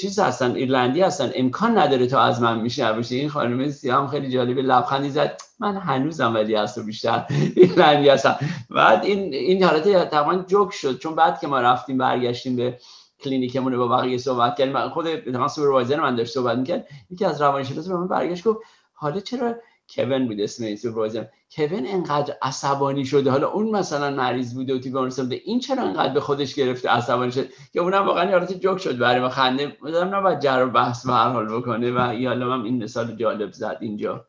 چیز 0.00 0.18
هستن 0.18 0.54
ایرلندی 0.54 1.00
هستن. 1.00 1.30
امکان 1.34 1.78
نداره 1.78 2.06
تو 2.06 2.18
از 2.18 2.42
من 2.42 2.60
میشه. 2.60 2.92
باشه 2.92 3.16
این 3.16 3.28
خانم 3.28 3.70
سیام 3.70 4.06
خیلی 4.06 4.30
جالبه 4.30 4.62
لبخندی 4.62 5.10
زد. 5.10 5.40
من 5.58 5.76
هنوزم 5.76 6.34
ولی 6.34 6.56
از 6.56 6.74
تو 6.74 6.82
بیشتر 6.82 7.24
ایرلندی 7.56 8.08
هستم. 8.08 8.36
بعد 8.70 9.04
این 9.04 9.34
این 9.34 9.62
حالت 9.62 10.10
تقریبا 10.10 10.42
جوک 10.42 10.72
شد. 10.72 10.98
چون 10.98 11.14
بعد 11.14 11.40
که 11.40 11.46
ما 11.46 11.60
رفتیم 11.60 11.98
برگشتیم 11.98 12.56
به 12.56 12.78
کلینیکمون 13.20 13.76
با 13.76 13.88
بقیه 13.88 14.18
صحبت 14.18 14.56
کردیم 14.58 14.88
خود 14.88 15.08
مثلا 15.08 15.48
supervisor 15.48 16.00
من 16.00 16.16
داشت 16.16 16.34
صحبت 16.34 16.58
می‌کرد. 16.58 16.86
یکی 17.10 17.24
از 17.24 17.42
روانشناسا 17.42 17.92
به 17.92 17.96
من 17.96 18.08
برگشت 18.08 18.44
گفت 18.44 18.60
حالا 18.94 19.20
چرا 19.20 19.54
کوین 19.94 20.26
بود 20.26 20.40
اسم 20.40 20.64
این 20.64 20.76
supervisor 20.76 21.24
کوین 21.56 21.86
انقدر 21.86 22.36
عصبانی 22.42 23.04
شده. 23.04 23.30
حالا 23.30 23.50
اون 23.50 23.70
مثلا 23.70 24.10
مریض 24.10 24.54
بوده 24.54 24.74
و 24.74 24.78
تو 24.78 24.84
بیمارستان 24.84 25.32
این 25.32 25.60
چرا 25.60 25.82
انقدر 25.82 26.14
به 26.14 26.20
خودش 26.20 26.54
گرفته 26.54 26.88
عصبانی 26.88 27.32
شد 27.32 27.48
که 27.72 27.80
اونم 27.80 28.06
واقعا 28.06 28.30
یارت 28.30 28.60
جوک 28.60 28.78
شد. 28.78 28.98
برای 28.98 29.20
ما 29.20 29.28
خنده. 29.28 29.76
بودم 29.80 30.14
نباید 30.14 30.40
جر 30.40 30.64
و 30.66 30.70
بحث 30.70 31.06
به 31.06 31.12
هر 31.12 31.28
حال 31.28 31.58
بکنه 31.58 31.90
و 31.90 32.14
یالم 32.14 32.54
هم 32.54 32.64
این 32.64 32.82
مثال 32.82 33.16
جالب 33.16 33.52
زد 33.52 33.78
اینجا. 33.80 34.26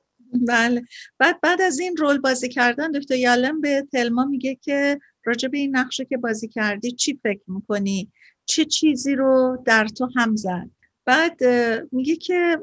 بله. 0.47 0.83
بعد 1.19 1.41
بعد 1.41 1.61
از 1.61 1.79
این 1.79 1.97
رول 1.97 2.17
بازی 2.17 2.49
کردن 2.49 2.91
دکتر 2.91 3.15
یالم 3.15 3.61
به 3.61 3.87
تلما 3.91 4.25
میگه 4.25 4.55
که 4.55 4.99
راجع 5.25 5.47
به 5.47 5.57
این 5.57 5.75
نقشه 5.75 6.05
که 6.05 6.17
بازی 6.17 6.47
کردی 6.47 6.91
چی 6.91 7.19
فکر 7.23 7.43
می‌کنی؟ 7.47 8.11
چه 8.45 8.65
چیزی 8.65 9.15
رو 9.15 9.63
در 9.65 9.87
تو 9.87 10.09
هم 10.15 10.35
زد؟ 10.35 10.69
بعد 11.05 11.43
میگه 11.91 12.15
که 12.15 12.57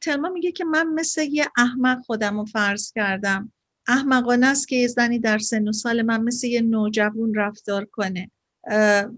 تلما 0.00 0.28
میگه 0.28 0.52
که 0.52 0.64
من 0.64 0.86
مثل 0.86 1.22
یه 1.30 1.44
احمق 1.56 2.00
خودم 2.06 2.38
رو 2.38 2.44
فرض 2.44 2.92
کردم. 2.92 3.52
احمقانه 3.88 4.46
است 4.46 4.68
که 4.68 4.76
یه 4.76 4.86
زنی 4.86 5.18
در 5.18 5.38
سن 5.38 5.68
و 5.68 5.72
سال 5.72 6.02
من 6.02 6.22
مثل 6.22 6.46
یه 6.46 6.60
نوجوان 6.60 7.34
رفتار 7.34 7.84
کنه. 7.84 8.30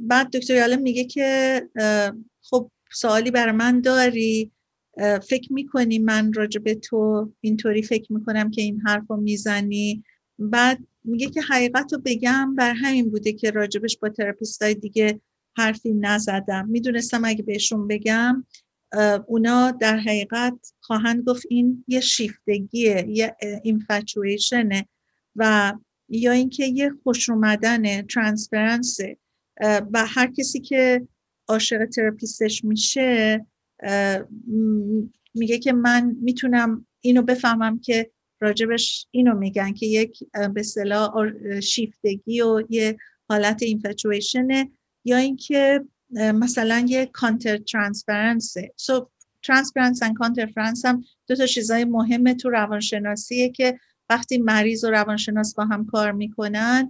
بعد 0.01 0.31
دکتر 0.33 0.55
یالم 0.55 0.83
میگه 0.83 1.05
که 1.05 1.63
خب 2.43 2.71
سوالی 2.93 3.31
برای 3.31 3.53
من 3.53 3.81
داری. 3.81 4.51
فکر 5.23 5.53
می‌کنی 5.53 5.99
من 5.99 6.33
راجع 6.33 6.61
به 6.61 6.75
تو 6.75 7.33
اینطوری 7.41 7.83
فکر 7.83 8.13
می‌کنم 8.13 8.51
که 8.51 8.63
این 8.63 8.81
حرف 8.81 9.05
رو 9.09 9.17
می‌زنی؟ 9.17 10.05
بعد 10.39 10.79
میگه 11.05 11.31
که 11.31 11.41
حقیقت 11.41 11.93
رو 11.93 12.01
بگم 12.05 12.55
بر 12.55 12.73
همین 12.75 13.11
بوده 13.11 13.33
که 13.33 13.51
راجبش 13.51 13.99
با 13.99 14.09
تراپیست 14.09 14.63
های 14.63 14.75
دیگه 14.75 15.21
حرفی 15.57 15.95
نزدم. 15.95 16.69
می‌دونستم 16.69 17.25
اگه 17.25 17.43
بهشون 17.43 17.89
بگم 17.89 18.47
اونا 19.27 19.71
در 19.71 19.97
حقیقت 19.97 20.73
خواهند 20.81 21.25
گفت 21.25 21.47
این 21.51 21.85
یه 21.89 22.01
شیفتگیه 22.01 23.07
یه 23.09 23.37
اینفچویشنه 23.63 24.89
و 25.37 25.73
یا 26.09 26.33
اینکه 26.33 26.67
یه 26.67 26.91
خوش 27.03 27.31
اومدن 27.31 28.03
transference 28.03 29.10
ـه 29.10 29.19
و 29.93 30.07
هر 30.07 30.33
کسی 30.39 30.61
که 30.61 31.09
عاشق 31.49 31.85
تراپیستش 31.85 32.65
میشه 32.65 33.47
میگه 35.35 35.59
که 35.59 35.73
من 35.73 36.17
می‌تونم 36.21 36.87
اینو 37.01 37.23
بفهمم 37.23 37.81
که 37.81 38.11
راجبش 38.41 39.07
اینو 39.11 39.35
میگن 39.35 39.73
که 39.73 39.87
یک 39.87 40.19
به 40.55 40.63
صلاح 40.63 41.13
شیفتگی 41.61 42.41
و 42.41 42.63
یه 42.69 42.97
حالت 43.29 43.63
اینفچویشنه 43.63 44.71
یا 45.05 45.17
اینکه 45.17 45.85
مثلا 46.15 46.85
یه 46.89 47.07
counter 47.07 47.57
transference 47.57 48.55
ـه 48.77 48.88
so 48.88 49.11
transference 49.43 50.03
و 50.03 50.15
countertransference 50.15 50.87
هم 50.87 51.05
دو 51.27 51.37
تا 51.37 51.47
چیزای 51.47 51.85
مهمه 51.85 52.35
تو 52.35 52.51
روانشناسیه 52.51 53.49
که 53.49 53.79
وقتی 54.11 54.39
مریض 54.39 54.85
و 54.85 54.91
روانشناس 54.91 55.55
با 55.55 55.65
هم 55.65 55.87
کار 55.87 56.13
می‌کنن 56.13 56.89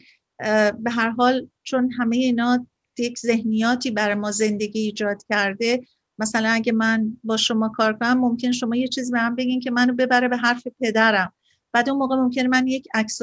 به 0.79 0.91
هر 0.91 1.11
حال 1.11 1.49
چون 1.63 1.93
همه 1.93 2.17
اینا 2.17 2.67
یک 2.99 3.19
ذهنیاتی 3.19 3.91
برای 3.91 4.15
ما 4.15 4.31
زندگی 4.31 4.81
ایجاد 4.81 5.25
کرده 5.29 5.81
مثلا 6.19 6.49
اگه 6.49 6.73
من 6.73 7.17
با 7.25 7.37
شما 7.37 7.69
کار 7.69 7.93
کنم 7.93 8.19
ممکن 8.19 8.53
شما 8.53 8.77
یه 8.77 8.89
چیز 8.89 9.13
به 9.13 9.21
هم 9.21 9.37
بگین 9.37 9.61
که 9.61 9.71
منو 9.71 9.93
ببره 9.93 10.29
به 10.29 10.37
حرف 10.37 10.67
پدرم. 10.81 11.33
بعد 11.73 11.89
اون 11.89 11.99
موقع 11.99 12.17
ممکنه 12.17 12.49
من 12.49 12.67
یک 12.67 12.89
عکس 12.95 13.23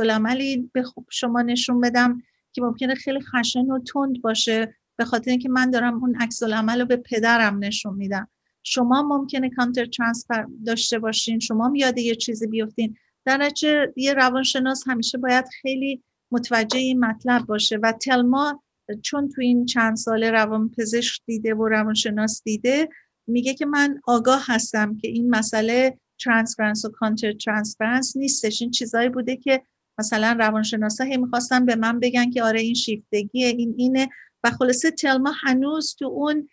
به 0.74 0.84
شما 1.10 1.42
نشون 1.42 1.82
بدم 1.82 2.22
که 2.54 2.62
ممکنه 2.62 2.96
خیلی 2.96 3.20
خشن 3.22 3.66
و 3.66 3.80
تند 3.80 4.22
باشه. 4.22 4.76
به 5.02 5.06
خاطر 5.06 5.32
اینکه 5.32 5.50
من 5.50 5.70
دارم 5.70 6.04
اون 6.04 6.16
عکس 6.16 6.44
العمل 6.44 6.80
رو 6.80 6.86
به 6.86 6.98
پدرم 6.98 7.64
نشون 7.64 7.96
میدم. 7.96 8.28
شما 8.64 9.02
ممکنه 9.02 9.50
کانتر 9.50 9.86
ترانسفر 9.86 10.48
داشته 10.66 11.00
باشین 11.00 11.40
شما 11.40 11.74
یاد 11.76 11.98
یه 11.98 12.16
چیزی 12.16 12.48
بیفتین. 12.48 12.96
در 13.26 13.38
نتیجه 13.38 13.94
یه 13.96 14.14
روانشناس 14.14 14.84
همیشه 14.88 15.18
باید 15.18 15.46
خیلی 15.62 16.04
متوجه 16.32 16.80
این 16.80 17.06
مطلب 17.06 17.46
باشه 17.46 17.78
و 17.84 17.92
تلما 17.92 18.64
چون 19.02 19.30
تو 19.30 19.42
این 19.42 19.66
چند 19.66 19.98
سال 19.98 20.24
روانپزشک 20.24 21.22
دیده 21.26 21.54
و 21.54 21.68
روانشناس 21.68 22.44
دیده 22.44 22.90
میگه 23.28 23.54
که 23.54 23.66
من 23.66 24.00
آگاه 24.04 24.44
هستم 24.48 24.98
که 24.98 25.08
این 25.08 25.30
مسئله 25.30 25.98
transference 26.24 26.86
و 26.86 26.90
counter 26.90 27.34
transference 27.34 28.18
نیستش. 28.18 28.62
این 28.62 28.72
چیزایی 28.72 29.10
بوده 29.10 29.36
که 29.36 29.62
مثلا 30.00 30.36
روانشناسا 30.40 31.04
هی 31.04 31.18
می‌خواستن 31.18 31.66
به 31.66 31.76
من 31.76 32.00
بگن 32.00 32.30
که 32.30 32.44
آره 32.44 32.62
این 32.62 32.74
شیفتگیه 32.74 33.48
این 33.48 33.76
اینه. 33.78 34.10
و 34.44 34.52
خلاصه 34.52 34.92
تلما 34.92 35.32
هنوز 35.44 35.96
تو 36.00 36.06
اون 36.06 36.50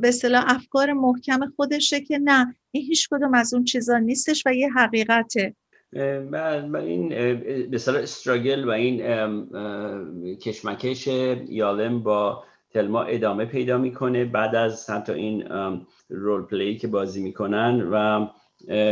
به 0.00 0.08
اصطلاح 0.08 0.44
افکار 0.46 0.92
محکم 0.92 1.40
خودشه 1.56 2.00
که 2.00 2.18
نه 2.18 2.56
این 2.70 2.84
هیچ 2.84 3.08
کدوم 3.10 3.34
از 3.34 3.54
اون 3.54 3.64
چیزا 3.64 3.98
نیستش 3.98 4.42
و 4.46 4.54
یه 4.54 4.70
حقیقته. 4.72 5.54
و 6.32 6.76
این 6.76 7.08
به 7.08 7.70
اصطلاح 7.72 8.02
استراگل 8.02 8.64
و 8.64 8.70
این 8.70 8.98
کشمکش 10.36 11.06
یالم 11.48 12.02
با 12.02 12.44
تلما 12.70 13.02
ادامه 13.02 13.44
پیدا 13.44 13.78
می‌کنه. 13.78 14.24
بعد 14.24 14.54
از 14.54 14.90
حتی 14.90 15.12
این 15.12 15.44
رول 16.08 16.42
پلی 16.42 16.76
که 16.76 16.88
بازی 16.88 17.22
می‌کنن 17.22 17.88
و 17.92 18.26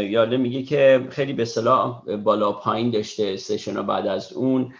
یالم 0.02 0.40
میگه 0.40 0.62
که 0.62 1.06
خیلی 1.10 1.32
به 1.32 1.42
اصطلاح 1.42 2.16
بالا 2.16 2.52
پایین 2.52 2.90
داشته 2.90 3.36
سشن 3.36 3.86
بعد 3.86 4.06
از 4.06 4.32
اون. 4.32 4.72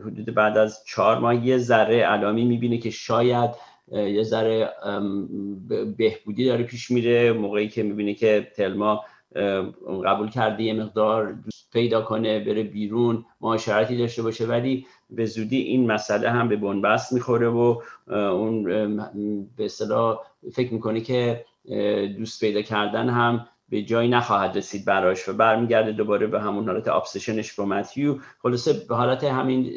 حدود 0.00 0.34
بعد 0.34 0.58
از 0.58 0.84
چهار 0.86 1.18
ماه 1.18 1.46
یه 1.46 1.58
ذره 1.58 1.96
علامی 1.96 2.44
می‌بینه 2.44 2.78
که 2.78 2.90
شاید 2.90 3.50
یه 3.92 4.22
ذره 4.22 4.70
بهبودی 5.98 6.44
داره 6.44 6.64
پیش 6.64 6.90
میره. 6.90 7.32
موقعی 7.32 7.68
که 7.68 7.82
می‌بینه 7.82 8.14
که 8.14 8.50
تلما 8.56 9.04
قبول 10.04 10.30
کرده 10.30 10.62
یه 10.62 10.74
مقدار 10.74 11.32
دوست 11.32 11.72
پیدا 11.72 12.02
کنه 12.02 12.40
بره 12.40 12.62
بیرون 12.62 13.24
معاشرتی 13.40 13.96
داشته 13.96 14.22
باشه. 14.22 14.46
ولی 14.46 14.86
به 15.10 15.26
زودی 15.26 15.56
این 15.56 15.92
مسئله 15.92 16.30
هم 16.30 16.48
به 16.48 16.56
بنبست 16.56 17.12
می‌خوره 17.12 17.48
و 17.48 17.80
اون 18.08 18.64
به 19.56 19.64
اصطلاح 19.64 20.18
فکر 20.52 20.74
می‌کنه 20.74 21.00
که 21.00 21.44
دوست 22.18 22.40
پیدا 22.40 22.62
کردن 22.62 23.08
هم 23.08 23.48
به 23.72 23.82
جایی 23.82 24.08
نخواهد 24.08 24.56
رسید 24.56 24.84
براش 24.84 25.28
و 25.28 25.32
برمیگرده 25.32 25.92
دوباره 25.92 26.26
به 26.26 26.40
همون 26.40 26.68
حالت 26.68 26.88
آبسشنش 26.88 27.52
با 27.52 27.64
متیو. 27.64 28.18
خلاصه 28.42 28.72
به 28.88 28.94
حالت 28.94 29.24
همین 29.24 29.72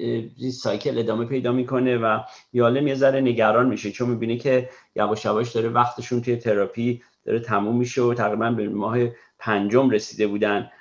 سایکل 0.52 1.00
ادامه 1.00 1.26
پیدا 1.26 1.52
می‌کنه 1.52 1.98
و 1.98 2.20
یالم 2.54 2.88
یه 2.88 2.96
ذره 2.96 3.22
نگران 3.22 3.70
میشه 3.70 3.92
چون 3.92 4.10
می‌بینه 4.10 4.38
که 4.38 4.70
یواش 4.96 5.26
یواش 5.26 5.52
داره 5.52 5.70
وقتشون 5.70 6.22
توی 6.22 6.36
تراپی 6.36 7.02
داره 7.26 7.40
تموم 7.40 7.78
میشه 7.78 8.02
و 8.02 8.14
تقریبا 8.14 8.52
به 8.52 8.70
ماه 8.70 8.98
پنجم 9.40 9.90
رسیده 9.90 10.28
بودن. 10.28 10.72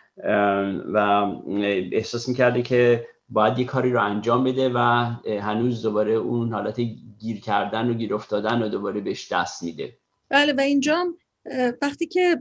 و 0.92 0.98
احساس 1.92 2.28
می‌کرده 2.28 2.62
که 2.62 3.06
باید 3.28 3.58
یه 3.58 3.64
کاری 3.64 3.92
رو 3.92 4.02
انجام 4.02 4.44
بده 4.44 4.70
و 4.74 4.78
هنوز 5.40 5.82
دوباره 5.82 6.12
اون 6.12 6.52
حالت 6.52 6.80
گیر 7.20 7.40
کردن 7.40 7.90
و 7.90 7.94
گیر 7.94 8.14
افتادن 8.14 8.62
رو 8.62 8.68
دوباره 8.68 9.00
بهش 9.00 9.32
دست 9.32 9.62
میده. 9.62 9.96
بله 10.28 10.52
و 10.52 10.60
اینجا 10.60 11.04
وقتی 11.82 12.06
که 12.06 12.36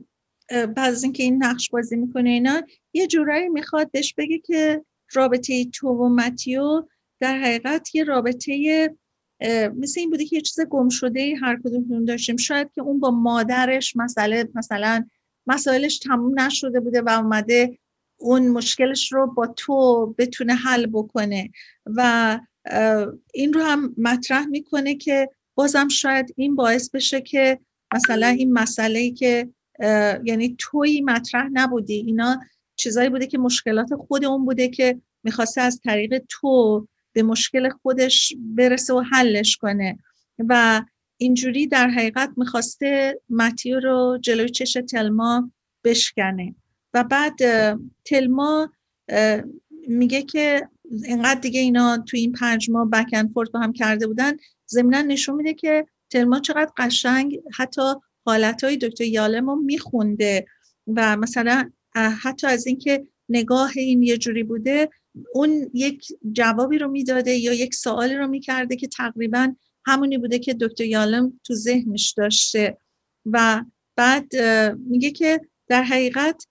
بعد 0.50 0.80
از 0.80 1.04
اینکه 1.04 1.24
این 1.24 1.44
نقش 1.44 1.70
بازی 1.70 1.96
می‌کنه 1.96 2.30
اینا 2.30 2.62
یه 2.94 3.08
جورایی 3.08 3.50
می‌خواد 3.50 3.92
بهش 3.92 4.14
بگه 4.14 4.40
که 4.40 4.86
رابطه 5.14 5.66
تو 5.66 5.88
و 5.88 6.10
متیو 6.10 6.88
در 7.20 7.38
حقیقت 7.38 7.96
یه 7.96 8.04
رابطه 8.04 8.90
مثل 9.76 10.00
این 10.00 10.10
بوده 10.10 10.26
که 10.26 10.36
یه 10.36 10.42
چیز 10.42 10.60
گم 10.70 10.90
شده 10.90 11.36
هر 11.42 11.60
کدوم 11.64 12.06
داشتیم. 12.06 12.38
شاید 12.38 12.72
که 12.72 12.82
اون 12.82 13.00
با 13.00 13.12
مادرش 13.12 13.96
مسئله 13.96 14.50
مثلا 14.56 15.06
مسائلش 15.48 16.00
تموم 16.00 16.40
نشده 16.40 16.80
بوده 16.80 17.02
و 17.02 17.10
اومده 17.10 17.78
اون 18.18 18.48
مشکلش 18.48 19.14
رو 19.14 19.28
با 19.28 19.48
تو 19.48 20.06
بتونه 20.18 20.54
حل 20.54 20.86
بکنه 20.86 21.50
و 21.86 22.40
این 23.34 23.54
رو 23.54 23.62
هم 23.62 23.96
مطرح 23.98 24.46
می‌کنه 24.46 24.96
که 24.96 25.30
بازم 25.56 25.88
شاید 25.88 26.34
این 26.38 26.56
باعث 26.56 26.90
بشه 26.90 27.22
که 27.22 27.60
مثلا 27.96 28.28
این 28.28 28.54
مسئله 28.54 29.00
ای 29.00 29.12
که 29.12 29.50
یعنی 30.24 30.56
توی 30.60 31.02
مطرح 31.02 31.50
نبودی. 31.54 31.94
اینا 31.94 32.42
چیزایی 32.76 33.10
بوده 33.10 33.28
که 33.28 33.38
مشکلات 33.38 33.90
خود 33.96 34.26
اون 34.26 34.46
بوده 34.46 34.68
که 34.70 35.02
می‌خواسته 35.24 35.62
از 35.62 35.80
طریق 35.84 36.22
تو 36.30 36.88
به 37.14 37.24
مشکل 37.24 37.70
خودش 37.70 38.34
برسه 38.40 38.94
و 38.94 39.04
حلش 39.12 39.58
کنه. 39.58 40.00
و 40.50 40.82
اینجوری 41.18 41.68
در 41.68 41.88
حقیقت 41.88 42.30
می‌خواسته 42.38 43.22
متیو 43.30 43.80
رو 43.80 44.18
جلوی 44.22 44.50
چش 44.50 44.78
تلما 44.90 45.52
بشکنه. 45.84 46.56
و 46.94 47.04
بعد 47.04 47.40
تلما 48.06 48.70
میگه 49.88 50.22
که 50.22 50.70
اینقدر 51.04 51.40
دیگه 51.40 51.60
اینا 51.60 51.98
تو 51.98 52.18
این 52.18 52.32
پنج 52.32 52.70
ماه 52.70 52.90
بکن 52.90 53.28
فورد 53.28 53.52
با 53.52 53.60
هم 53.60 53.74
کرده 53.74 54.08
بودن 54.08 54.34
ضمنا 54.70 55.02
نشون 55.02 55.36
میده 55.36 55.54
که 55.54 55.86
تلما 56.10 56.40
چقدر 56.40 56.72
قشنگ 56.78 57.40
حتی 57.58 57.94
حالتهای 58.26 58.78
دکتر 58.78 59.04
یالم 59.04 59.50
رو 59.50 59.56
میخونده 59.56 60.46
و 60.88 61.18
مثلا 61.18 61.72
حتی 61.96 62.48
از 62.48 62.68
اینکه 62.68 63.08
نگاه 63.30 63.72
این 63.76 64.04
یه 64.04 64.18
جوری 64.18 64.44
بوده 64.44 64.90
اون 65.34 65.70
یک 65.74 66.08
جوابی 66.32 66.78
رو 66.78 66.88
می‌داده 66.88 67.32
یا 67.32 67.54
یک 67.54 67.76
سوالی 67.76 68.16
رو 68.16 68.28
می‌کرده 68.28 68.76
که 68.76 68.88
تقریبا 68.88 69.56
همونی 69.86 70.18
بوده 70.18 70.40
که 70.40 70.54
دکتر 70.54 70.84
یالم 70.84 71.40
تو 71.44 71.54
ذهنش 71.54 72.14
داشته. 72.18 72.78
و 73.26 73.64
بعد 73.96 74.36
میگه 74.78 75.12
که 75.12 75.42
در 75.68 75.84
حقیقت 75.84 76.48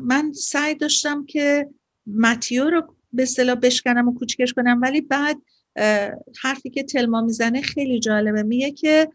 من 0.00 0.32
سعی 0.32 0.74
داشتم 0.74 1.26
که 1.26 1.68
متیو 2.06 2.70
رو 2.70 2.94
به 3.12 3.22
اصطلاح 3.22 3.54
بشکنم 3.54 4.08
و 4.08 4.14
کوچکش 4.14 4.52
کنم 4.52 4.80
ولی 4.82 5.00
بعد 5.00 5.36
حرفی 6.42 6.70
که 6.70 6.82
تلما 6.82 7.20
می‌زنه 7.20 7.60
خیلی 7.62 8.00
جالبه. 8.00 8.42
میگه 8.42 8.70
که 8.70 9.08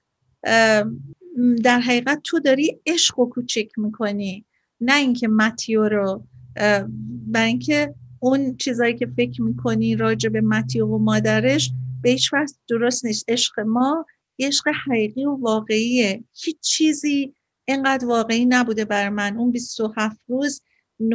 در 1.64 1.80
حقیقت 1.80 2.22
تو 2.24 2.40
داری 2.40 2.80
عشق 2.86 3.20
و 3.20 3.30
کوچک 3.30 3.68
می‌کنی. 3.78 4.46
نه 4.82 4.98
اینکه 4.98 5.28
متیو 5.28 5.84
رو 5.84 6.24
برای 7.28 7.48
اینکه 7.48 7.96
اون 8.20 8.56
چیزایی 8.56 8.94
که 8.96 9.06
فکر 9.06 9.42
می‌کنی 9.42 9.96
راجع 9.96 10.30
به 10.30 10.42
متیو 10.42 10.88
و 10.88 10.98
مادرش 10.98 11.72
به 12.02 12.10
هیچ 12.10 12.32
درست 12.68 13.06
نیست. 13.06 13.26
عشق 13.28 13.60
ما 13.60 14.06
عشق 14.40 14.68
حقیقی 14.88 15.26
و 15.26 15.36
واقعیه. 15.36 16.24
هیچ 16.44 16.60
چیزی 16.60 17.34
اینقدر 17.66 18.08
واقعی 18.08 18.46
نبوده 18.46 18.86
بر 18.86 19.10
من. 19.10 19.38
اون 19.38 19.52
27 19.52 20.22
روز 20.28 20.62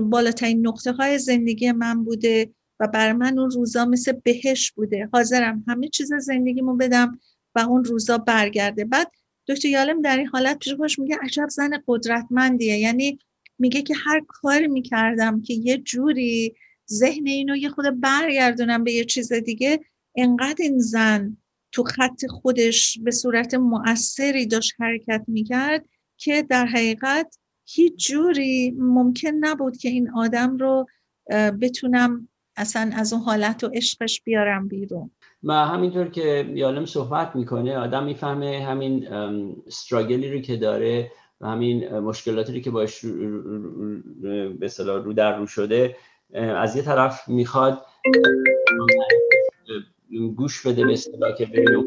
بالاترین 0.03 0.67
نقطه 0.67 0.93
های 0.93 1.19
زندگی 1.19 1.73
من 1.73 2.05
بوده 2.05 2.51
و 2.81 2.89
بر 2.89 3.13
من 3.13 3.39
اون 3.39 3.51
روزا 3.51 3.85
مثل 3.85 4.13
بهش 4.13 4.73
بوده. 4.73 5.09
حاضرم 5.13 5.65
همه 5.69 5.89
چیز 5.89 6.13
زندگیمو 6.15 6.77
بدم 6.77 7.19
و 7.55 7.61
اون 7.61 7.85
روزا 7.85 8.19
برگرده. 8.19 8.85
بعد 8.85 9.11
دکتر 9.49 9.69
یالم 9.69 10.03
در 10.03 10.17
این 10.17 10.27
حالت 10.27 10.59
پیش 10.59 10.75
باش 10.75 10.99
میگه 10.99 11.17
عجب 11.23 11.49
زن 11.49 11.71
قدرتمندیه. 11.87 12.79
یعنی 12.79 13.19
میگه 13.59 13.83
که 13.83 13.95
هر 13.95 14.23
کاری 14.29 14.69
می‌کردم 14.69 15.43
که 15.43 15.55
یه 15.55 15.79
جوری 15.79 16.55
ذهن 16.91 17.27
اینو 17.27 17.57
یه 17.57 17.69
خود 17.69 18.01
برگردونم 18.01 18.85
به 18.85 18.93
یه 18.93 19.05
چیز 19.05 19.33
دیگه 19.33 19.81
انقدر 20.17 20.57
این 20.63 20.79
زن 20.79 21.37
تو 21.73 21.83
خط 21.83 22.27
خودش 22.27 22.99
به 23.03 23.11
صورت 23.11 23.55
مؤثری 23.55 24.47
داشت 24.47 24.73
حرکت 24.79 25.25
می‌کرد 25.29 25.85
که 26.17 26.43
در 26.43 26.67
حقیقت 26.67 27.39
هیچ 27.67 28.09
جوری 28.09 28.71
ممکن 28.79 29.29
نبود 29.29 29.77
که 29.77 29.89
این 29.89 30.11
آدم 30.11 30.57
رو 30.57 30.87
بتونم 31.61 32.29
اصلا 32.57 32.91
از 32.95 33.13
اون 33.13 33.23
حالت 33.23 33.65
و 33.65 33.71
عشقش 33.75 34.23
بیارم 34.25 34.69
بیرون. 34.69 35.11
و 35.45 35.53
همینطور 35.53 36.09
که 36.09 36.53
یالم 36.55 36.87
صحبت 36.87 37.37
می‌کنه 37.37 37.79
آدم 37.79 38.05
می‌فهمه 38.05 38.65
همین 38.69 39.13
استراگلی 39.67 40.33
رو 40.33 40.41
که 40.41 40.57
داره 40.57 41.11
و 41.41 41.47
همین 41.47 41.99
مشکلاتی 41.99 42.53
رو 42.53 42.59
که 42.59 42.71
باش 42.71 43.05
به 44.61 44.71
رو 44.79 45.13
در 45.13 45.39
رو 45.39 45.47
شده 45.47 45.97
از 46.35 46.77
یه 46.77 46.83
طرف 46.83 47.29
می‌خواد 47.29 47.83
گوش 50.37 50.67
بده 50.67 50.87
به 50.87 50.93
اصطلاح 50.93 51.35
که 51.35 51.47
ببینه 51.47 51.85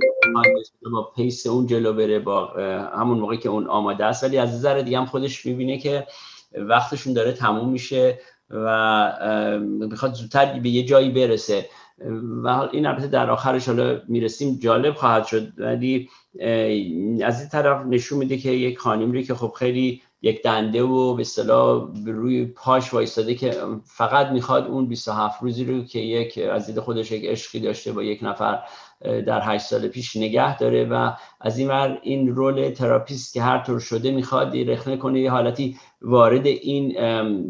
با 0.91 1.11
پیس 1.15 1.47
اون 1.47 1.67
جلو 1.67 1.93
بره 1.93 2.19
با 2.19 2.47
همون 2.95 3.17
موقعی 3.17 3.37
که 3.37 3.49
اون 3.49 3.67
آماده 3.67 4.05
است. 4.05 4.23
ولی 4.23 4.37
از 4.37 4.53
نظر 4.53 4.81
دیگه 4.81 4.97
هم 4.97 5.05
خودش 5.05 5.45
می‌بینه 5.45 5.77
که 5.77 6.07
وقتشون 6.53 7.13
داره 7.13 7.31
تموم 7.31 7.69
میشه 7.69 8.19
و 8.49 9.57
می‌خواد 9.61 10.13
زودتر 10.13 10.59
به 10.59 10.69
یه 10.69 10.83
جایی 10.83 11.09
برسه. 11.11 11.65
و 12.43 12.47
این 12.47 12.85
البته 12.85 13.07
در 13.07 13.29
آخرش 13.29 13.67
حالا 13.67 14.01
می‌رسیم 14.07 14.59
جالب 14.61 14.93
خواهد 14.93 15.25
شد. 15.25 15.47
ولی 15.57 16.09
از 17.23 17.39
این 17.39 17.49
طرف 17.51 17.85
نشون 17.85 18.19
میده 18.19 18.37
که 18.37 18.51
یک 18.51 18.77
خانمی 18.77 19.23
که 19.23 19.35
خب 19.35 19.53
خیلی 19.57 20.01
یک 20.21 20.43
دنده 20.43 20.83
و 20.83 21.13
به 21.15 21.21
اصطلاح 21.21 21.89
روی 22.05 22.45
پاش 22.45 22.93
وایستاده 22.93 23.35
که 23.35 23.53
فقط 23.85 24.27
می‌خواد 24.27 24.67
اون 24.67 24.85
27 24.85 25.43
روزی 25.43 25.63
رو 25.65 25.83
که 25.83 25.99
یک 25.99 26.37
از 26.51 26.67
دید 26.67 26.79
خودش 26.79 27.11
یک 27.11 27.25
عشقی 27.25 27.59
داشته 27.59 27.91
با 27.91 28.03
یک 28.03 28.19
نفر 28.23 28.59
در 29.01 29.41
هشت 29.43 29.65
سال 29.65 29.87
پیش 29.87 30.15
نگه 30.15 30.57
داره 30.57 30.85
و 30.85 31.11
از 31.41 31.57
این 31.57 31.67
ور 31.67 31.99
این 32.03 32.35
role 32.35 32.69
تراپیست 32.69 33.33
که 33.33 33.41
هر 33.41 33.63
طور 33.63 33.79
شده 33.79 34.11
می‌خواد 34.11 34.57
رخنه 34.57 34.97
کنه 34.97 35.19
یه 35.19 35.31
حالتی 35.31 35.77
وارد 36.01 36.45
این 36.45 36.87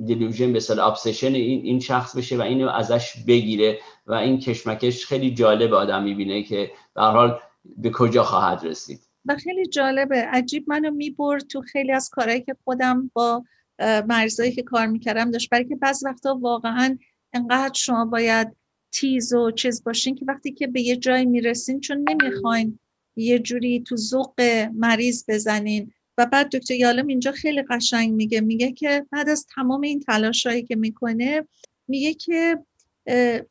delusion 0.05 0.51
به 0.51 0.57
اصطلاح 0.57 0.87
obsession 0.87 1.33
این 1.33 1.61
این 1.63 1.79
شخص 1.79 2.17
بشه 2.17 2.37
و 2.37 2.41
اینو 2.41 2.69
ازش 2.69 3.13
بگیره. 3.27 3.79
و 4.05 4.13
این 4.13 4.39
کشمکش 4.39 5.05
خیلی 5.05 5.33
جالب 5.33 5.73
آدم 5.73 6.03
می‌بینه 6.03 6.43
که 6.43 6.71
به 6.95 7.01
حال 7.01 7.39
به 7.77 7.91
کجا 7.93 8.23
خواهد 8.23 8.65
رسید. 8.65 8.99
و 9.25 9.35
خیلی 9.35 9.65
جالبه. 9.65 10.17
عجیب 10.17 10.65
منو 10.67 10.91
می‌برد 10.91 11.47
تو 11.47 11.61
خیلی 11.61 11.91
از 11.91 12.09
کارهایی 12.09 12.41
که 12.41 12.55
خودم 12.63 13.11
با 13.13 13.43
مریضایی 14.07 14.51
که 14.51 14.63
کار 14.63 14.87
می‌کردم 14.87 15.31
داشت. 15.31 15.49
برای 15.49 15.65
که 15.65 15.75
بعض 15.75 16.03
وقتا 16.05 16.35
واقعا 16.41 16.97
انقدر 17.33 17.73
شما 17.73 18.05
باید 18.05 18.55
تیز 18.91 19.33
و 19.33 19.51
چیز 19.51 19.83
باشین 19.83 20.15
که 20.15 20.25
وقتی 20.27 20.51
که 20.51 20.67
به 20.67 20.81
یه 20.81 20.95
جایی 20.95 21.25
می‌رسین 21.25 21.79
چون 21.79 22.05
نمی‌خواین 22.09 22.79
یه 23.15 23.39
جوری 23.39 23.83
تو 23.87 23.95
ذوق 23.95 24.41
مریض 24.73 25.23
بزنین. 25.27 25.91
و 26.17 26.25
بعد 26.25 26.49
دکتر 26.55 26.73
یالم 26.73 27.07
اینجا 27.07 27.31
خیلی 27.31 27.61
قشنگ 27.61 28.13
میگه. 28.13 28.41
میگه 28.41 28.71
که 28.71 29.05
بعد 29.11 29.29
از 29.29 29.45
تمام 29.55 29.81
این 29.81 29.99
تلاشایی 29.99 30.63
که 30.63 30.75
می‌کنه 30.75 31.47
میگه 31.87 32.13
که 32.13 32.57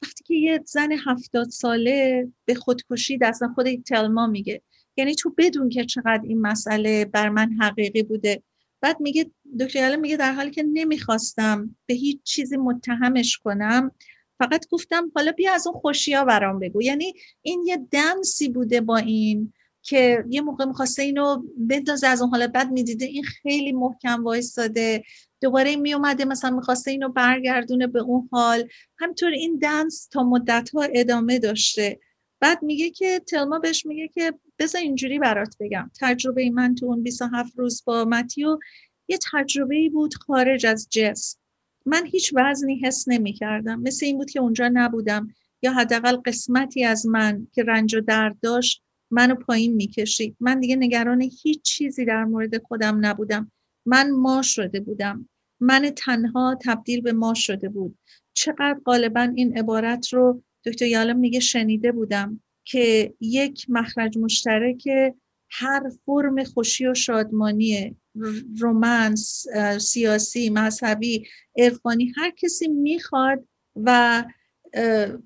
وقتی 0.02 0.24
که 0.26 0.34
یه 0.34 0.60
زن 0.66 0.92
هفتاد 0.92 1.48
ساله 1.48 2.28
به 2.44 2.54
خودکشی 2.54 3.18
دست 3.18 3.46
خود 3.54 3.82
تلما 3.82 4.26
میگه. 4.26 4.62
یعنی 4.96 5.14
تو 5.14 5.34
بدون 5.38 5.68
که 5.68 5.84
چقدر 5.84 6.20
این 6.24 6.40
مسئله 6.40 7.04
بر 7.04 7.28
من 7.28 7.52
حقیقی 7.60 8.02
بوده. 8.02 8.42
بعد 8.80 9.00
میگه 9.00 9.30
دکتر 9.60 9.96
میگه 9.96 10.16
در 10.16 10.32
حالی 10.32 10.50
که 10.50 10.62
نمی‌خواستم 10.62 11.76
به 11.86 11.94
هیچ 11.94 12.20
چیزی 12.24 12.56
متهمش 12.56 13.38
کنم 13.38 13.90
فقط 14.38 14.68
گفتم 14.70 15.12
حالا 15.14 15.32
بیا 15.32 15.54
از 15.54 15.66
اون 15.66 15.80
خوشیا 15.80 16.24
برام 16.24 16.58
بگو. 16.58 16.82
یعنی 16.82 17.14
این 17.42 17.62
یه 17.66 17.76
دنسی 17.90 18.48
بوده 18.48 18.80
با 18.80 18.96
این 18.96 19.52
که 19.82 20.24
یه 20.28 20.40
موقع 20.40 20.64
می‌خواسته 20.64 21.02
اینو 21.02 21.42
بندازه 21.56 22.06
از 22.06 22.22
اون 22.22 22.30
حالا 22.30 22.46
بعد 22.46 22.70
می‌دیده. 22.70 23.04
این 23.04 23.24
خیلی 23.24 23.72
محکم 23.72 24.24
وایستاده. 24.24 25.04
دوباره 25.40 25.76
میومده 25.76 26.24
مثلا 26.24 26.50
می‌خواسته 26.50 26.90
اینو 26.90 27.08
برگردونه 27.08 27.86
به 27.86 28.00
اون 28.00 28.28
حال. 28.32 28.68
همینطور 28.98 29.30
این 29.30 29.58
دنس 29.58 30.06
تا 30.06 30.22
مدت 30.22 30.70
ها 30.70 30.82
ادامه 30.82 31.38
داشته. 31.38 32.00
بعد 32.40 32.62
میگه 32.62 32.90
که 32.90 33.18
تلما 33.18 33.58
بهش 33.58 33.86
میگه 33.86 34.08
که 34.08 34.32
بذار 34.58 34.80
اینجوری 34.80 35.18
برات 35.18 35.56
بگم. 35.60 35.90
تجربه 36.00 36.50
من 36.50 36.74
تو 36.74 36.86
اون 36.86 37.02
27 37.02 37.58
روز 37.58 37.82
با 37.86 38.04
متیو 38.04 38.58
یه 39.08 39.18
تجربه 39.32 39.90
بود 39.92 40.14
خارج 40.14 40.66
از 40.66 40.88
جسم. 40.90 41.38
من 41.86 42.06
هیچ 42.06 42.32
وزنی 42.36 42.80
حس 42.84 43.08
نمی 43.08 43.32
کردم 43.32 43.80
مثل 43.80 44.06
این 44.06 44.18
بود 44.18 44.30
که 44.30 44.40
اونجا 44.40 44.70
نبودم. 44.72 45.28
یا 45.62 45.72
حداقل 45.72 46.16
قسمتی 46.16 46.84
از 46.84 47.06
من 47.06 47.46
که 47.52 47.62
رنج 47.62 47.94
و 47.94 48.00
درد 48.00 48.36
داشت 48.42 48.82
منو 49.10 49.34
پایین 49.34 49.74
می‌کشید 49.74 50.36
من 50.40 50.60
دیگه 50.60 50.76
نگران 50.76 51.22
هیچ 51.42 51.62
چیزی 51.62 52.04
در 52.04 52.24
مورد 52.24 52.62
خودم 52.62 53.06
نبودم. 53.06 53.52
من 53.86 54.10
ما 54.10 54.42
شده 54.42 54.80
بودم. 54.80 55.28
من 55.60 55.90
تنها 55.96 56.58
تبدیل 56.62 57.00
به 57.00 57.12
ما 57.12 57.34
شده 57.34 57.68
بود. 57.68 57.98
چقدر 58.34 58.80
غالبا 58.84 59.32
این 59.34 59.58
عبارت 59.58 60.12
رو 60.12 60.42
دکتر 60.66 60.86
یالم 60.86 61.18
میگه 61.18 61.40
شنیده 61.40 61.92
بودم 61.92 62.40
که 62.64 63.14
یک 63.20 63.66
مخرج 63.68 64.18
مشترک 64.18 64.88
هر 65.50 65.90
فرم 66.06 66.44
خوشی 66.44 66.86
و 66.86 66.94
شادمانی 66.94 67.96
رومنس 68.58 69.46
سیاسی 69.80 70.50
مذهبی 70.50 71.26
عرفانی 71.58 72.12
هر 72.16 72.30
کسی 72.30 72.68
می‌خواد 72.68 73.44
و 73.76 74.24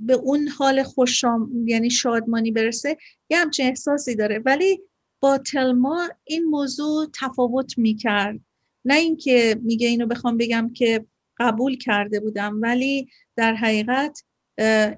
به 0.01 0.15
اون 0.23 0.49
حال 0.49 0.83
خوشام 0.83 1.69
یعنی 1.69 1.91
شادمانی 1.91 2.51
برسه 2.51 2.97
یه 3.31 3.39
همچین 3.39 3.67
احساسی 3.67 4.15
داره. 4.15 4.39
ولی 4.39 4.81
با 5.21 5.39
تلما 5.39 6.09
این 6.25 6.45
موضوع 6.45 7.07
تفاوت 7.21 7.79
می‌کرد. 7.79 8.41
نه 8.85 8.95
اینکه 8.95 9.61
میگه 9.63 9.89
اینو 9.89 10.07
بخوام 10.07 10.37
بگم 10.37 10.71
که 10.75 11.07
قبول 11.39 11.77
کرده 11.77 12.21
بودم 12.21 12.61
ولی 12.63 13.09
در 13.37 13.55
حقیقت 13.55 14.25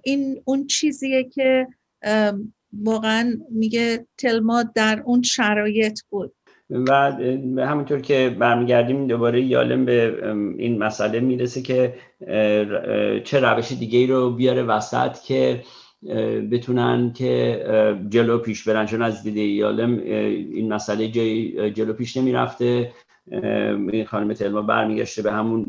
این 0.03 0.43
اون 0.45 0.67
چیزیه 0.67 1.25
که 1.25 1.67
واقعا 2.73 3.37
میگه 3.51 4.07
تلما 4.19 4.63
در 4.63 5.03
اون 5.07 5.23
شرایط 5.23 6.01
بود. 6.11 6.36
و 6.71 7.13
همونطور 7.59 8.01
که 8.01 8.37
برمیگردیم 8.39 9.07
دوباره 9.07 9.43
یالم 9.43 9.85
به 9.85 10.19
این 10.59 10.79
مسئله 10.79 11.21
می‌رسه 11.21 11.63
که 11.63 11.95
چه 13.25 13.41
روش 13.41 13.73
دیگه 13.73 13.99
ای 13.99 14.07
رو 14.07 14.31
بیاره 14.31 14.63
وسط 14.63 15.19
که 15.21 15.63
بتونن 16.51 17.13
که 17.13 17.65
جلو 18.09 18.39
پیش 18.39 18.69
برن. 18.69 18.87
چون 18.87 19.03
از 19.03 19.23
دیده 19.23 19.41
یالم 19.41 19.99
این 19.99 20.73
مسئله 20.73 21.09
جای 21.09 21.71
جلو 21.71 21.93
پیش 21.93 22.17
نمی‌رفته. 22.17 22.93
این 23.93 24.05
خانم 24.05 24.33
تلما 24.33 24.63
برمیگشته 24.63 25.23
به 25.23 25.33
همون 25.33 25.67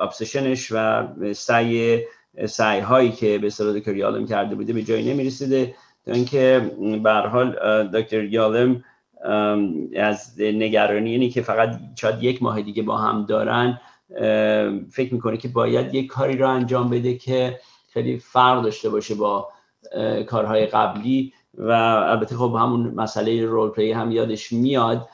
ابسشنش 0.00 0.72
و 0.72 1.06
سعی 1.32 1.98
سعی 2.46 2.80
هایی 2.80 3.10
که 3.10 3.38
به 3.38 3.50
صورت 3.50 3.76
دکتر 3.76 3.96
یالم 3.96 4.26
کرده 4.26 4.54
بوده 4.54 4.72
به 4.72 4.82
جایی 4.82 5.14
نمی‌رسیده. 5.14 5.74
تا 6.06 6.12
اینکه 6.12 6.70
به 7.02 7.10
حال 7.12 7.56
دکتر 7.92 8.24
یالم 8.24 8.84
از 9.96 10.40
نگرانی 10.40 11.10
اینی 11.10 11.30
که 11.30 11.42
فقط 11.42 11.80
شاید 11.96 12.22
یک 12.22 12.42
ماه 12.42 12.62
دیگه 12.62 12.82
با 12.82 12.96
هم 12.96 13.26
دارن 13.26 13.80
فکر 14.90 15.14
می‌کنه 15.14 15.36
که 15.36 15.48
باید 15.48 15.94
یک 15.94 16.06
کاری 16.06 16.36
رو 16.36 16.48
انجام 16.48 16.90
بده 16.90 17.14
که 17.14 17.60
خیلی 17.92 18.18
فرق 18.18 18.62
داشته 18.62 18.88
باشه 18.88 19.14
با 19.14 19.48
کارهای 20.26 20.66
قبلی 20.66 21.32
و 21.54 21.70
البته 21.72 22.36
خب 22.36 22.56
همون 22.60 22.94
مسئله 22.94 23.46
رول 23.46 23.70
پلی 23.70 23.92
هم 23.92 24.10
یادش 24.12 24.52
میاد 24.52 25.08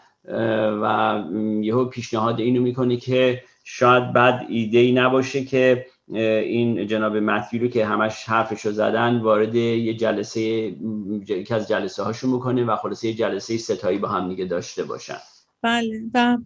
و 0.83 1.23
یهو 1.61 1.85
پیشنهاد 1.85 2.41
اینو 2.41 2.63
می‌کنه 2.63 2.97
که 2.97 3.43
شاید 3.65 4.13
بعد 4.13 4.47
ایده 4.49 4.79
ای 4.79 4.93
نباشه 4.93 5.45
که 5.45 5.87
این 6.13 6.87
جناب 6.87 7.17
متوی 7.17 7.59
رو 7.59 7.69
که 7.69 7.87
همش 7.87 8.25
حرفشو 8.25 8.73
زدن 8.73 9.21
وارد 9.21 9.55
یه 9.55 9.95
جلسه 9.95 10.41
یکی 10.41 11.55
از 11.55 11.69
جلسه 11.69 12.03
هاشون 12.03 12.31
می‌کنه 12.31 12.65
و 12.65 12.77
خلاصه 12.77 13.09
یه 13.09 13.15
جلسه 13.15 13.59
ستایی 13.59 13.99
با 13.99 14.09
هم 14.09 14.29
دیگه 14.29 14.45
داشته 14.45 14.85
باشن. 14.85 15.19
بله 15.63 16.03
و 16.15 16.39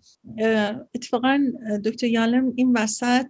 اتفاقا 0.95 1.41
دکتر 1.85 2.07
یالم 2.07 2.53
این 2.57 2.73
وسط 2.77 3.27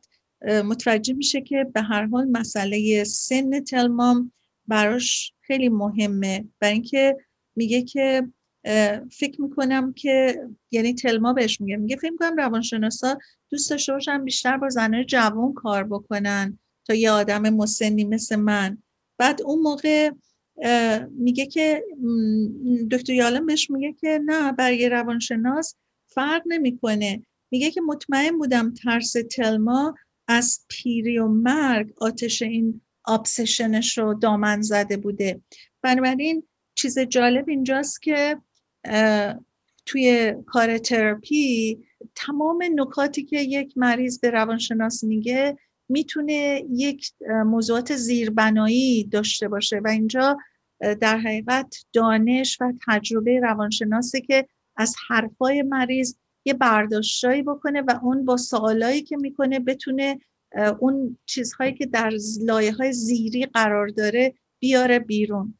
متوجه 0.64 1.14
میشه 1.14 1.40
که 1.40 1.66
به 1.74 1.82
هر 1.82 2.06
حال 2.06 2.28
مسئله 2.30 3.04
سن 3.04 3.60
تلمام 3.60 4.32
براش 4.66 5.32
خیلی 5.40 5.68
مهمه 5.68 6.44
برای 6.60 6.74
اینکه 6.74 7.16
میگه 7.56 7.82
که 7.82 8.28
فکر 9.12 9.42
می‌کنم 9.42 9.92
که 9.92 10.36
یعنی 10.70 10.94
تلما 10.94 11.32
بهش 11.32 11.60
میگه 11.60 11.76
میگه 11.76 11.96
فکر 11.96 12.10
می‌کنم 12.10 12.36
روانشناسا 12.36 13.18
دوست 13.50 13.70
داشته 13.70 13.92
باشن 13.92 14.24
بیشتر 14.24 14.56
با 14.56 14.68
زنای 14.68 15.04
جوان 15.04 15.52
کار 15.52 15.84
بکنن 15.84 16.58
تا 16.84 16.94
یه 16.94 17.10
آدم 17.10 17.50
مسنی 17.50 18.04
مثل 18.04 18.36
من. 18.36 18.82
بعد 19.18 19.42
اون 19.42 19.58
موقع 19.62 20.10
میگه 21.10 21.46
که 21.46 21.84
دکتر 22.90 23.12
یالم 23.12 23.46
بهش 23.46 23.70
میگه 23.70 23.92
که 23.92 24.20
نه 24.24 24.52
برای 24.52 24.88
روانشناس 24.88 25.74
فرق 26.06 26.42
نمی‌کنه. 26.46 27.22
میگه 27.50 27.70
که 27.70 27.80
مطمئن 27.80 28.38
بودم 28.38 28.74
ترس 28.74 29.12
تلما 29.12 29.94
از 30.28 30.60
پیری 30.68 31.18
و 31.18 31.28
مرگ 31.28 31.92
آتش 31.96 32.42
این 32.42 32.80
آبسشنش 33.04 33.98
رو 33.98 34.14
دامن 34.14 34.60
زده 34.60 34.96
بوده. 34.96 35.40
بنابراین 35.82 36.42
چیز 36.74 36.98
جالب 36.98 37.48
اینجاست 37.48 38.02
که 38.02 38.36
توی 39.86 40.34
کار 40.46 40.78
تراپی 40.78 41.78
تمام 42.14 42.64
نکاتی 42.74 43.24
که 43.24 43.40
یک 43.40 43.72
مریض 43.76 44.20
به 44.20 44.30
روانشناس 44.30 45.04
میگه 45.04 45.58
می‌تونه 45.88 46.64
یک 46.70 47.12
موضوعات 47.46 47.96
زیربنایی 47.96 49.04
داشته 49.04 49.48
باشه 49.48 49.80
و 49.84 49.88
اینجا 49.88 50.38
در 51.00 51.18
حقیقت 51.18 51.76
دانش 51.92 52.58
و 52.60 52.72
تجربه 52.86 53.40
روانشناسه 53.40 54.20
که 54.20 54.46
از 54.76 54.94
حرفای 55.08 55.62
مریض 55.62 56.14
یه 56.44 56.54
برداشتایی 56.54 57.42
بکنه 57.42 57.82
و 57.82 57.98
اون 58.02 58.24
با 58.24 58.36
سوالایی 58.36 59.02
که 59.02 59.16
می‌کنه 59.16 59.60
بتونه 59.60 60.18
اون 60.78 61.18
چیزهایی 61.26 61.72
که 61.74 61.86
در 61.86 62.12
لایه 62.40 62.72
های 62.72 62.92
زیری 62.92 63.46
قرار 63.46 63.88
داره 63.88 64.34
بیاره 64.60 64.98
بیرون. 64.98 65.58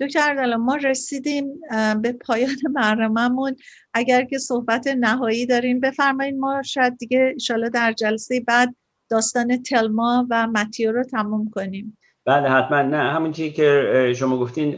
دکتر 0.00 0.20
اردلان 0.28 0.60
ما 0.60 0.76
رسیدیم 0.76 1.60
به 2.02 2.12
پایان 2.12 2.56
برنامهمون. 2.76 3.56
اگر 3.94 4.24
که 4.24 4.38
صحبت 4.38 4.86
نهایی 4.86 5.46
دارین 5.46 5.80
بفرمایید 5.80 6.34
ما 6.34 6.62
شاید 6.62 6.98
دیگه 6.98 7.30
ایشالا 7.34 7.68
در 7.68 7.92
جلسه 7.92 8.40
بعد 8.40 8.76
داستان 9.10 9.62
تلما 9.62 10.26
و 10.30 10.46
متیو 10.46 10.92
رو 10.92 11.04
تموم 11.04 11.50
کنیم. 11.50 11.98
بله 12.30 12.48
حتما 12.48 12.82
نه. 12.82 12.96
همون 12.96 13.32
چیزی 13.32 13.50
که 13.50 14.12
شما 14.16 14.38
گفتین 14.38 14.70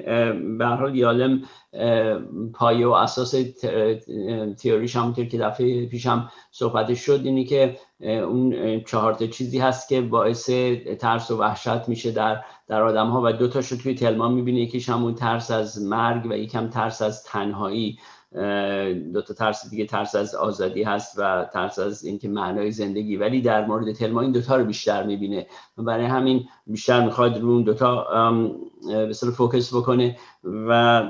به 0.59 0.67
هر 0.67 0.77
حال 0.77 0.97
یالم 0.97 1.43
پایه 2.55 2.87
و 2.87 2.91
اساس 2.91 3.35
تئوریش 4.63 4.97
همونطور 4.97 5.25
که 5.25 5.39
دفعه 5.39 5.87
پیشم 5.87 6.31
صحبتش 6.51 6.99
شد 6.99 7.21
اینی 7.25 7.45
که 7.45 7.77
اون 8.01 8.81
چهار 8.81 9.15
تا 9.15 9.27
چیزی 9.27 9.59
هست 9.59 9.89
که 9.89 10.01
باعث 10.01 10.51
ترس 11.01 11.31
و 11.31 11.39
وحشت 11.39 11.89
میشه 11.89 12.11
در 12.11 12.45
در 12.69 12.83
آدم 12.83 13.09
ها 13.09 13.23
و 13.25 13.33
دو 13.33 13.49
تاشو 13.49 13.77
توی 13.77 13.95
تلما 13.95 14.29
می‌بینه 14.29 14.61
یکیش 14.61 14.89
همون 14.89 15.15
ترس 15.15 15.51
از 15.51 15.83
مرگ 15.83 16.27
و 16.27 16.37
یکم 16.37 16.69
ترس 16.69 17.03
از 17.03 17.25
تنهایی. 17.25 17.99
دو 19.13 19.23
تا 19.23 19.35
ترس 19.35 19.71
دیگه 19.71 19.87
ترس 19.87 20.15
از 20.15 20.35
آزادی 20.35 20.83
هست 20.83 21.19
و 21.19 21.47
ترس 21.53 21.79
از 21.79 22.05
اینکه 22.05 22.29
معنای 22.29 22.71
زندگی. 22.71 23.17
ولی 23.17 23.41
در 23.41 23.67
مورد 23.67 23.93
تلما 23.93 24.21
این 24.21 24.33
دوتا 24.33 24.57
رو 24.57 24.65
بیشتر 24.65 25.03
می‌بینه. 25.03 25.47
برای 25.79 26.05
همین 26.05 26.45
بیشتر 26.67 27.05
می‌خواد 27.05 27.41
رو 27.41 27.49
اون 27.49 27.63
دوتا 27.63 28.07
به 28.87 29.13
فوکس 29.13 29.75
بکنه 29.75 30.17
و 30.45 31.03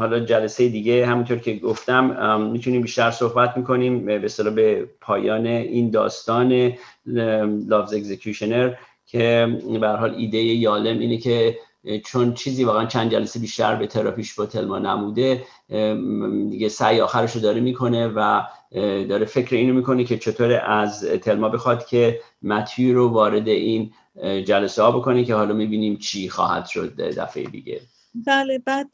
حالا 0.00 0.20
جلسه 0.20 0.68
دیگه 0.68 1.06
همونطور 1.06 1.38
که 1.38 1.54
گفتم 1.56 2.40
می‌تونیم 2.40 2.82
بیشتر 2.82 3.10
صحبت 3.10 3.56
می‌کنیم 3.56 4.04
به 4.04 4.18
به 4.54 4.88
پایان 5.00 5.46
این 5.46 5.90
داستان 5.90 6.72
لافز 7.66 7.94
اگزیکیوشنر 7.94 8.74
که 9.06 9.58
به 9.80 9.88
حال 9.88 10.14
ایده 10.14 10.38
یالم 10.38 10.98
اینه 10.98 11.18
که 11.18 11.58
چون 12.04 12.34
چیزی 12.34 12.64
واقعا 12.64 12.86
چند 12.86 13.12
جلسه 13.12 13.40
بیشتر 13.40 13.76
به 13.76 13.86
تراپیش 13.86 14.34
با 14.34 14.46
تلما 14.46 14.78
نموده 14.78 15.44
دیگه 16.50 16.68
سعی 16.68 17.00
آخرش 17.00 17.32
رو 17.32 17.40
داره 17.40 17.60
می‌کنه 17.60 18.08
و 18.08 18.42
داره 19.08 19.24
فکر 19.24 19.56
اینو 19.56 19.74
می‌کنه 19.74 20.04
که 20.04 20.18
چطور 20.18 20.52
از 20.66 21.04
تلما 21.04 21.48
بخواد 21.48 21.86
که 21.86 22.20
متیو 22.42 22.94
رو 22.94 23.08
وارد 23.08 23.48
این 23.48 23.92
جلسه 24.20 24.82
ها 24.82 24.92
بکنه 24.92 25.24
که 25.24 25.34
حالا 25.34 25.54
می‌بینیم 25.54 25.96
چی 25.96 26.28
خواهد 26.28 26.66
شد 26.66 26.96
دفعه 26.96 27.44
دیگه. 27.44 27.80
بله 28.26 28.58
بعد 28.58 28.88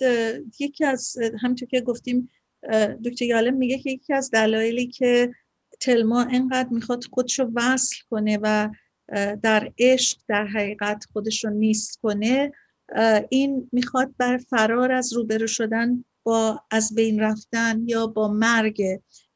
یکی 0.59 0.85
از 0.85 1.17
همونطور 1.43 1.69
که 1.69 1.81
گفتیم 1.81 2.31
دکتر 3.05 3.25
یالم 3.25 3.55
میگه 3.55 3.79
که 3.79 3.91
یکی 3.91 4.15
از 4.15 4.31
دلایلی 4.31 4.87
که 4.87 5.33
تلما 5.81 6.23
انقدر 6.23 6.69
می‌خواد 6.71 7.05
خودشو 7.11 7.51
وصل 7.55 7.97
کنه 8.11 8.39
و 8.43 8.69
در 9.43 9.73
عشق 9.79 10.19
در 10.29 10.47
حقیقت 10.47 11.05
خودش 11.13 11.45
رو 11.45 11.51
نیست 11.51 12.01
کنه 12.03 12.53
این 13.31 13.69
می‌خواد 13.73 14.15
بر 14.19 14.37
فرار 14.37 14.93
از 14.93 15.13
روبرو 15.13 15.47
شدن 15.47 16.05
با 16.23 16.61
از 16.71 16.95
بین 16.95 17.21
رفتن 17.21 17.83
یا 17.87 18.07
با 18.07 18.29
مرگ. 18.29 18.83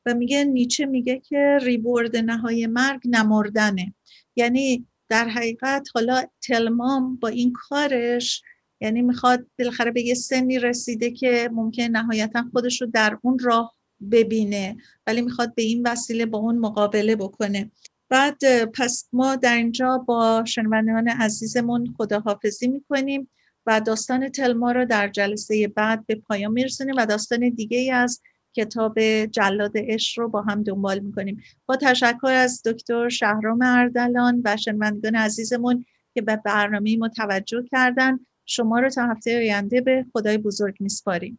و 0.07 0.15
میگه 0.15 0.45
نیچه 0.45 0.87
میگه 0.87 1.19
که 1.19 1.59
ریبورد 1.63 2.17
نهای 2.17 2.67
مرگ 2.67 3.01
نمردنه. 3.05 3.95
یعنی 4.37 4.87
در 5.09 5.29
حقیقت 5.29 5.89
حالا 5.95 6.23
تلمام 6.43 7.17
با 7.17 7.29
این 7.29 7.53
کارش 7.53 8.43
یعنی 8.81 9.03
می‌خواد 9.03 9.47
بالاخره 9.59 9.91
به 9.91 10.03
یه 10.03 10.15
سنی 10.15 10.59
رسیده 10.59 11.11
که 11.11 11.51
ممکن 11.53 11.83
نهایتا 11.83 12.45
خودش 12.53 12.81
رو 12.81 12.87
در 12.87 13.19
اون 13.23 13.39
راه 13.39 13.75
ببینه 14.11 14.77
ولی 15.07 15.23
می‌خواد 15.23 15.55
به 15.55 15.63
این 15.63 15.87
وسیله 15.87 16.27
با 16.27 16.39
اون 16.39 16.59
مقابله 16.59 17.17
بکنه. 17.17 17.71
بعد 18.09 18.65
پس 18.65 19.09
ما 19.13 19.37
در 19.37 19.57
اینجا 19.57 19.99
با 19.99 20.45
شنوندگان 20.47 21.09
عزیزمون 21.09 21.95
خداحافظی 21.99 22.69
می‌کنیم. 22.69 23.31
و 23.67 23.81
داستان 23.81 24.29
تلما 24.29 24.73
رو 24.73 24.85
در 24.85 25.09
جلسه 25.09 25.69
بعد 25.69 26.07
به 26.07 26.15
پایان 26.15 26.53
میرسونیم 26.53 26.95
و 26.99 27.07
داستان 27.07 27.49
دیگه 27.49 27.79
ای 27.79 27.91
از 27.91 28.21
کتاب 28.55 29.01
جلاد 29.27 29.73
عشق 29.77 30.21
رو 30.21 30.29
با 30.29 30.43
هم 30.43 30.63
دنبال 30.63 30.99
می‌کنیم. 30.99 31.43
با 31.67 31.77
تشکر 31.77 32.33
از 32.33 32.63
دکتر 32.65 33.09
شهرام 33.09 33.59
اردلان 33.63 34.43
و 34.45 34.57
شنوندگان 34.57 35.15
عزیزمون 35.15 35.85
که 36.15 36.23
به 36.23 36.37
برنامه 36.37 36.97
ما 36.97 37.09
توجه 37.09 37.65
کردن. 37.73 38.19
شما 38.47 38.79
رو 38.79 38.91
تا 38.91 39.07
هفته 39.07 39.37
آینده 39.37 39.81
به 39.81 40.07
خدای 40.13 40.39
بزرگ 40.39 40.77
میسپاریم. 40.81 41.39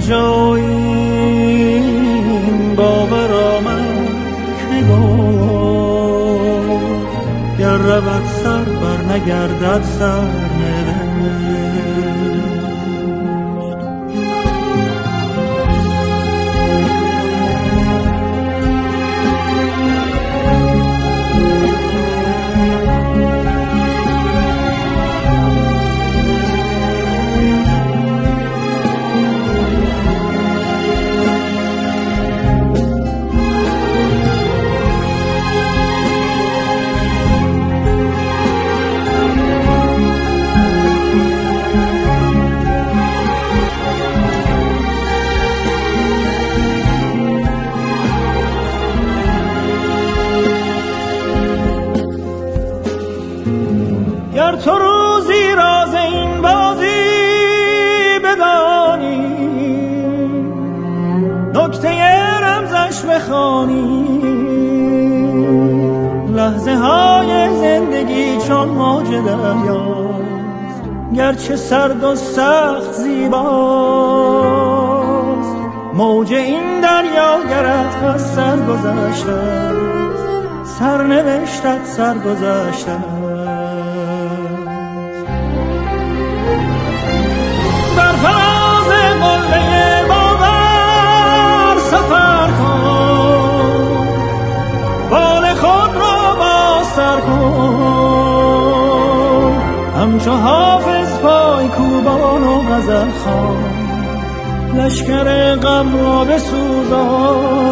از 0.00 0.06
کجا 0.06 0.54
این 0.54 1.84
باور 2.76 3.32
آمد 3.32 4.10
گر 7.58 7.76
رود 7.76 8.26
سر 8.42 8.64
بر 8.64 9.14
نگردد 9.14 9.82
سر 9.98 10.89
سرنوشتت 81.96 81.96
سر 81.96 82.14
گذشته 82.18 82.96
بر 87.96 88.12
فراز 88.12 88.90
قله 89.20 90.04
باور 90.08 91.76
سفر 91.78 92.48
کن. 92.58 93.96
بال 95.10 95.54
خود 95.54 95.92
را 95.96 96.34
باستر 96.34 97.20
کن. 97.20 98.50
همچو 100.00 100.32
حافظ 100.32 101.18
پای 101.18 101.68
کوبان 101.68 102.44
و 102.44 102.62
غزل 102.62 103.10
خان. 103.24 103.64
لشکر 104.76 105.56
غم 105.56 105.96
را 105.96 106.24
بسوزان. 106.24 107.70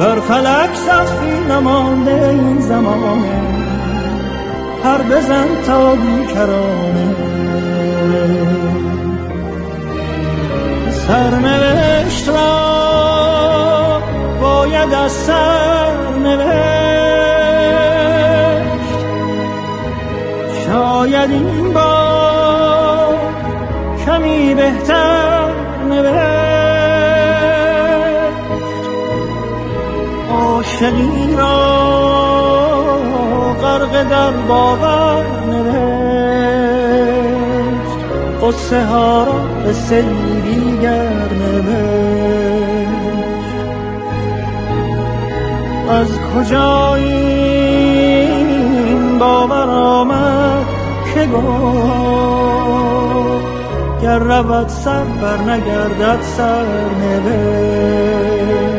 بر 0.00 0.20
فلک 0.20 0.73
سخفی 0.94 1.36
نمانده 1.50 2.28
این 2.28 2.60
زمانه. 2.60 3.40
هر 4.84 5.02
بزن 5.02 5.46
تا 5.66 5.94
بیکرانه. 5.94 7.14
سرنوشت 10.90 12.28
را 12.28 14.02
باید 14.40 14.94
از 14.94 15.12
سرنوشت. 15.12 16.54
شاید 20.66 21.30
این 21.30 21.72
با 21.72 21.93
عاشقی 30.74 31.36
را 31.36 31.94
غرق 33.62 34.02
در 34.08 34.30
باور 34.30 35.24
نوشت. 35.50 36.54
قصه 38.42 38.84
ها 38.84 39.24
را 39.24 39.32
به 39.64 39.72
سیری 39.72 40.78
گر 40.82 41.24
از 45.90 46.08
کجا 46.18 46.94
این 46.94 47.18
باور 49.18 49.70
آمد 49.70 50.66
که 51.14 51.26
گفت 51.26 51.84
گر 54.02 54.18
رود 54.18 54.68
سر 54.68 55.04
بر 55.04 55.38
نگردد 55.38 56.22
سر 56.36 56.64
نوشت. 57.00 58.73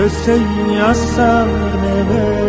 قصه 0.00 0.40
از 0.82 1.18
نوشت 1.18 2.40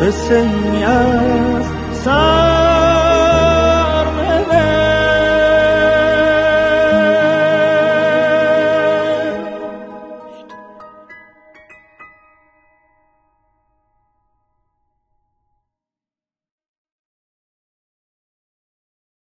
قصه 0.00 0.48
از 0.86 1.64
سر 1.92 2.63